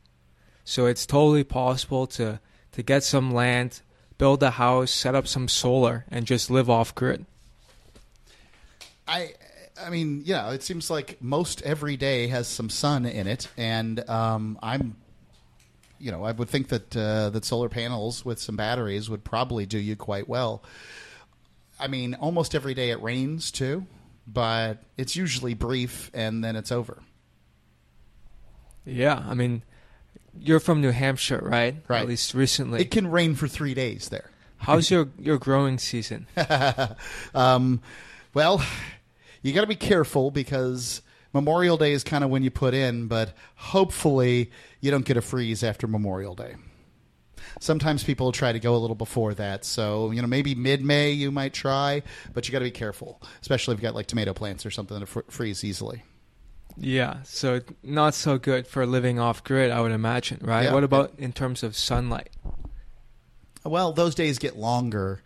[0.66, 2.40] So it's totally possible to,
[2.74, 3.82] to get some land,
[4.18, 7.26] build a house, set up some solar, and just live off grid.
[9.08, 9.34] I
[9.82, 14.08] I mean, yeah, it seems like most every day has some sun in it, and
[14.10, 14.96] um, I'm,
[16.04, 19.66] you know, I would think that uh, that solar panels with some batteries would probably
[19.66, 20.62] do you quite well.
[21.80, 23.88] I mean, almost every day it rains too,
[24.28, 27.02] but it's usually brief and then it's over.
[28.86, 29.64] Yeah, I mean,
[30.38, 31.78] you're from New Hampshire, right?
[31.88, 32.02] Right.
[32.02, 32.82] At least recently.
[32.82, 34.30] It can rain for three days there.
[34.58, 36.28] How's your your growing season?
[37.34, 37.82] um,
[38.34, 38.62] well,
[39.42, 41.02] you got to be careful because
[41.34, 45.22] Memorial Day is kind of when you put in, but hopefully you don't get a
[45.22, 46.56] freeze after Memorial Day.
[47.60, 51.32] Sometimes people try to go a little before that, so you know maybe mid-May you
[51.32, 52.04] might try,
[52.34, 55.00] but you got to be careful, especially if you've got like tomato plants or something
[55.00, 56.04] that fr- freeze easily.
[56.78, 60.64] Yeah, so not so good for living off grid, I would imagine, right?
[60.64, 60.74] Yeah.
[60.74, 62.30] What about in terms of sunlight?
[63.64, 65.22] Well, those days get longer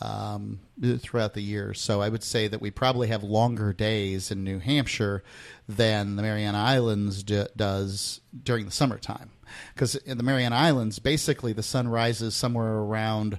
[0.00, 0.60] um,
[0.98, 4.58] throughout the year, so I would say that we probably have longer days in New
[4.58, 5.22] Hampshire
[5.68, 9.30] than the Mariana Islands d- does during the summertime.
[9.74, 13.38] Because in the Mariana Islands, basically the sun rises somewhere around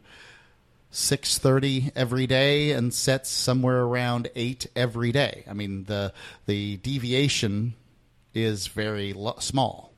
[0.92, 5.44] six thirty every day and sets somewhere around eight every day.
[5.48, 6.14] I mean the
[6.46, 7.76] the deviation
[8.34, 9.94] is very lo- small.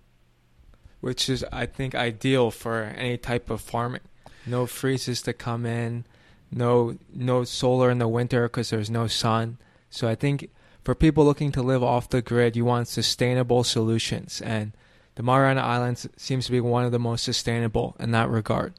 [0.99, 4.01] Which is, I think, ideal for any type of farming.
[4.45, 6.05] No freezes to come in,
[6.51, 9.57] no no solar in the winter because there's no sun.
[9.89, 10.49] So I think
[10.83, 14.73] for people looking to live off the grid, you want sustainable solutions, and
[15.15, 18.73] the Mariana Islands seems to be one of the most sustainable in that regard.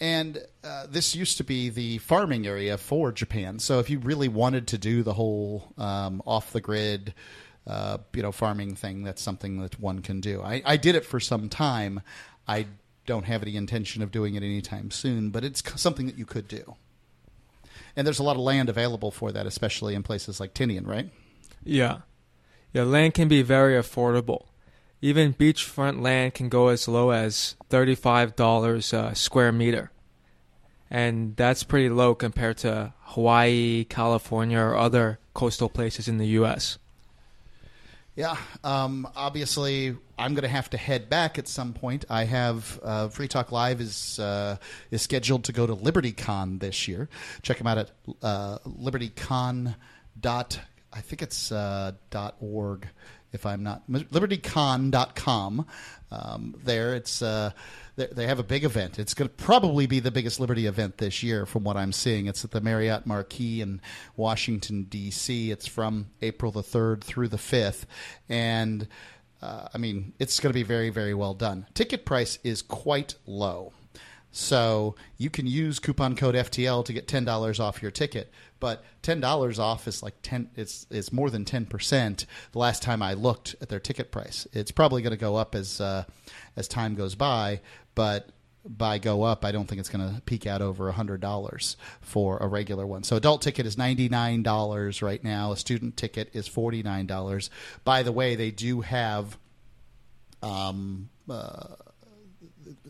[0.00, 3.58] And uh, this used to be the farming area for Japan.
[3.58, 7.14] So if you really wanted to do the whole um, off the grid,
[7.66, 10.40] uh, you know, farming thing, that's something that one can do.
[10.40, 12.00] I, I did it for some time.
[12.46, 12.66] I
[13.08, 16.46] don't have any intention of doing it anytime soon, but it's something that you could
[16.46, 16.76] do.
[17.96, 21.10] And there's a lot of land available for that, especially in places like Tinian, right?
[21.64, 22.02] Yeah.
[22.72, 24.44] Yeah, land can be very affordable.
[25.00, 29.90] Even beachfront land can go as low as $35 a square meter.
[30.90, 36.78] And that's pretty low compared to Hawaii, California, or other coastal places in the U.S.
[38.16, 38.36] Yeah.
[38.62, 42.04] Um, obviously, I'm going to have to head back at some point.
[42.10, 44.56] I have uh, Free Talk Live is uh,
[44.90, 47.08] is scheduled to go to LibertyCon this year.
[47.42, 47.90] Check them out at
[48.22, 49.74] uh, LibertyCon
[50.20, 50.60] dot
[50.92, 52.88] I think it's uh, dot org
[53.32, 55.66] if I'm not libertycon.com.
[56.10, 57.50] Um, there, it's uh,
[57.96, 58.98] they, they have a big event.
[58.98, 62.26] It's going to probably be the biggest Liberty event this year, from what I'm seeing.
[62.26, 63.82] It's at the Marriott Marquis in
[64.16, 65.50] Washington D.C.
[65.50, 67.86] It's from April the third through the fifth,
[68.28, 68.88] and
[69.42, 71.66] uh, I mean it's going to be very very well done.
[71.74, 73.72] Ticket price is quite low.
[74.30, 78.84] So you can use coupon code FTL to get ten dollars off your ticket, but
[79.00, 80.50] ten dollars off is like ten.
[80.54, 82.26] It's it's more than ten percent.
[82.52, 85.54] The last time I looked at their ticket price, it's probably going to go up
[85.54, 86.04] as uh,
[86.56, 87.60] as time goes by.
[87.94, 88.28] But
[88.64, 92.38] by go up, I don't think it's going to peak out over hundred dollars for
[92.38, 93.02] a regular one.
[93.02, 95.52] So adult ticket is ninety nine dollars right now.
[95.52, 97.50] A student ticket is forty nine dollars.
[97.84, 99.36] By the way, they do have.
[100.40, 101.74] Um, uh,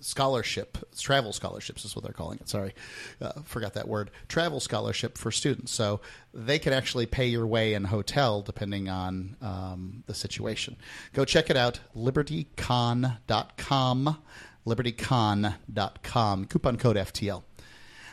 [0.00, 2.48] scholarship, travel scholarships is what they're calling it.
[2.48, 2.74] Sorry,
[3.20, 4.10] uh, forgot that word.
[4.28, 6.00] Travel scholarship for students, so
[6.32, 10.76] they can actually pay your way in hotel depending on um, the situation.
[11.12, 14.18] Go check it out, libertycon.com,
[14.66, 16.44] libertycon.com.
[16.46, 17.42] Coupon code FTL.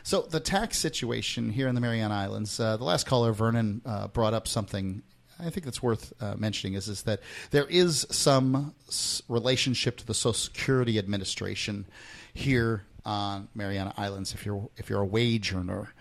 [0.04, 4.08] So the tax situation here in the Mariana Islands, uh, the last caller Vernon uh,
[4.08, 5.02] brought up something
[5.40, 7.20] I think that's worth uh, mentioning is is that
[7.52, 11.86] there is some s- relationship to the Social Security Administration
[12.34, 15.94] here on Mariana Islands if you're if you're a wage earner.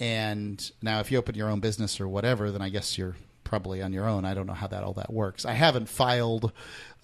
[0.00, 3.82] And now if you open your own business or whatever, then I guess you're probably
[3.82, 4.24] on your own.
[4.24, 5.44] I don't know how that all that works.
[5.44, 6.52] I haven't filed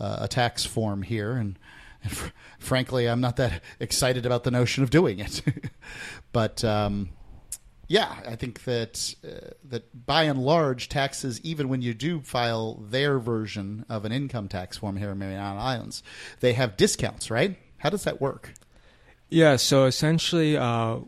[0.01, 1.59] uh, a tax form here and
[2.03, 5.43] and fr- frankly, I'm not that excited about the notion of doing it.
[6.33, 7.11] but um,
[7.89, 12.75] yeah, I think that uh, that by and large, taxes, even when you do file
[12.75, 16.03] their version of an income tax form here in the Mariana Islands,
[16.41, 17.59] they have discounts, right?
[17.79, 18.53] How does that work?
[19.31, 20.99] Yeah, so essentially, uh,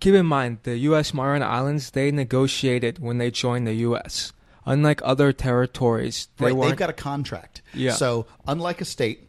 [0.00, 1.12] keep in mind the U.S.
[1.12, 4.32] Mariana Islands they negotiated when they joined the U.S.
[4.64, 7.62] Unlike other territories, they right, they've got a contract.
[7.72, 7.92] Yeah.
[7.92, 9.25] So unlike a state,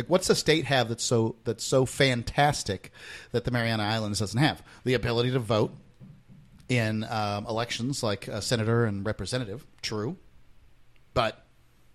[0.00, 2.90] like what's the state have that's so that's so fantastic
[3.32, 4.62] that the Mariana Islands doesn't have?
[4.84, 5.74] The ability to vote
[6.70, 9.66] in um, elections like a senator and representative.
[9.82, 10.16] True,
[11.12, 11.44] but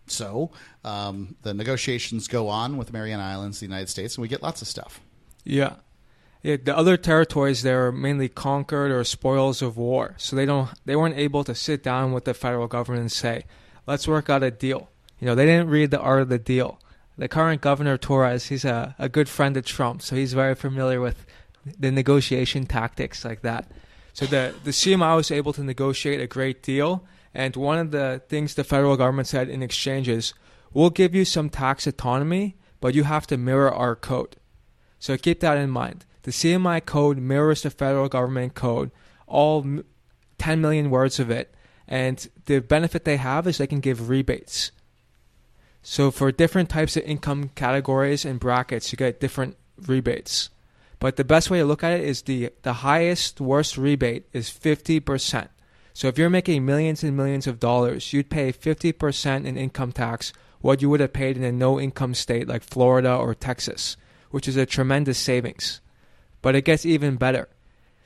[0.05, 0.51] so
[0.83, 4.61] um, the negotiations go on with Mariana Islands, the United States, and we get lots
[4.61, 5.01] of stuff.
[5.43, 5.77] Yeah.
[6.43, 10.69] Yeah, the other territories they were mainly conquered or spoils of war, so they don't
[10.85, 13.45] they weren't able to sit down with the federal government and say,
[13.87, 16.79] "Let's work out a deal." You know, they didn't read the art of the deal.
[17.17, 20.99] The current governor Torres, he's a, a good friend of Trump, so he's very familiar
[20.99, 21.25] with
[21.79, 23.71] the negotiation tactics like that.
[24.13, 28.21] So the the CMI was able to negotiate a great deal, and one of the
[28.27, 30.33] things the federal government said in exchange is,
[30.73, 34.35] we'll give you some tax autonomy, but you have to mirror our code.
[34.99, 36.05] So keep that in mind.
[36.23, 38.91] The CMI code mirrors the federal government code,
[39.27, 39.65] all
[40.37, 41.53] 10 million words of it.
[41.87, 44.71] And the benefit they have is they can give rebates.
[45.87, 49.55] So for different types of income categories and brackets, you get different
[49.85, 50.49] rebates.
[50.97, 54.49] But the best way to look at it is the, the highest, worst rebate is
[54.49, 55.47] 50%.
[55.93, 60.33] So if you're making millions and millions of dollars, you'd pay 50% in income tax
[60.59, 63.95] what you would have paid in a no income state like Florida or Texas,
[64.31, 65.81] which is a tremendous savings.
[66.41, 67.47] But it gets even better.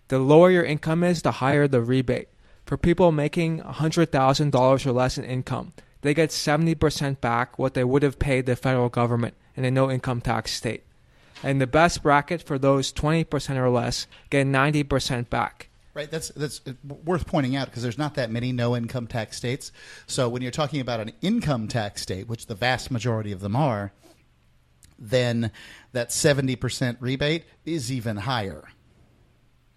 [0.10, 2.28] The lower your income is, the higher the rebate.
[2.66, 8.04] For people making $100,000 or less in income, they get 70% back what they would
[8.04, 10.84] have paid the federal government in a no income tax state.
[11.44, 15.70] And the best bracket for those 20% or less get 90% back.
[15.94, 16.62] Right, that's that's
[17.04, 19.72] worth pointing out because there's not that many no income tax states.
[20.06, 23.56] So when you're talking about an income tax state, which the vast majority of them
[23.56, 23.92] are,
[24.98, 25.52] then
[25.92, 28.70] that 70% rebate is even higher.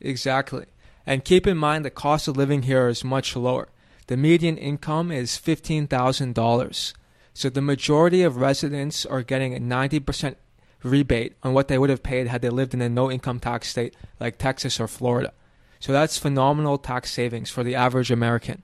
[0.00, 0.66] Exactly.
[1.06, 3.68] And keep in mind the cost of living here is much lower.
[4.08, 6.92] The median income is $15,000.
[7.34, 10.36] So the majority of residents are getting a 90%
[10.82, 13.68] rebate on what they would have paid had they lived in a no income tax
[13.68, 15.32] state like Texas or Florida.
[15.80, 18.62] So that's phenomenal tax savings for the average American.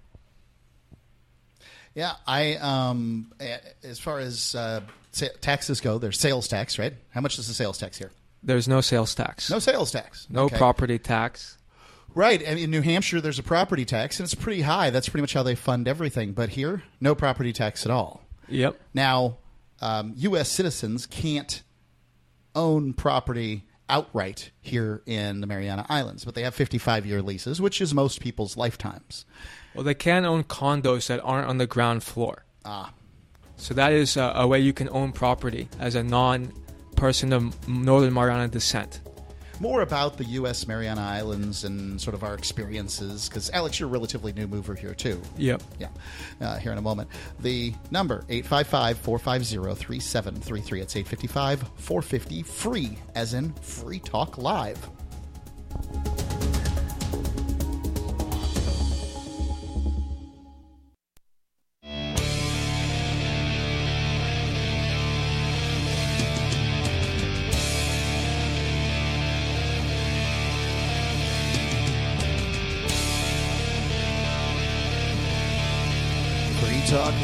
[1.95, 3.33] Yeah, I um,
[3.83, 4.83] as far as uh,
[5.41, 6.95] taxes go, there's sales tax, right?
[7.11, 8.13] How much is the sales tax here?
[8.43, 9.51] There's no sales tax.
[9.51, 10.29] No sales tax.
[10.31, 10.57] No Okay.
[10.59, 11.58] property tax.
[12.19, 12.43] Right.
[12.43, 14.91] And in New Hampshire, there's a property tax, and it's pretty high.
[14.91, 16.33] That's pretty much how they fund everything.
[16.33, 18.23] But here, no property tax at all.
[18.49, 18.77] Yep.
[18.93, 19.37] Now,
[19.81, 20.49] um, U.S.
[20.49, 21.63] citizens can't
[22.57, 27.81] own property outright here in the Mariana Islands, but they have 55 year leases, which
[27.81, 29.25] is most people's lifetimes.
[29.73, 32.45] Well, they can own condos that aren't on the ground floor.
[32.65, 32.93] Ah.
[33.59, 36.53] So that is a, a way you can own property as a non
[36.97, 39.03] person of Northern Mariana descent.
[39.61, 40.67] More about the U.S.
[40.69, 44.95] Mariana Islands and sort of our experiences, because Alex, you're a relatively new mover here
[44.95, 45.21] too.
[45.37, 45.63] Yep.
[45.79, 45.89] Yeah.
[46.41, 47.09] Uh, here in a moment.
[47.41, 50.83] The number 855-450-3733.
[50.83, 54.89] It's 855-450 free, as in Free Talk Live.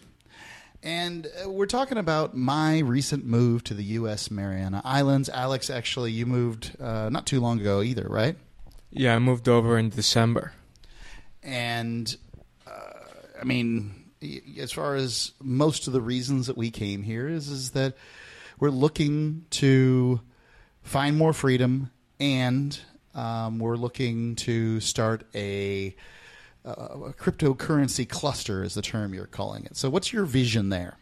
[0.81, 5.27] And uh, we're talking about my recent move to the US Mariana Islands.
[5.27, 8.37] Alex, actually you moved uh, not too long ago either, right?
[8.91, 10.53] Yeah, I moved over in December.
[11.45, 12.15] And
[13.39, 14.11] I mean,
[14.59, 17.95] as far as most of the reasons that we came here is is that
[18.59, 20.21] we're looking to
[20.81, 22.79] find more freedom, and
[23.15, 25.95] um, we're looking to start a,
[26.63, 29.75] a a cryptocurrency cluster, is the term you're calling it.
[29.75, 30.97] So, what's your vision there?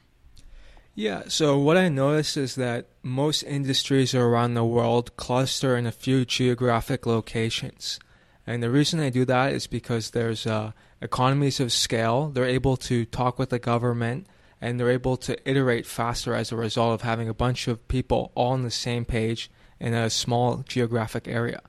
[0.94, 5.92] Yeah, so what I noticed is that most industries around the world cluster in a
[5.92, 7.98] few geographic locations.
[8.46, 12.30] And the reason they do that is because there's uh, economies of scale.
[12.30, 14.28] They're able to talk with the government
[14.62, 18.32] and they're able to iterate faster as a result of having a bunch of people
[18.36, 19.50] all on the same page
[19.80, 21.62] in a small geographic area.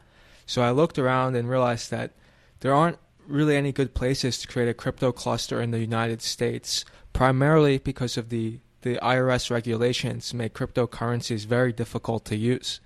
[0.45, 2.13] So I looked around and realized that
[2.61, 6.85] there aren't really any good places to create a crypto cluster in the United States,
[7.15, 12.81] primarily because of the, the IRS regulations make cryptocurrencies very difficult to use.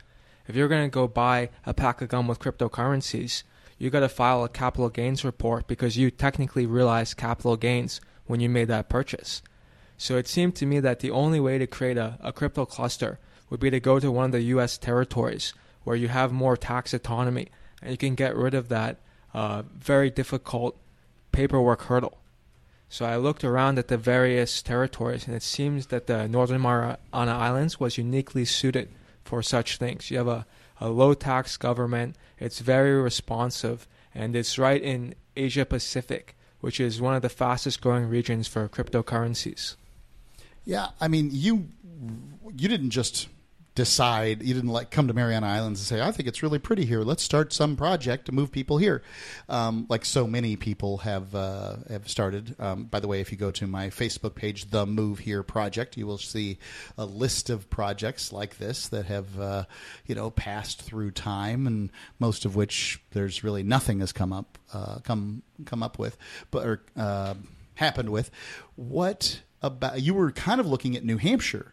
[0.46, 3.42] If you're going to go buy a pack of gum with cryptocurrencies,
[3.78, 8.40] you got to file a capital gains report because you technically realized capital gains when
[8.40, 9.42] you made that purchase.
[9.98, 13.18] So it seemed to me that the only way to create a, a crypto cluster
[13.48, 14.76] would be to go to one of the U.S.
[14.76, 15.52] territories
[15.84, 17.48] where you have more tax autonomy
[17.80, 18.98] and you can get rid of that
[19.32, 20.76] uh, very difficult
[21.32, 22.18] paperwork hurdle.
[22.88, 26.98] So I looked around at the various territories, and it seems that the Northern Mariana
[27.12, 28.88] Islands was uniquely suited
[29.24, 30.10] for such things.
[30.10, 30.46] You have a,
[30.80, 37.00] a low tax government, it's very responsive, and it's right in Asia Pacific, which is
[37.00, 39.76] one of the fastest growing regions for cryptocurrencies.
[40.64, 41.68] Yeah, I mean, you
[42.56, 43.28] you didn't just
[43.76, 44.42] decide.
[44.42, 47.02] You didn't like come to Mariana Islands and say, "I think it's really pretty here.
[47.02, 49.02] Let's start some project to move people here,"
[49.48, 52.56] um, like so many people have uh, have started.
[52.58, 55.96] Um, by the way, if you go to my Facebook page, the Move Here Project,
[55.96, 56.58] you will see
[56.98, 59.64] a list of projects like this that have uh,
[60.06, 64.58] you know passed through time, and most of which there's really nothing has come up
[64.72, 66.16] uh, come come up with,
[66.50, 67.34] but or uh,
[67.74, 68.30] happened with.
[68.74, 71.72] What about you were kind of looking at New Hampshire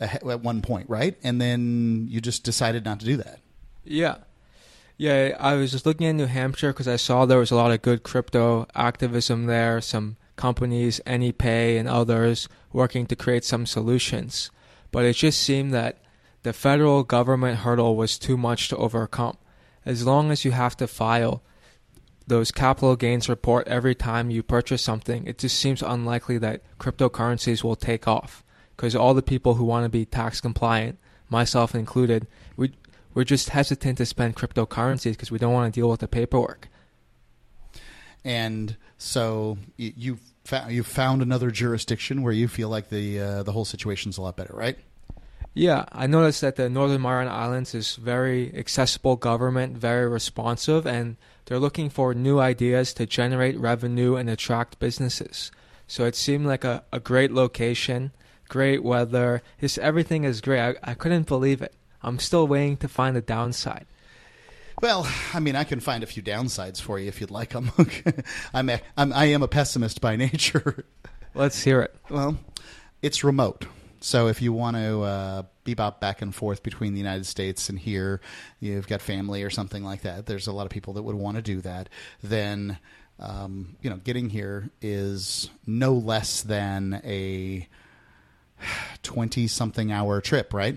[0.00, 1.16] at one point, right?
[1.22, 3.40] And then you just decided not to do that.
[3.84, 4.16] Yeah.
[4.96, 7.70] Yeah, I was just looking at New Hampshire because I saw there was a lot
[7.70, 14.50] of good crypto activism there, some companies, AnyPay and others, working to create some solutions.
[14.90, 16.02] But it just seemed that
[16.42, 19.36] the federal government hurdle was too much to overcome.
[19.86, 21.42] As long as you have to file
[22.26, 27.64] those capital gains report every time you purchase something, it just seems unlikely that cryptocurrencies
[27.64, 28.44] will take off
[28.80, 30.98] because all the people who want to be tax compliant,
[31.28, 32.26] myself included,
[32.56, 32.72] we
[33.12, 36.66] we're just hesitant to spend cryptocurrencies because we don't want to deal with the paperwork.
[38.24, 43.42] And so you you found, you found another jurisdiction where you feel like the uh,
[43.42, 44.78] the whole situation's a lot better, right?
[45.52, 51.18] Yeah, I noticed that the Northern Mariana Islands is very accessible government, very responsive, and
[51.44, 55.52] they're looking for new ideas to generate revenue and attract businesses.
[55.86, 58.12] So it seemed like a, a great location
[58.50, 59.42] great weather.
[59.60, 60.60] Just everything is great.
[60.60, 61.72] I, I couldn't believe it.
[62.02, 63.86] I'm still waiting to find the downside.
[64.82, 67.70] Well, I mean, I can find a few downsides for you if you'd like them.
[68.52, 70.84] I'm, a, I'm I am a pessimist by nature.
[71.34, 71.94] Let's hear it.
[72.10, 72.38] Well,
[73.00, 73.66] it's remote.
[74.02, 77.78] So if you want to uh, bebop back and forth between the United States and
[77.78, 78.20] here,
[78.58, 80.24] you've got family or something like that.
[80.24, 81.90] There's a lot of people that would want to do that.
[82.22, 82.78] Then,
[83.18, 87.68] um, you know, getting here is no less than a
[89.02, 90.76] 20 something hour trip, right?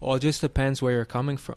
[0.00, 1.56] Well, it just depends where you're coming from.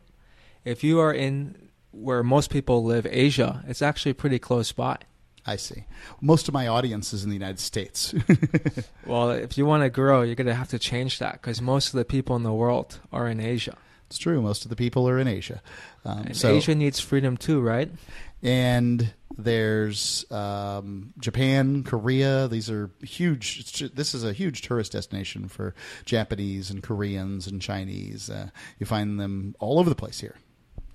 [0.66, 4.98] If you are in where most people live, Asia, it's actually pretty close by.
[5.46, 5.86] I see.
[6.22, 8.14] Most of my audience is in the United States.
[9.06, 11.88] well, if you want to grow, you're going to have to change that because most
[11.88, 13.76] of the people in the world are in Asia.
[14.08, 14.42] It's true.
[14.42, 15.62] Most of the people are in Asia.
[16.06, 17.90] Um, so Asia needs freedom too, right?
[18.44, 22.48] And there's um, Japan, Korea.
[22.48, 23.92] These are huge.
[23.94, 25.74] This is a huge tourist destination for
[26.06, 28.30] Japanese and Koreans and Chinese.
[28.30, 28.50] Uh,
[28.80, 30.36] you find them all over the place here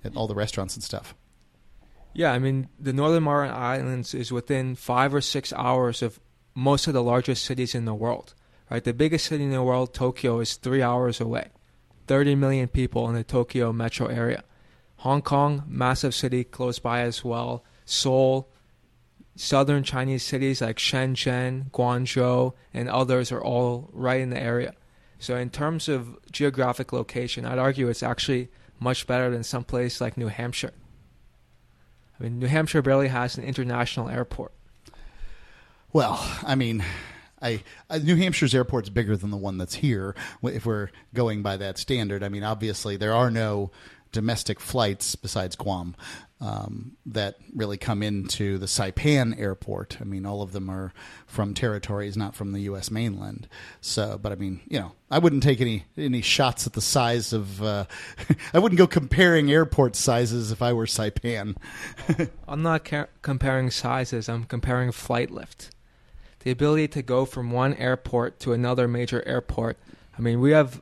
[0.03, 1.15] at all the restaurants and stuff.
[2.13, 6.19] Yeah, I mean the Northern Mariana Islands is within five or six hours of
[6.55, 8.33] most of the largest cities in the world.
[8.69, 11.51] Right, the biggest city in the world, Tokyo, is three hours away.
[12.07, 14.43] 30 million people in the Tokyo metro area.
[14.97, 17.63] Hong Kong, massive city close by as well.
[17.85, 18.49] Seoul,
[19.35, 24.73] southern Chinese cities like Shenzhen, Guangzhou, and others are all right in the area.
[25.19, 28.49] So, in terms of geographic location, I'd argue it's actually
[28.79, 30.73] much better than some place like New Hampshire.
[32.19, 34.53] I mean, New Hampshire barely has an international airport.
[35.93, 36.83] Well, I mean,
[37.41, 40.15] I, I, New Hampshire's airport's bigger than the one that's here.
[40.43, 43.71] If we're going by that standard, I mean, obviously there are no
[44.17, 45.95] domestic flights besides Guam
[46.41, 49.97] um, that really come into the Saipan airport.
[50.01, 50.91] I mean, all of them are
[51.27, 52.89] from territories not from the U.S.
[52.89, 53.47] mainland.
[53.79, 57.31] So, but I mean, you know, I wouldn't take any any shots at the size
[57.31, 57.61] of.
[57.61, 57.85] Uh,
[58.55, 61.55] I wouldn't go comparing airport sizes if I were Saipan.
[62.47, 64.27] I'm not ca- comparing sizes.
[64.27, 65.69] I'm comparing flight lift.
[66.39, 69.77] The ability to go from one airport to another major airport.
[70.17, 70.81] I mean, we have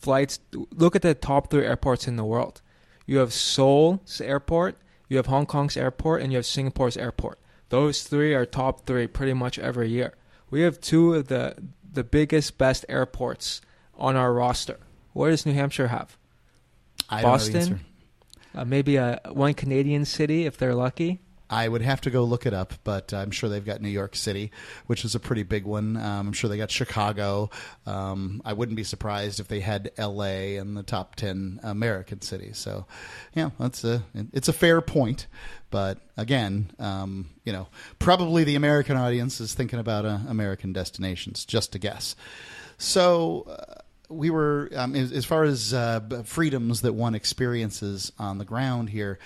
[0.00, 0.40] flights.
[0.52, 2.62] Look at the top three airports in the world.
[3.06, 4.76] You have Seoul's airport,
[5.08, 7.38] you have Hong Kong's airport, and you have Singapore's airport.
[7.68, 10.14] Those three are top three pretty much every year.
[10.50, 11.56] We have two of the
[11.92, 13.60] the biggest, best airports
[13.96, 14.78] on our roster.
[15.12, 16.16] What does New Hampshire have?
[17.22, 17.80] Boston,
[18.54, 21.20] uh, maybe a one Canadian city if they're lucky.
[21.50, 24.14] I would have to go look it up, but I'm sure they've got New York
[24.14, 24.52] City,
[24.86, 25.96] which is a pretty big one.
[25.96, 27.50] Um, I'm sure they got Chicago.
[27.86, 30.56] Um, I wouldn't be surprised if they had L.A.
[30.56, 32.56] in the top ten American cities.
[32.56, 32.86] So,
[33.34, 35.26] yeah, that's a it's a fair point.
[35.70, 37.66] But again, um, you know,
[37.98, 41.44] probably the American audience is thinking about uh, American destinations.
[41.44, 42.14] Just a guess.
[42.78, 43.46] So.
[43.48, 43.74] Uh,
[44.12, 49.20] we were um, as, far as uh, freedoms that one experiences on the ground here.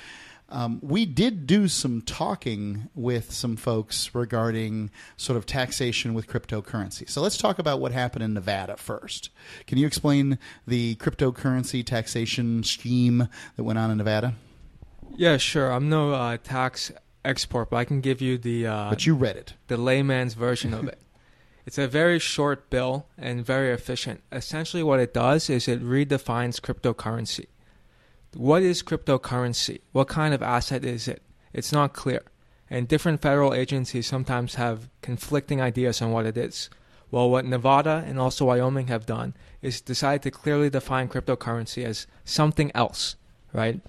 [0.50, 7.08] Um, we did do some talking with some folks regarding sort of taxation with cryptocurrency.
[7.08, 9.30] So let's talk about what happened in Nevada first.
[9.66, 14.34] Can you explain the cryptocurrency taxation scheme that went on in Nevada?
[15.16, 15.72] Yeah, sure.
[15.72, 16.92] I'm no uh, tax
[17.24, 18.66] expert, but I can give you the.
[18.66, 19.54] Uh, but you read it.
[19.68, 21.00] The layman's version of it.
[21.66, 24.22] It's a very short bill and very efficient.
[24.30, 27.46] Essentially, what it does is it redefines cryptocurrency.
[28.36, 29.80] What is cryptocurrency?
[29.92, 31.22] What kind of asset is it?
[31.52, 32.22] It's not clear.
[32.68, 36.68] And different federal agencies sometimes have conflicting ideas on what it is.
[37.10, 42.08] Well, what Nevada and also Wyoming have done is decide to clearly define cryptocurrency as
[42.24, 43.14] something else,
[43.52, 43.80] right?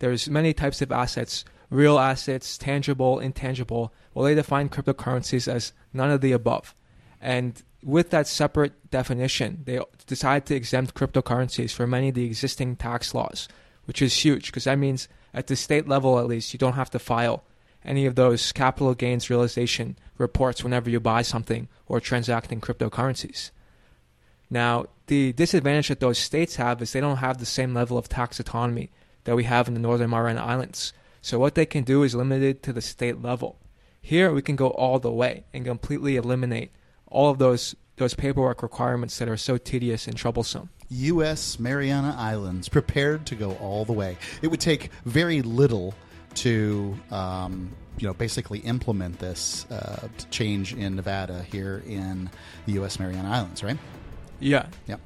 [0.00, 3.94] There's many types of assets, real assets, tangible, intangible.
[4.12, 6.74] Well, they define cryptocurrencies as none of the above.
[7.22, 12.76] And with that separate definition, they decide to exempt cryptocurrencies from many of the existing
[12.76, 13.48] tax laws,
[13.84, 16.90] which is huge because that means at the state level, at least, you don't have
[16.90, 17.42] to file
[17.84, 23.50] any of those capital gains realization reports whenever you buy something or transact in cryptocurrencies.
[24.48, 28.08] Now, the disadvantage that those states have is they don't have the same level of
[28.08, 28.90] tax autonomy
[29.24, 30.92] that we have in the Northern Mariana Islands.
[31.20, 33.58] So, what they can do is limited to the state level.
[34.00, 36.70] Here, we can go all the way and completely eliminate
[37.08, 40.68] all of those those paperwork requirements that are so tedious and troublesome.
[40.90, 41.58] U.S.
[41.58, 44.16] Mariana Islands prepared to go all the way.
[44.42, 45.94] It would take very little
[46.36, 52.30] to, um, you know, basically implement this uh, change in Nevada here in
[52.66, 52.98] the U.S.
[52.98, 53.78] Mariana Islands, right?
[54.40, 54.66] Yeah.
[54.88, 55.00] Yep.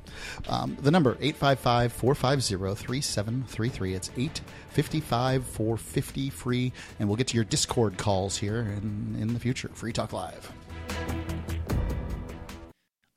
[0.48, 3.94] Um, the number 855 450 3733.
[3.94, 6.72] It's 855 450 free.
[6.98, 9.70] And we'll get to your Discord calls here in, in the future.
[9.74, 11.37] Free Talk Live.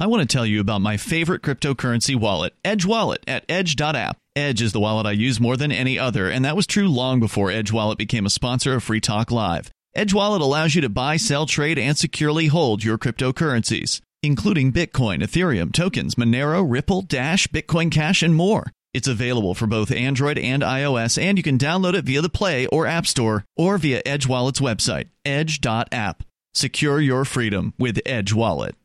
[0.02, 4.18] I want to tell you about my favorite cryptocurrency wallet, Edge Wallet at edge.app.
[4.36, 7.20] Edge is the wallet I use more than any other, and that was true long
[7.20, 9.70] before Edge Wallet became a sponsor of Free Talk Live.
[9.94, 15.22] Edge Wallet allows you to buy, sell, trade, and securely hold your cryptocurrencies, including Bitcoin,
[15.22, 18.72] Ethereum, tokens, Monero, Ripple, Dash, Bitcoin Cash, and more.
[18.96, 22.66] It's available for both Android and iOS, and you can download it via the Play
[22.66, 26.24] or App Store or via Edge Wallet's website, edge.app.
[26.56, 28.76] Secure your freedom with Edge Wallet.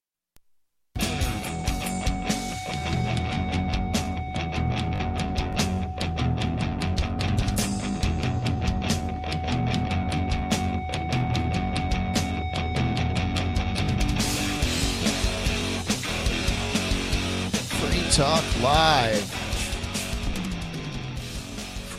[18.16, 19.30] Talk Live.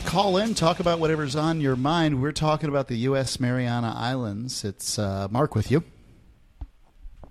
[0.04, 2.20] Call in, talk about whatever's on your mind.
[2.20, 3.38] We're talking about the U.S.
[3.38, 4.64] Mariana Islands.
[4.64, 5.84] It's uh, Mark with you.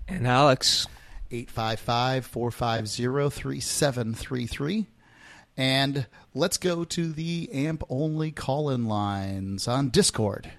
[0.08, 0.86] And Alex.
[1.30, 4.86] 855 450 3733.
[5.58, 10.50] And let's go to the AMP only call in lines on Discord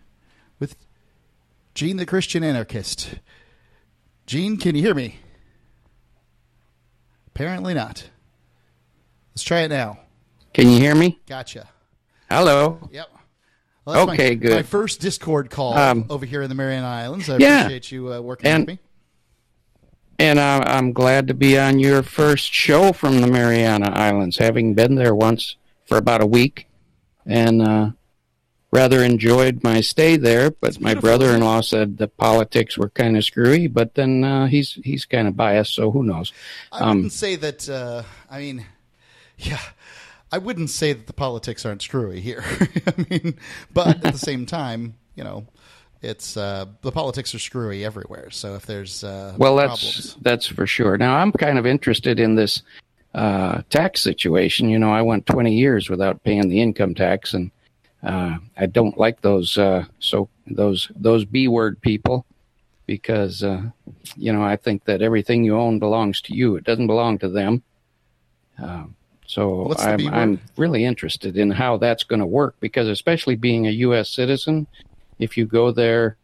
[0.59, 0.75] with
[1.73, 3.15] Gene the Christian Anarchist.
[4.27, 5.15] Gene, can you hear me?
[7.33, 8.07] Apparently not.
[9.39, 9.97] Let's try it now.
[10.53, 11.17] Can you hear me?
[11.25, 11.65] Gotcha.
[12.29, 12.77] Hello.
[12.91, 13.07] Yep.
[13.85, 14.51] Well, Okay, my, good.
[14.51, 17.29] My first Discord call Um, over here in the Mariana Islands.
[17.29, 17.61] I yeah.
[17.61, 18.79] appreciate you uh, working And- with me.
[20.19, 24.73] And uh, I'm glad to be on your first show from the Mariana Islands, having
[24.73, 25.55] been there once
[25.85, 26.67] for about a week,
[27.25, 27.91] and uh,
[28.73, 30.51] rather enjoyed my stay there.
[30.51, 35.05] But my brother-in-law said the politics were kind of screwy, but then uh, he's he's
[35.05, 36.33] kind of biased, so who knows?
[36.73, 37.69] I Um, wouldn't say that.
[37.69, 38.65] Uh, I mean,
[39.39, 39.61] yeah,
[40.31, 42.43] I wouldn't say that the politics aren't screwy here.
[42.87, 43.39] I mean,
[43.73, 45.47] but at the same time, you know,
[46.01, 48.29] it's uh, the politics are screwy everywhere.
[48.29, 50.97] So if there's uh, well, problems, that's that's for sure.
[50.97, 52.61] Now I'm kind of interested in this
[53.13, 54.69] uh, tax situation.
[54.69, 57.51] You know, I went 20 years without paying the income tax, and
[58.03, 62.25] uh, I don't like those uh, so those those B word people
[62.85, 63.63] because uh,
[64.15, 66.55] you know I think that everything you own belongs to you.
[66.55, 67.63] It doesn't belong to them.
[68.61, 68.85] Uh,
[69.29, 73.69] so I'm, I'm really interested in how that's going to work because especially being a
[73.85, 74.09] U.S.
[74.09, 74.65] citizen,
[75.19, 76.17] if you go there.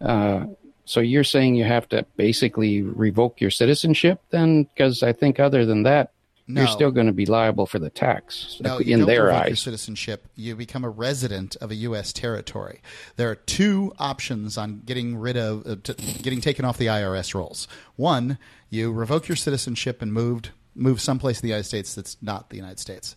[0.00, 0.44] Uh,
[0.84, 4.62] so you're saying you have to basically revoke your citizenship then?
[4.62, 6.12] Because I think other than that,
[6.46, 9.56] you're still going to be liable for the tax No, you don't their revoke your
[9.56, 10.28] citizenship.
[10.36, 12.12] You become a resident of a U.S.
[12.12, 12.80] territory.
[13.16, 17.34] There are two options on getting rid of, uh, t- getting taken off the IRS
[17.34, 17.66] rolls.
[17.96, 18.38] One,
[18.70, 22.56] you revoke your citizenship and moved move someplace in the United States that's not the
[22.56, 23.16] United States.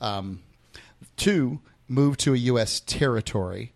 [0.00, 0.42] Um,
[1.16, 2.80] two, move to a U.S.
[2.80, 3.72] territory,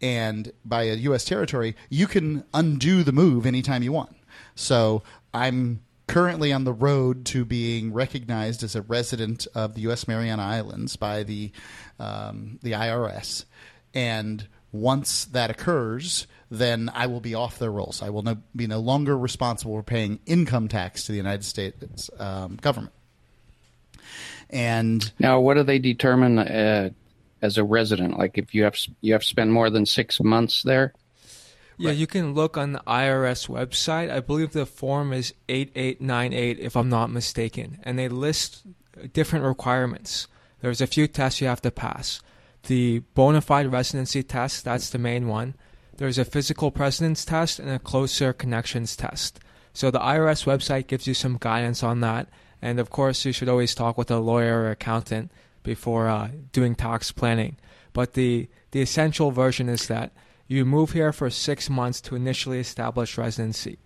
[0.00, 1.24] and by a U.S.
[1.24, 4.16] territory, you can undo the move anytime you want.
[4.54, 5.02] So
[5.32, 10.06] I'm currently on the road to being recognized as a resident of the U.S.
[10.06, 11.52] Mariana Islands by the
[11.98, 13.44] um, the IRS,
[13.94, 16.26] and once that occurs,
[16.58, 18.02] then I will be off their rolls.
[18.02, 22.10] I will no, be no longer responsible for paying income tax to the United States
[22.18, 22.92] um, government.
[24.50, 26.90] And Now, what do they determine uh,
[27.42, 28.18] as a resident?
[28.18, 30.92] Like if you have you have to spend more than six months there?
[31.76, 34.10] Yeah, you can look on the IRS website.
[34.10, 37.80] I believe the form is 8898, if I'm not mistaken.
[37.82, 38.62] And they list
[39.12, 40.28] different requirements.
[40.60, 42.20] There's a few tests you have to pass.
[42.66, 45.54] The bona fide residency test, that's the main one.
[45.96, 49.38] There's a physical presence test and a closer connections test.
[49.72, 52.28] So the IRS website gives you some guidance on that.
[52.60, 55.30] And of course, you should always talk with a lawyer or accountant
[55.62, 57.56] before uh, doing tax planning.
[57.92, 60.12] But the, the essential version is that
[60.46, 63.78] you move here for six months to initially establish residency.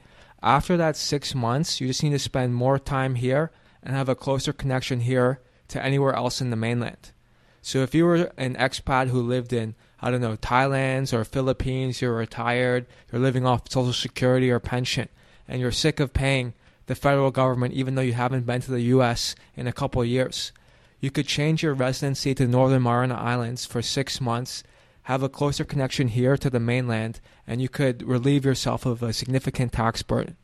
[0.42, 3.50] After that six months, you just need to spend more time here
[3.82, 7.12] and have a closer connection here to anywhere else in the mainland.
[7.60, 12.00] So if you were an expat who lived in, I don't know, Thailand or Philippines,
[12.00, 15.08] you're retired, you're living off Social Security or pension,
[15.48, 16.54] and you're sick of paying
[16.86, 19.34] the federal government even though you haven't been to the U.S.
[19.56, 20.52] in a couple years,
[21.00, 24.62] you could change your residency to Northern Mariana Islands for six months,
[25.02, 29.12] have a closer connection here to the mainland, and you could relieve yourself of a
[29.12, 30.36] significant tax burden.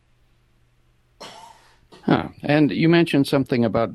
[2.02, 2.28] Huh.
[2.43, 3.90] And you mentioned something about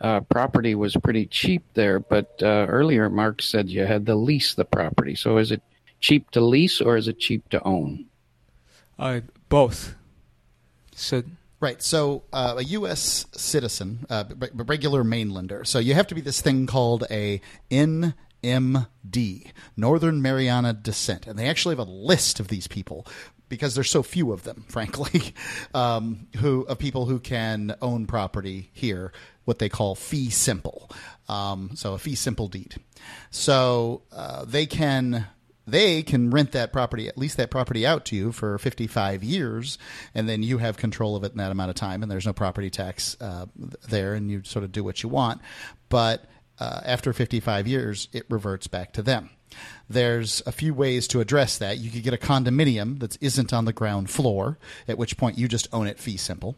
[0.00, 4.54] uh, property was pretty cheap there, but uh, earlier Mark said you had to lease
[4.54, 5.14] the property.
[5.14, 5.62] So is it
[6.00, 8.06] cheap to lease or is it cheap to own?
[8.98, 9.94] Uh, both.
[10.94, 11.22] So
[11.60, 11.82] Right.
[11.82, 13.26] So uh, a U.S.
[13.32, 15.66] citizen, uh, b- b- regular mainlander.
[15.66, 19.46] So you have to be this thing called a NMD,
[19.76, 23.06] Northern Mariana Descent, and they actually have a list of these people
[23.50, 25.34] because there's so few of them, frankly,
[25.74, 29.12] um, who of people who can own property here,
[29.44, 30.90] what they call fee simple.
[31.28, 32.76] Um, so a fee simple deed.
[33.30, 35.26] So uh, they can
[35.66, 39.78] they can rent that property, at least that property out to you for 55 years,
[40.14, 42.32] and then you have control of it in that amount of time, and there's no
[42.32, 43.46] property tax uh,
[43.88, 45.40] there, and you sort of do what you want.
[45.88, 46.24] But
[46.58, 49.30] uh, after 55 years, it reverts back to them.
[49.88, 51.78] There's a few ways to address that.
[51.78, 55.48] You could get a condominium that isn't on the ground floor, at which point you
[55.48, 56.56] just own it fee simple.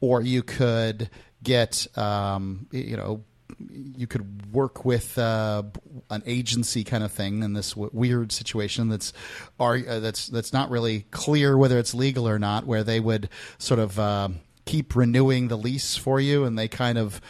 [0.00, 1.10] Or you could
[1.42, 3.24] get, um, you know,
[3.68, 5.62] you could work with uh,
[6.10, 9.12] an agency kind of thing in this w- weird situation that's
[9.60, 13.28] are uh, that's that's not really clear whether it's legal or not, where they would
[13.58, 14.28] sort of uh,
[14.64, 17.20] keep renewing the lease for you, and they kind of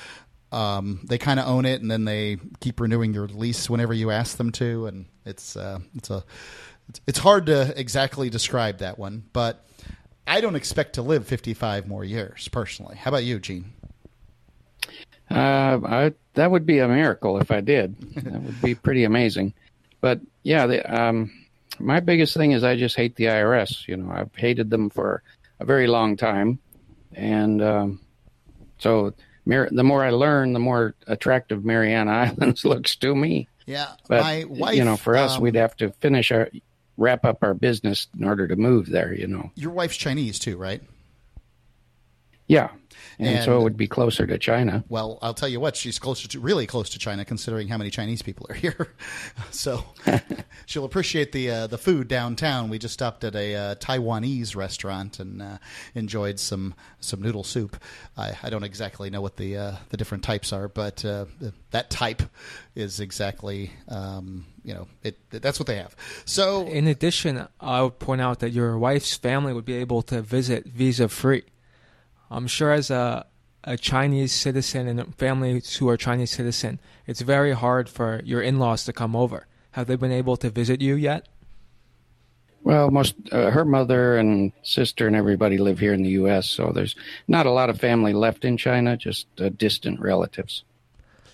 [0.55, 4.11] um, they kind of own it, and then they keep renewing your lease whenever you
[4.11, 6.25] ask them to, and it's uh, it's a
[7.07, 9.67] it's, hard to exactly describe that one, but
[10.27, 12.97] I don't expect to live 55 more years personally.
[12.97, 13.73] How about you, Gene?
[15.31, 17.99] Uh, I, that would be a miracle if I did.
[18.15, 19.55] that would be pretty amazing.
[20.01, 21.33] But yeah, the, um,
[21.79, 23.89] my biggest thing is I just hate the IRS.
[23.89, 25.23] You know, I've hated them for
[25.59, 26.59] a very long time,
[27.15, 28.01] and um,
[28.79, 29.15] so
[29.47, 33.49] Mar- the more I learn, the more attractive Mariana Islands looks to me.
[33.67, 34.77] Yeah, But my wife.
[34.77, 36.51] you know, for us, um, we'd have to finish our
[36.97, 39.13] wrap up our business in order to move there.
[39.15, 40.83] You know, Your wife's Chinese too, right?
[42.47, 42.71] Yeah,
[43.19, 44.85] and, so it would be closer to China.
[44.89, 47.91] Well, I'll tell you what, she's closer to really close to China, considering how many
[47.91, 48.95] Chinese people are here.
[49.51, 49.85] so
[50.67, 52.69] she'll appreciate the uh, the food downtown.
[52.69, 55.59] We just stopped at a uh, Taiwanese restaurant and uh,
[55.95, 57.81] enjoyed some some noodle soup.
[58.17, 61.27] I, I don't exactly know what the uh, the different types are, but uh,
[61.71, 62.23] that type
[62.75, 65.19] is exactly um, you know it.
[65.31, 65.95] That's what they have.
[66.25, 70.23] So In addition, I would point out that your wife's family would be able to
[70.23, 71.45] visit visa free.
[72.31, 73.27] I'm sure as a
[73.65, 78.85] a Chinese citizen and families who are Chinese citizen, it's very hard for your in-laws
[78.85, 79.47] to come over.
[79.73, 81.27] Have they been able to visit you yet?
[82.63, 86.73] Well, most uh, her mother and sister and everybody live here in the U.S., so
[86.73, 86.95] there's
[87.29, 90.65] not a lot of family left in China, just uh, distant relatives.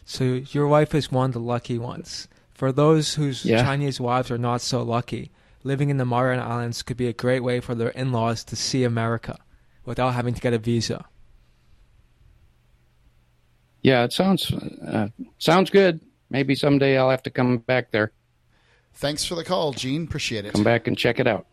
[0.05, 2.27] So your wife is one of the lucky ones.
[2.53, 3.63] For those whose Yeah.
[3.63, 5.31] Chinese wives are not so lucky,
[5.63, 8.83] living in the Mariana Islands could be a great way for their in-laws to see
[8.83, 9.39] America
[9.85, 11.05] without having to get a visa.
[13.83, 15.09] Yeah, it sounds uh,
[15.39, 16.01] sounds good.
[16.29, 18.13] Maybe someday I'll have to come back there,
[18.95, 20.05] thanks for the call, Gene.
[20.05, 20.53] Appreciate it.
[20.53, 21.47] come back and check it out.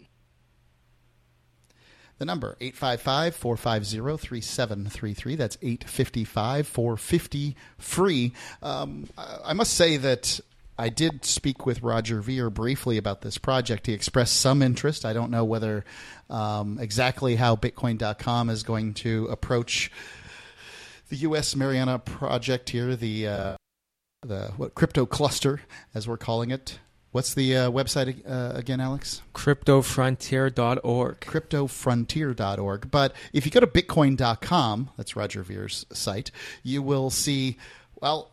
[2.20, 5.38] The number 855-450-3733.
[5.38, 8.34] That's 855-450 free.
[8.64, 10.40] Um, I I must say that
[10.78, 13.88] I did speak with Roger Ver briefly about this project.
[13.88, 15.06] He expressed some interest.
[15.06, 15.86] I don't know whether
[16.30, 19.92] um, exactly how Bitcoin.com is going to approach
[21.10, 21.56] the U.S.
[21.56, 23.56] Mariana project here, the uh,
[24.22, 25.62] the what crypto cluster
[25.96, 26.80] as we're calling it.
[27.12, 29.22] What's the uh, website uh, again, Alex?
[29.34, 31.20] CryptoFrontier.org.
[31.22, 32.92] cryptofrontier.org.
[32.92, 36.32] But if you go to bitcoin.com, that's Roger Ver's site,
[36.64, 37.58] you will see,
[38.02, 38.32] well,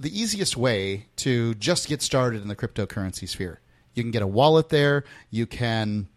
[0.00, 3.60] the easiest way to just get started in the cryptocurrency sphere.
[3.94, 5.04] You can get a wallet there.
[5.30, 6.08] You can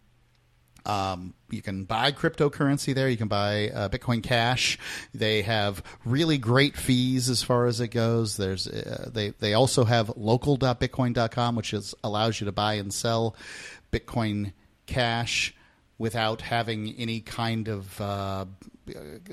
[0.85, 3.07] Um, you can buy cryptocurrency there.
[3.07, 4.77] You can buy uh, Bitcoin Cash.
[5.13, 8.35] They have really great fees as far as it goes.
[8.35, 13.35] There's uh, they they also have local.bitcoin.com, which is allows you to buy and sell
[13.91, 14.51] Bitcoin
[14.87, 15.55] Cash
[15.97, 18.45] without having any kind of uh,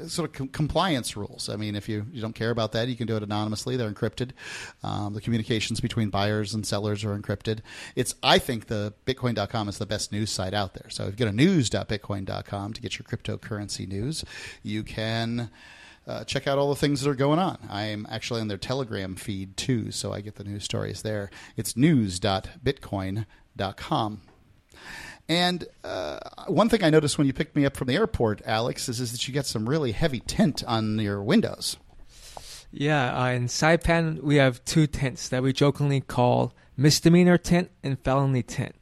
[0.06, 1.48] sort of com- compliance rules.
[1.48, 3.76] I mean, if you, you don't care about that, you can do it anonymously.
[3.76, 4.32] They're encrypted.
[4.82, 7.60] Um, the communications between buyers and sellers are encrypted.
[7.96, 10.90] It's I think the Bitcoin.com is the best news site out there.
[10.90, 14.24] So if you go to news.bitcoin.com to get your cryptocurrency news,
[14.62, 15.50] you can.
[16.06, 17.58] Uh, check out all the things that are going on.
[17.68, 21.30] I'm actually on their Telegram feed too, so I get the news stories there.
[21.56, 24.20] It's news.bitcoin.com.
[25.30, 28.88] And uh, one thing I noticed when you picked me up from the airport, Alex,
[28.88, 31.76] is, is that you got some really heavy tint on your windows.
[32.72, 37.96] Yeah, uh, in Saipan, we have two tints that we jokingly call misdemeanor tint and
[38.00, 38.74] felony tint.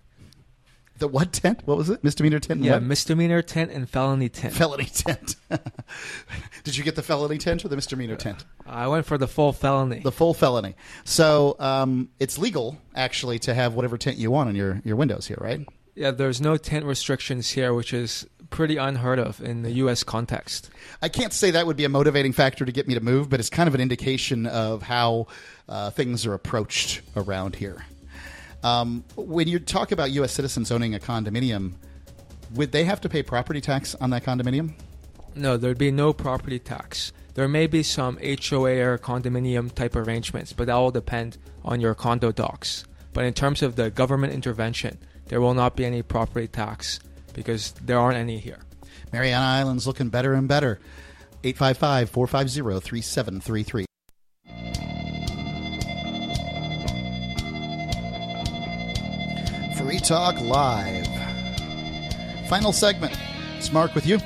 [0.99, 1.61] The what tint?
[1.67, 2.03] What was it?
[2.03, 2.59] Misdemeanor tint?
[2.61, 2.83] and Yeah, what?
[2.83, 4.55] misdemeanor tint and felony tint.
[4.55, 5.37] felony tint.
[6.65, 8.47] Did you get the felony tint or the misdemeanor tint?
[8.67, 10.01] I went for the full felony.
[10.01, 10.77] The full felony.
[11.05, 15.27] So um, it's legal, actually, to have whatever tint you want on your, your windows
[15.29, 15.61] here, right?
[15.99, 20.05] Yeah, there's no tent restrictions here, which is pretty unheard of in the U.S.
[20.05, 20.71] context.
[21.03, 23.41] I can't say that would be a motivating factor to get me to move, but
[23.41, 25.27] it's kind of an indication of how
[25.69, 27.85] uh, things are approached around here.
[28.63, 30.31] Um, when you talk about U.S.
[30.31, 31.73] citizens owning a condominium,
[32.55, 34.75] would they have to pay property tax on that condominium?
[35.35, 37.11] No, there'd be no property tax.
[37.35, 41.97] There may be some HOA or condominium type arrangements, but that will depend on your
[41.97, 42.85] condo docs.
[43.13, 47.01] But in terms of the government intervention, there will not be any property tax
[47.35, 48.59] because there aren't any here.
[49.13, 50.81] Mariana Island's looking better and better.
[51.45, 53.85] 855 450 3733.
[59.77, 61.07] Free Talk Live.
[62.49, 63.17] Final segment.
[63.57, 64.19] It's Mark with you.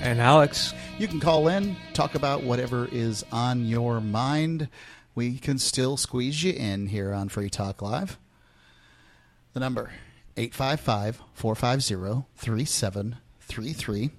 [0.00, 0.72] And Alex.
[0.98, 4.68] You can call in, talk about whatever is on your mind.
[5.14, 8.18] We can still squeeze you in here on Free Talk Live.
[9.54, 9.90] The number
[10.40, 14.10] 855 450 3733.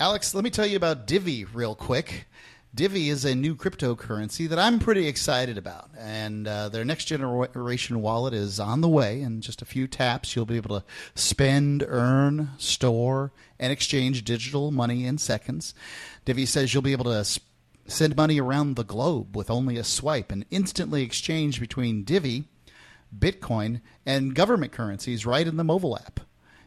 [0.00, 2.26] Alex, let me tell you about Divi real quick.
[2.74, 5.90] Divi is a new cryptocurrency that I'm pretty excited about.
[5.96, 9.20] And uh, their next generation wallet is on the way.
[9.20, 14.72] In just a few taps, you'll be able to spend, earn, store, and exchange digital
[14.72, 15.72] money in seconds.
[16.24, 17.38] Divi says you'll be able to s-
[17.86, 22.48] send money around the globe with only a swipe and instantly exchange between Divi,
[23.18, 26.20] Bitcoin, and government currencies right in the mobile app.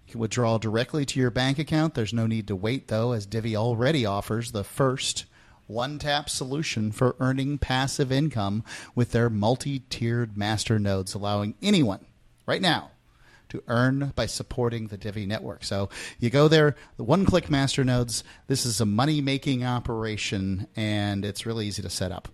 [0.06, 1.94] You can withdraw directly to your bank account.
[1.94, 5.26] There's no need to wait, though, as Divi already offers the first
[5.68, 8.64] one tap solution for earning passive income
[8.96, 12.06] with their multi tiered master nodes, allowing anyone
[12.46, 12.92] right now
[13.50, 15.64] to earn by supporting the Divi network.
[15.64, 18.24] So you go there, the one click master nodes.
[18.48, 22.28] This is a money making operation, and it's really easy to set up.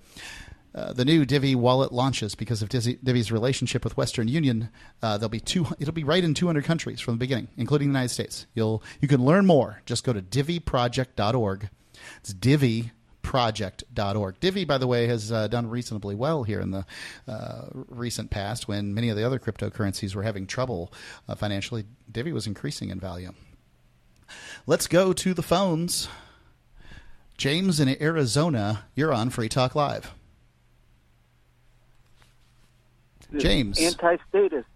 [0.76, 4.70] Uh, the new Divi wallet launches because of Divi- Divi's relationship with Western Union.
[5.02, 5.68] Uh, there'll be two.
[5.80, 8.48] It'll be right in 200 countries from the beginning, including the United States.
[8.56, 9.82] You'll you can learn more.
[9.86, 11.70] Just go to diviproject.org.
[12.18, 12.92] It's Divi
[13.22, 14.40] project.org.
[14.40, 16.86] Divi, by the way, has uh, done reasonably well here in the
[17.28, 20.92] uh, recent past when many of the other cryptocurrencies were having trouble
[21.28, 21.86] uh, financially.
[22.12, 23.32] Divi was increasing in value.
[24.68, 26.10] Let's go to the phones.
[27.38, 30.14] James in Arizona, you're on Free Talk Live.
[33.40, 33.80] James.
[33.80, 34.68] anti-statist,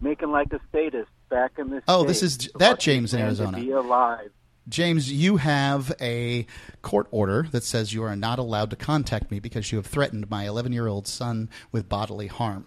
[0.00, 1.82] making like a statist back in this.
[1.88, 3.58] Oh, this is that James in Arizona.
[3.58, 4.30] Be alive.
[4.66, 6.46] James, you have a
[6.80, 10.30] court order that says you are not allowed to contact me because you have threatened
[10.30, 12.66] my 11 year old son with bodily harm.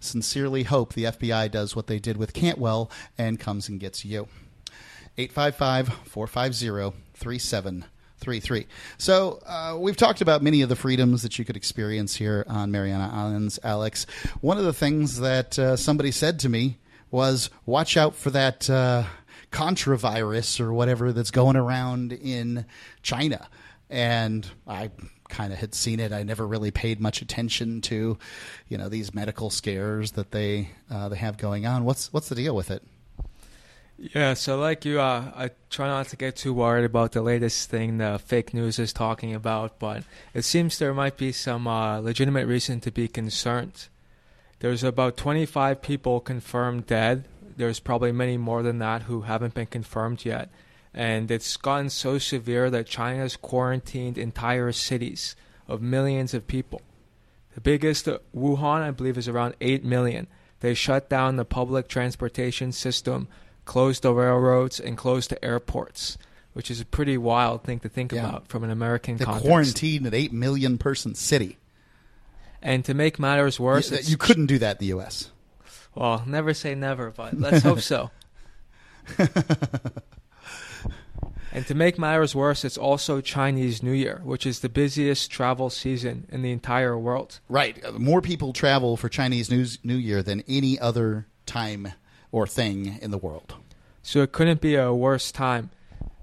[0.00, 4.28] Sincerely hope the FBI does what they did with Cantwell and comes and gets you.
[5.16, 8.66] 855 450 3733.
[8.98, 12.70] So, uh, we've talked about many of the freedoms that you could experience here on
[12.70, 14.06] Mariana Islands, Alex.
[14.40, 16.78] One of the things that uh, somebody said to me
[17.10, 18.68] was watch out for that.
[18.68, 19.04] Uh,
[19.50, 22.66] Contra virus or whatever that's going around in
[23.02, 23.48] China.
[23.88, 24.90] And I
[25.28, 26.12] kind of had seen it.
[26.12, 28.18] I never really paid much attention to,
[28.68, 31.84] you know, these medical scares that they uh, they have going on.
[31.84, 32.82] What's what's the deal with it?
[33.98, 37.68] Yeah, so like you, uh, I try not to get too worried about the latest
[37.68, 41.98] thing the fake news is talking about, but it seems there might be some uh,
[41.98, 43.88] legitimate reason to be concerned.
[44.60, 47.24] There's about 25 people confirmed dead
[47.58, 50.48] there's probably many more than that who haven't been confirmed yet.
[50.94, 56.80] And it's gotten so severe that China's quarantined entire cities of millions of people.
[57.54, 60.28] The biggest, uh, Wuhan, I believe, is around 8 million.
[60.60, 63.26] They shut down the public transportation system,
[63.68, 66.18] closed the railroads, and closed the airports,
[66.54, 68.26] which is a pretty wild thing to think Yeah.
[68.28, 69.46] about from an American The context.
[69.46, 71.58] quarantine at eight million person city.
[72.60, 75.30] And to make matters worse, You, you couldn't do that in the U.S.
[75.94, 78.10] Well, never say never, but let's hope so.
[81.52, 85.70] and to make matters worse, it's also Chinese New Year, which is the busiest travel
[85.70, 87.40] season in the entire world.
[87.48, 87.82] Right.
[87.84, 89.50] Uh, More people travel for Chinese
[89.84, 91.92] New Year than any other time
[92.32, 93.54] or thing in the world.
[94.02, 95.70] So it couldn't be a worse time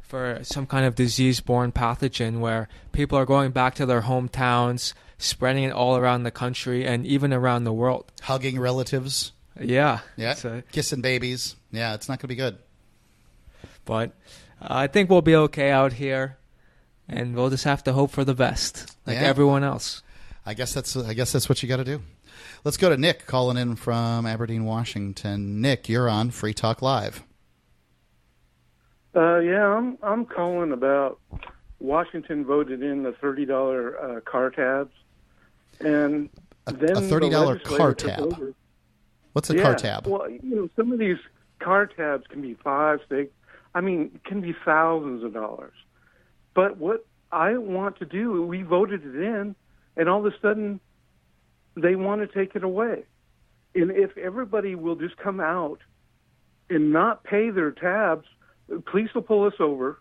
[0.02, 4.94] for some kind of disease borne pathogen where people are going back to their hometowns,
[5.18, 8.11] spreading it all around the country and even around the world.
[8.22, 9.32] Hugging relatives.
[9.60, 9.99] Yeah.
[10.18, 10.36] Yeah.
[10.44, 11.56] A- Kissing babies.
[11.72, 12.57] Yeah, it's not going to be good.
[13.86, 14.11] but
[14.61, 16.38] uh, I think we'll be okay out here,
[17.07, 19.23] and we'll just have to hope for the best, like Yeah.
[19.23, 20.02] everyone else.
[20.45, 22.02] I guess that's I guess that's what you got to do.
[22.66, 25.62] Let's go to Nick calling in from Aberdeen, Washington.
[25.62, 27.22] Nick, you're on Free Talk Live.
[29.16, 31.20] Uh, yeah, I'm I'm calling about
[31.80, 34.96] Washington voted in the thirty dollar uh, car tabs,
[35.80, 36.28] and
[36.66, 38.56] then a the $30 car tab.
[39.34, 40.08] What's a yeah, car tab?
[40.08, 41.20] Well, you know, some of these
[41.60, 43.32] car tabs can be five, six.
[43.76, 45.76] I mean, can be thousands of dollars.
[46.56, 49.56] But what I want to do, we voted it in,
[49.96, 50.80] and all of a sudden,
[51.76, 53.03] they want to take it away.
[53.73, 55.80] And if everybody will just come out
[56.69, 58.26] and not pay their tabs,
[58.85, 59.99] police will pull us over.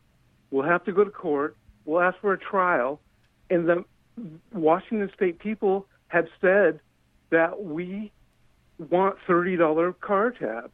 [0.50, 1.56] We'll have to go to court.
[1.84, 3.00] We'll ask for a trial.
[3.50, 3.84] And the
[4.52, 6.80] Washington State people have said
[7.30, 8.12] that we
[8.78, 10.72] want $30 car tabs.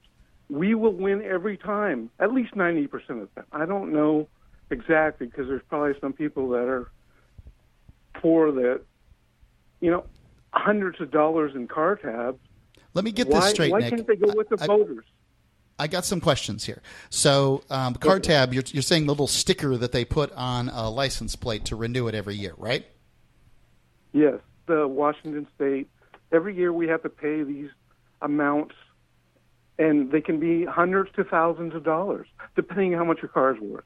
[0.51, 3.45] We will win every time, at least 90% of the time.
[3.53, 4.29] I don't know
[4.71, 6.91] exactly because there's probably some people that are
[8.21, 8.83] for that,
[9.81, 10.05] you know,
[10.53, 12.39] hundreds of dollars in car tabs.
[12.95, 13.91] Let me get why, this straight, Why Nick.
[13.91, 15.05] can't they go with the I- voters?
[15.79, 16.83] I got some questions here.
[17.09, 20.91] So, um, car tab, you're, you're saying the little sticker that they put on a
[20.91, 22.85] license plate to renew it every year, right?
[24.13, 25.89] Yes, the Washington State.
[26.33, 27.71] Every year we have to pay these
[28.21, 28.75] amounts,
[29.79, 33.55] and they can be hundreds to thousands of dollars, depending on how much your car
[33.55, 33.85] is worth.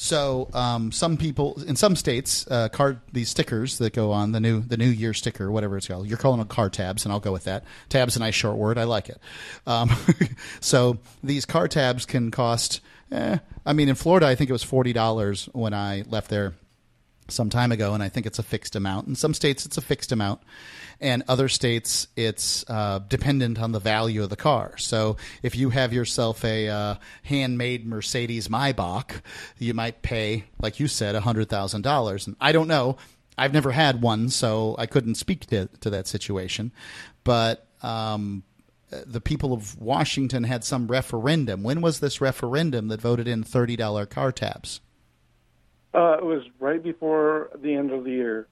[0.00, 2.68] So, um, some people in some states, uh,
[3.12, 6.06] these stickers that go on the new the New Year sticker, whatever it's called.
[6.06, 7.64] You're calling them car tabs, and I'll go with that.
[7.88, 8.78] Tabs a nice short word.
[8.78, 9.18] I like it.
[9.66, 9.90] Um,
[10.60, 12.80] so these car tabs can cost.
[13.10, 16.54] Eh, I mean, in Florida, I think it was forty dollars when I left there
[17.28, 19.08] some time ago, and I think it's a fixed amount.
[19.08, 20.40] In some states, it's a fixed amount,
[21.00, 24.76] and other states, it's uh, dependent on the value of the car.
[24.78, 29.20] So if you have yourself a uh, handmade Mercedes Maybach,
[29.58, 32.26] you might pay, like you said, hundred thousand dollars.
[32.26, 32.96] And I don't know.
[33.36, 36.72] I've never had one, so I couldn't speak to, to that situation.
[37.22, 38.42] But um,
[38.90, 41.62] the people of Washington had some referendum.
[41.62, 44.80] When was this referendum that voted in thirty dollar car tabs?
[45.98, 48.46] Uh, it was right before the end of the year,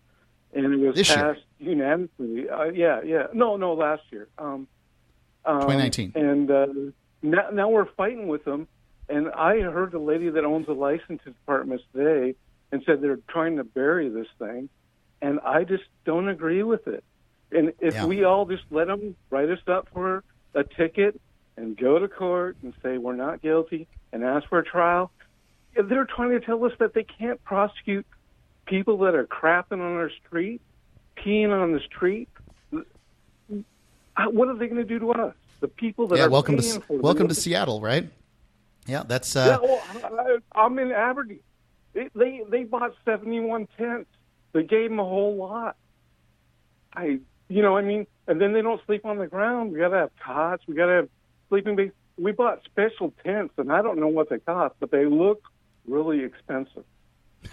[0.52, 1.16] and it was This year?
[1.18, 2.48] passed unanimously.
[2.50, 3.28] Uh, yeah, yeah.
[3.32, 4.26] No, no, last year.
[4.36, 4.66] Um,
[5.44, 6.12] um, 2019.
[6.16, 6.66] And uh,
[7.22, 8.66] now, now we're fighting with them.
[9.08, 12.34] And I heard the lady that owns the license department today
[12.72, 14.68] and said they're trying to bury this thing,
[15.22, 17.04] and I just don't agree with it.
[17.52, 18.06] And if Yeah.
[18.06, 20.24] we all just let them write us up for
[20.54, 21.20] a ticket
[21.56, 25.12] and go to court and say we're not guilty and ask for a trial,
[25.84, 28.06] they're trying to tell us that they can't prosecute
[28.66, 30.60] people that are crapping on our street,
[31.16, 32.28] peeing on the street.
[32.72, 32.80] Uh,
[34.30, 35.34] What are they going to do to us?
[35.60, 37.02] The people that yeah, are welcome to for them.
[37.02, 38.08] welcome to Seattle, right?
[38.86, 41.40] Yeah, that's Yeah, uh, well, I, I'm in Aberdeen.
[41.92, 44.10] They, they they bought 71 tents.
[44.52, 45.76] They gave them a whole lot.
[46.94, 49.72] I, you know, I mean, and then they don't sleep on the ground.
[49.72, 50.62] We got to have cots.
[50.66, 51.08] We got to have
[51.48, 51.92] sleeping bags.
[52.18, 55.42] We bought special tents, and I don't know what they cost, but they look
[55.86, 56.84] really expensive.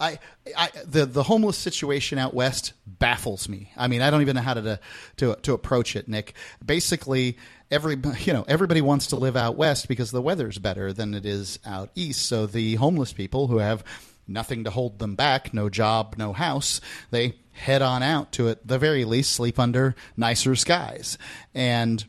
[0.00, 0.18] I,
[0.56, 3.70] I the the homeless situation out west baffles me.
[3.76, 4.80] I mean, I don't even know how to
[5.18, 6.34] to to approach it, Nick.
[6.64, 7.36] Basically,
[7.70, 11.26] every you know everybody wants to live out west because the weather's better than it
[11.26, 12.26] is out east.
[12.26, 13.84] So the homeless people who have
[14.26, 16.80] nothing to hold them back, no job, no house,
[17.10, 21.18] they head on out to at the very least sleep under nicer skies
[21.54, 22.04] and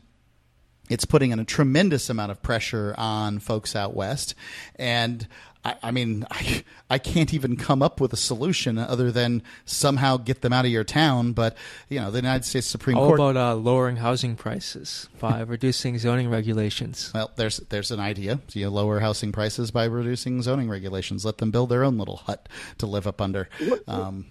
[0.90, 4.34] it's putting in a tremendous amount of pressure on folks out west.
[4.76, 5.26] And
[5.64, 10.18] I, I mean, I, I can't even come up with a solution other than somehow
[10.18, 11.32] get them out of your town.
[11.32, 11.56] But,
[11.88, 13.20] you know, the United States Supreme How Court.
[13.20, 17.10] about uh, lowering housing prices by reducing zoning regulations?
[17.14, 18.40] Well, there's there's an idea.
[18.48, 21.24] So you lower housing prices by reducing zoning regulations.
[21.24, 22.48] Let them build their own little hut
[22.78, 23.48] to live up under.
[23.88, 24.26] Um,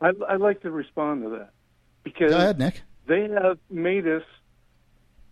[0.00, 1.50] I'd, I'd like to respond to that
[2.02, 2.82] because Go ahead, Nick.
[3.06, 4.22] they have made us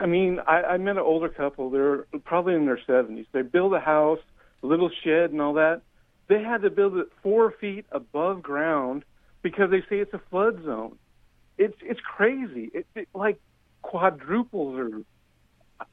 [0.00, 1.68] I mean, I, I met an older couple.
[1.70, 3.26] They're probably in their seventies.
[3.32, 4.20] They build a house,
[4.62, 5.82] a little shed, and all that.
[6.28, 9.04] They had to build it four feet above ground
[9.42, 10.96] because they say it's a flood zone.
[11.58, 12.70] It's it's crazy.
[12.72, 13.38] It, it like
[13.82, 15.02] quadruples or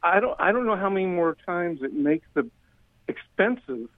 [0.02, 2.50] I don't I don't know how many more times it makes the
[3.08, 3.90] expensive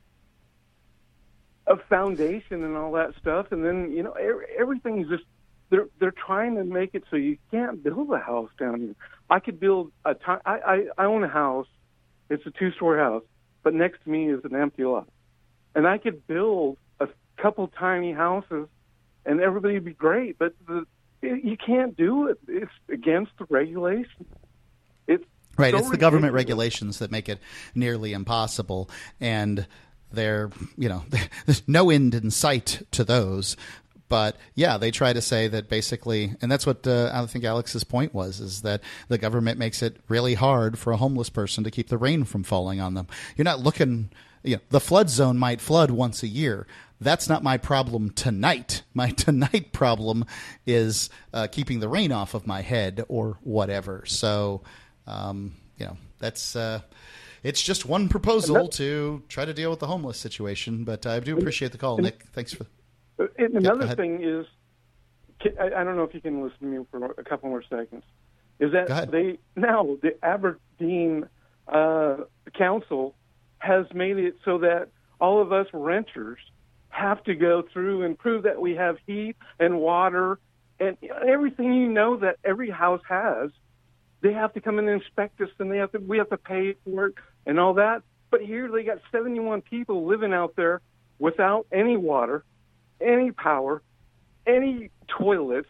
[1.68, 3.52] of foundation and all that stuff.
[3.52, 5.26] And then you know every, everything's just
[5.70, 8.96] they're they're trying to make it so you can't build a house down here.
[9.30, 11.68] I could build a ti- I, I I own a house.
[12.30, 13.24] It's a two story house,
[13.64, 15.08] but next to me is an empty lot,
[15.76, 18.68] and I could build a couple tiny houses,
[19.26, 20.38] and everybody would be great.
[20.38, 20.86] But the,
[21.22, 22.40] it, you can't do it.
[22.48, 24.28] It's against the regulations.
[25.08, 25.26] It's
[25.58, 27.40] Right, so it's the government regulations that make it
[27.76, 28.90] nearly impossible,
[29.20, 29.68] and
[30.10, 31.04] there, you know,
[31.46, 33.58] there's no end in sight to those.
[34.10, 37.84] But yeah, they try to say that basically, and that's what uh, I think Alex's
[37.84, 41.72] point was, is that the government makes it really hard for a homeless person to
[41.72, 43.08] keep the rain from falling on them.
[43.38, 44.10] You're not looking,
[44.44, 46.66] you know, the flood zone might flood once a year.
[47.00, 48.82] That's not my problem tonight.
[48.94, 50.26] My tonight problem
[50.66, 54.04] is uh, keeping the rain off of my head or whatever.
[54.06, 54.64] So,
[55.08, 56.82] um, you know, that's uh,
[57.42, 60.84] it's just one proposal to try to deal with the homeless situation.
[60.84, 62.24] But I do appreciate the call, Nick.
[62.34, 62.66] Thanks for.
[63.38, 63.98] And another ahead.
[63.98, 64.46] thing is,
[65.60, 68.04] I I don't know if you can listen to me for a couple more seconds.
[68.60, 71.28] Is that they now the Aberdeen
[71.68, 72.18] uh,
[72.58, 73.16] Council
[73.60, 74.90] has made it so that
[75.20, 76.40] all of us renters
[76.90, 80.40] have to go through and prove that we have heat and water
[80.80, 80.98] and
[81.28, 83.52] everything you know that every house has.
[84.22, 86.38] They have to come in and inspect us, and they have to we have to
[86.38, 87.16] pay for it
[87.46, 88.04] and all that.
[88.32, 90.82] But here they got 71 people living out there
[91.18, 92.44] without any water,
[93.02, 93.82] any power,
[94.46, 95.68] any toilets.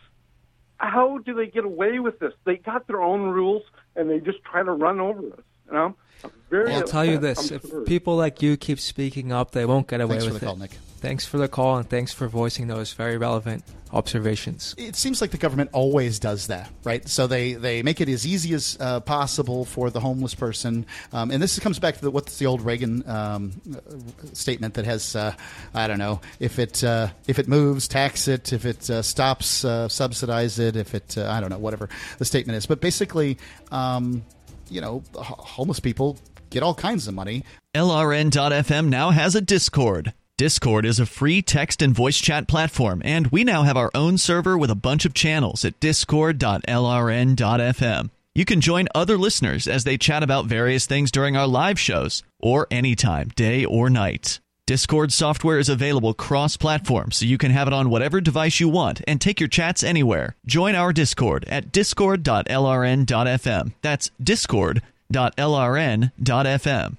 [0.77, 2.33] How do they get away with this?
[2.45, 3.63] They got their own rules,
[3.95, 5.39] and they just try to run over us.
[5.67, 6.73] You know, I'm very.
[6.73, 7.85] I'll tell you this: I'm if sorry.
[7.85, 10.49] people like you keep speaking up, they won't get away Thanks for with the it.
[10.49, 10.71] call, Nick.
[10.99, 13.63] Thanks for the call, and thanks for voicing those very relevant
[13.93, 14.75] observations.
[14.77, 17.07] It seems like the government always does that, right?
[17.07, 20.85] So they, they make it as easy as uh, possible for the homeless person.
[21.13, 23.79] Um, and this comes back to the, what's the old Reagan um, uh,
[24.33, 25.33] statement that has, uh,
[25.73, 28.51] I don't know, if it uh, if it moves, tax it.
[28.51, 30.75] If it uh, stops, uh, subsidize it.
[30.75, 32.65] If it, uh, I don't know, whatever the statement is.
[32.65, 33.37] But basically,
[33.71, 34.23] um,
[34.69, 36.17] you know, h- homeless people
[36.49, 37.45] get all kinds of money.
[37.73, 40.13] LRN.FM now has a Discord.
[40.39, 44.17] Discord is a free text and voice chat platform, and we now have our own
[44.17, 48.09] server with a bunch of channels at discord.lrn.fm.
[48.33, 52.23] You can join other listeners as they chat about various things during our live shows
[52.39, 54.39] or anytime, day or night.
[54.65, 58.69] Discord software is available cross platform, so you can have it on whatever device you
[58.69, 60.37] want and take your chats anywhere.
[60.45, 63.73] Join our Discord at discord.lrn.fm.
[63.81, 66.95] That's discord.lrn.fm.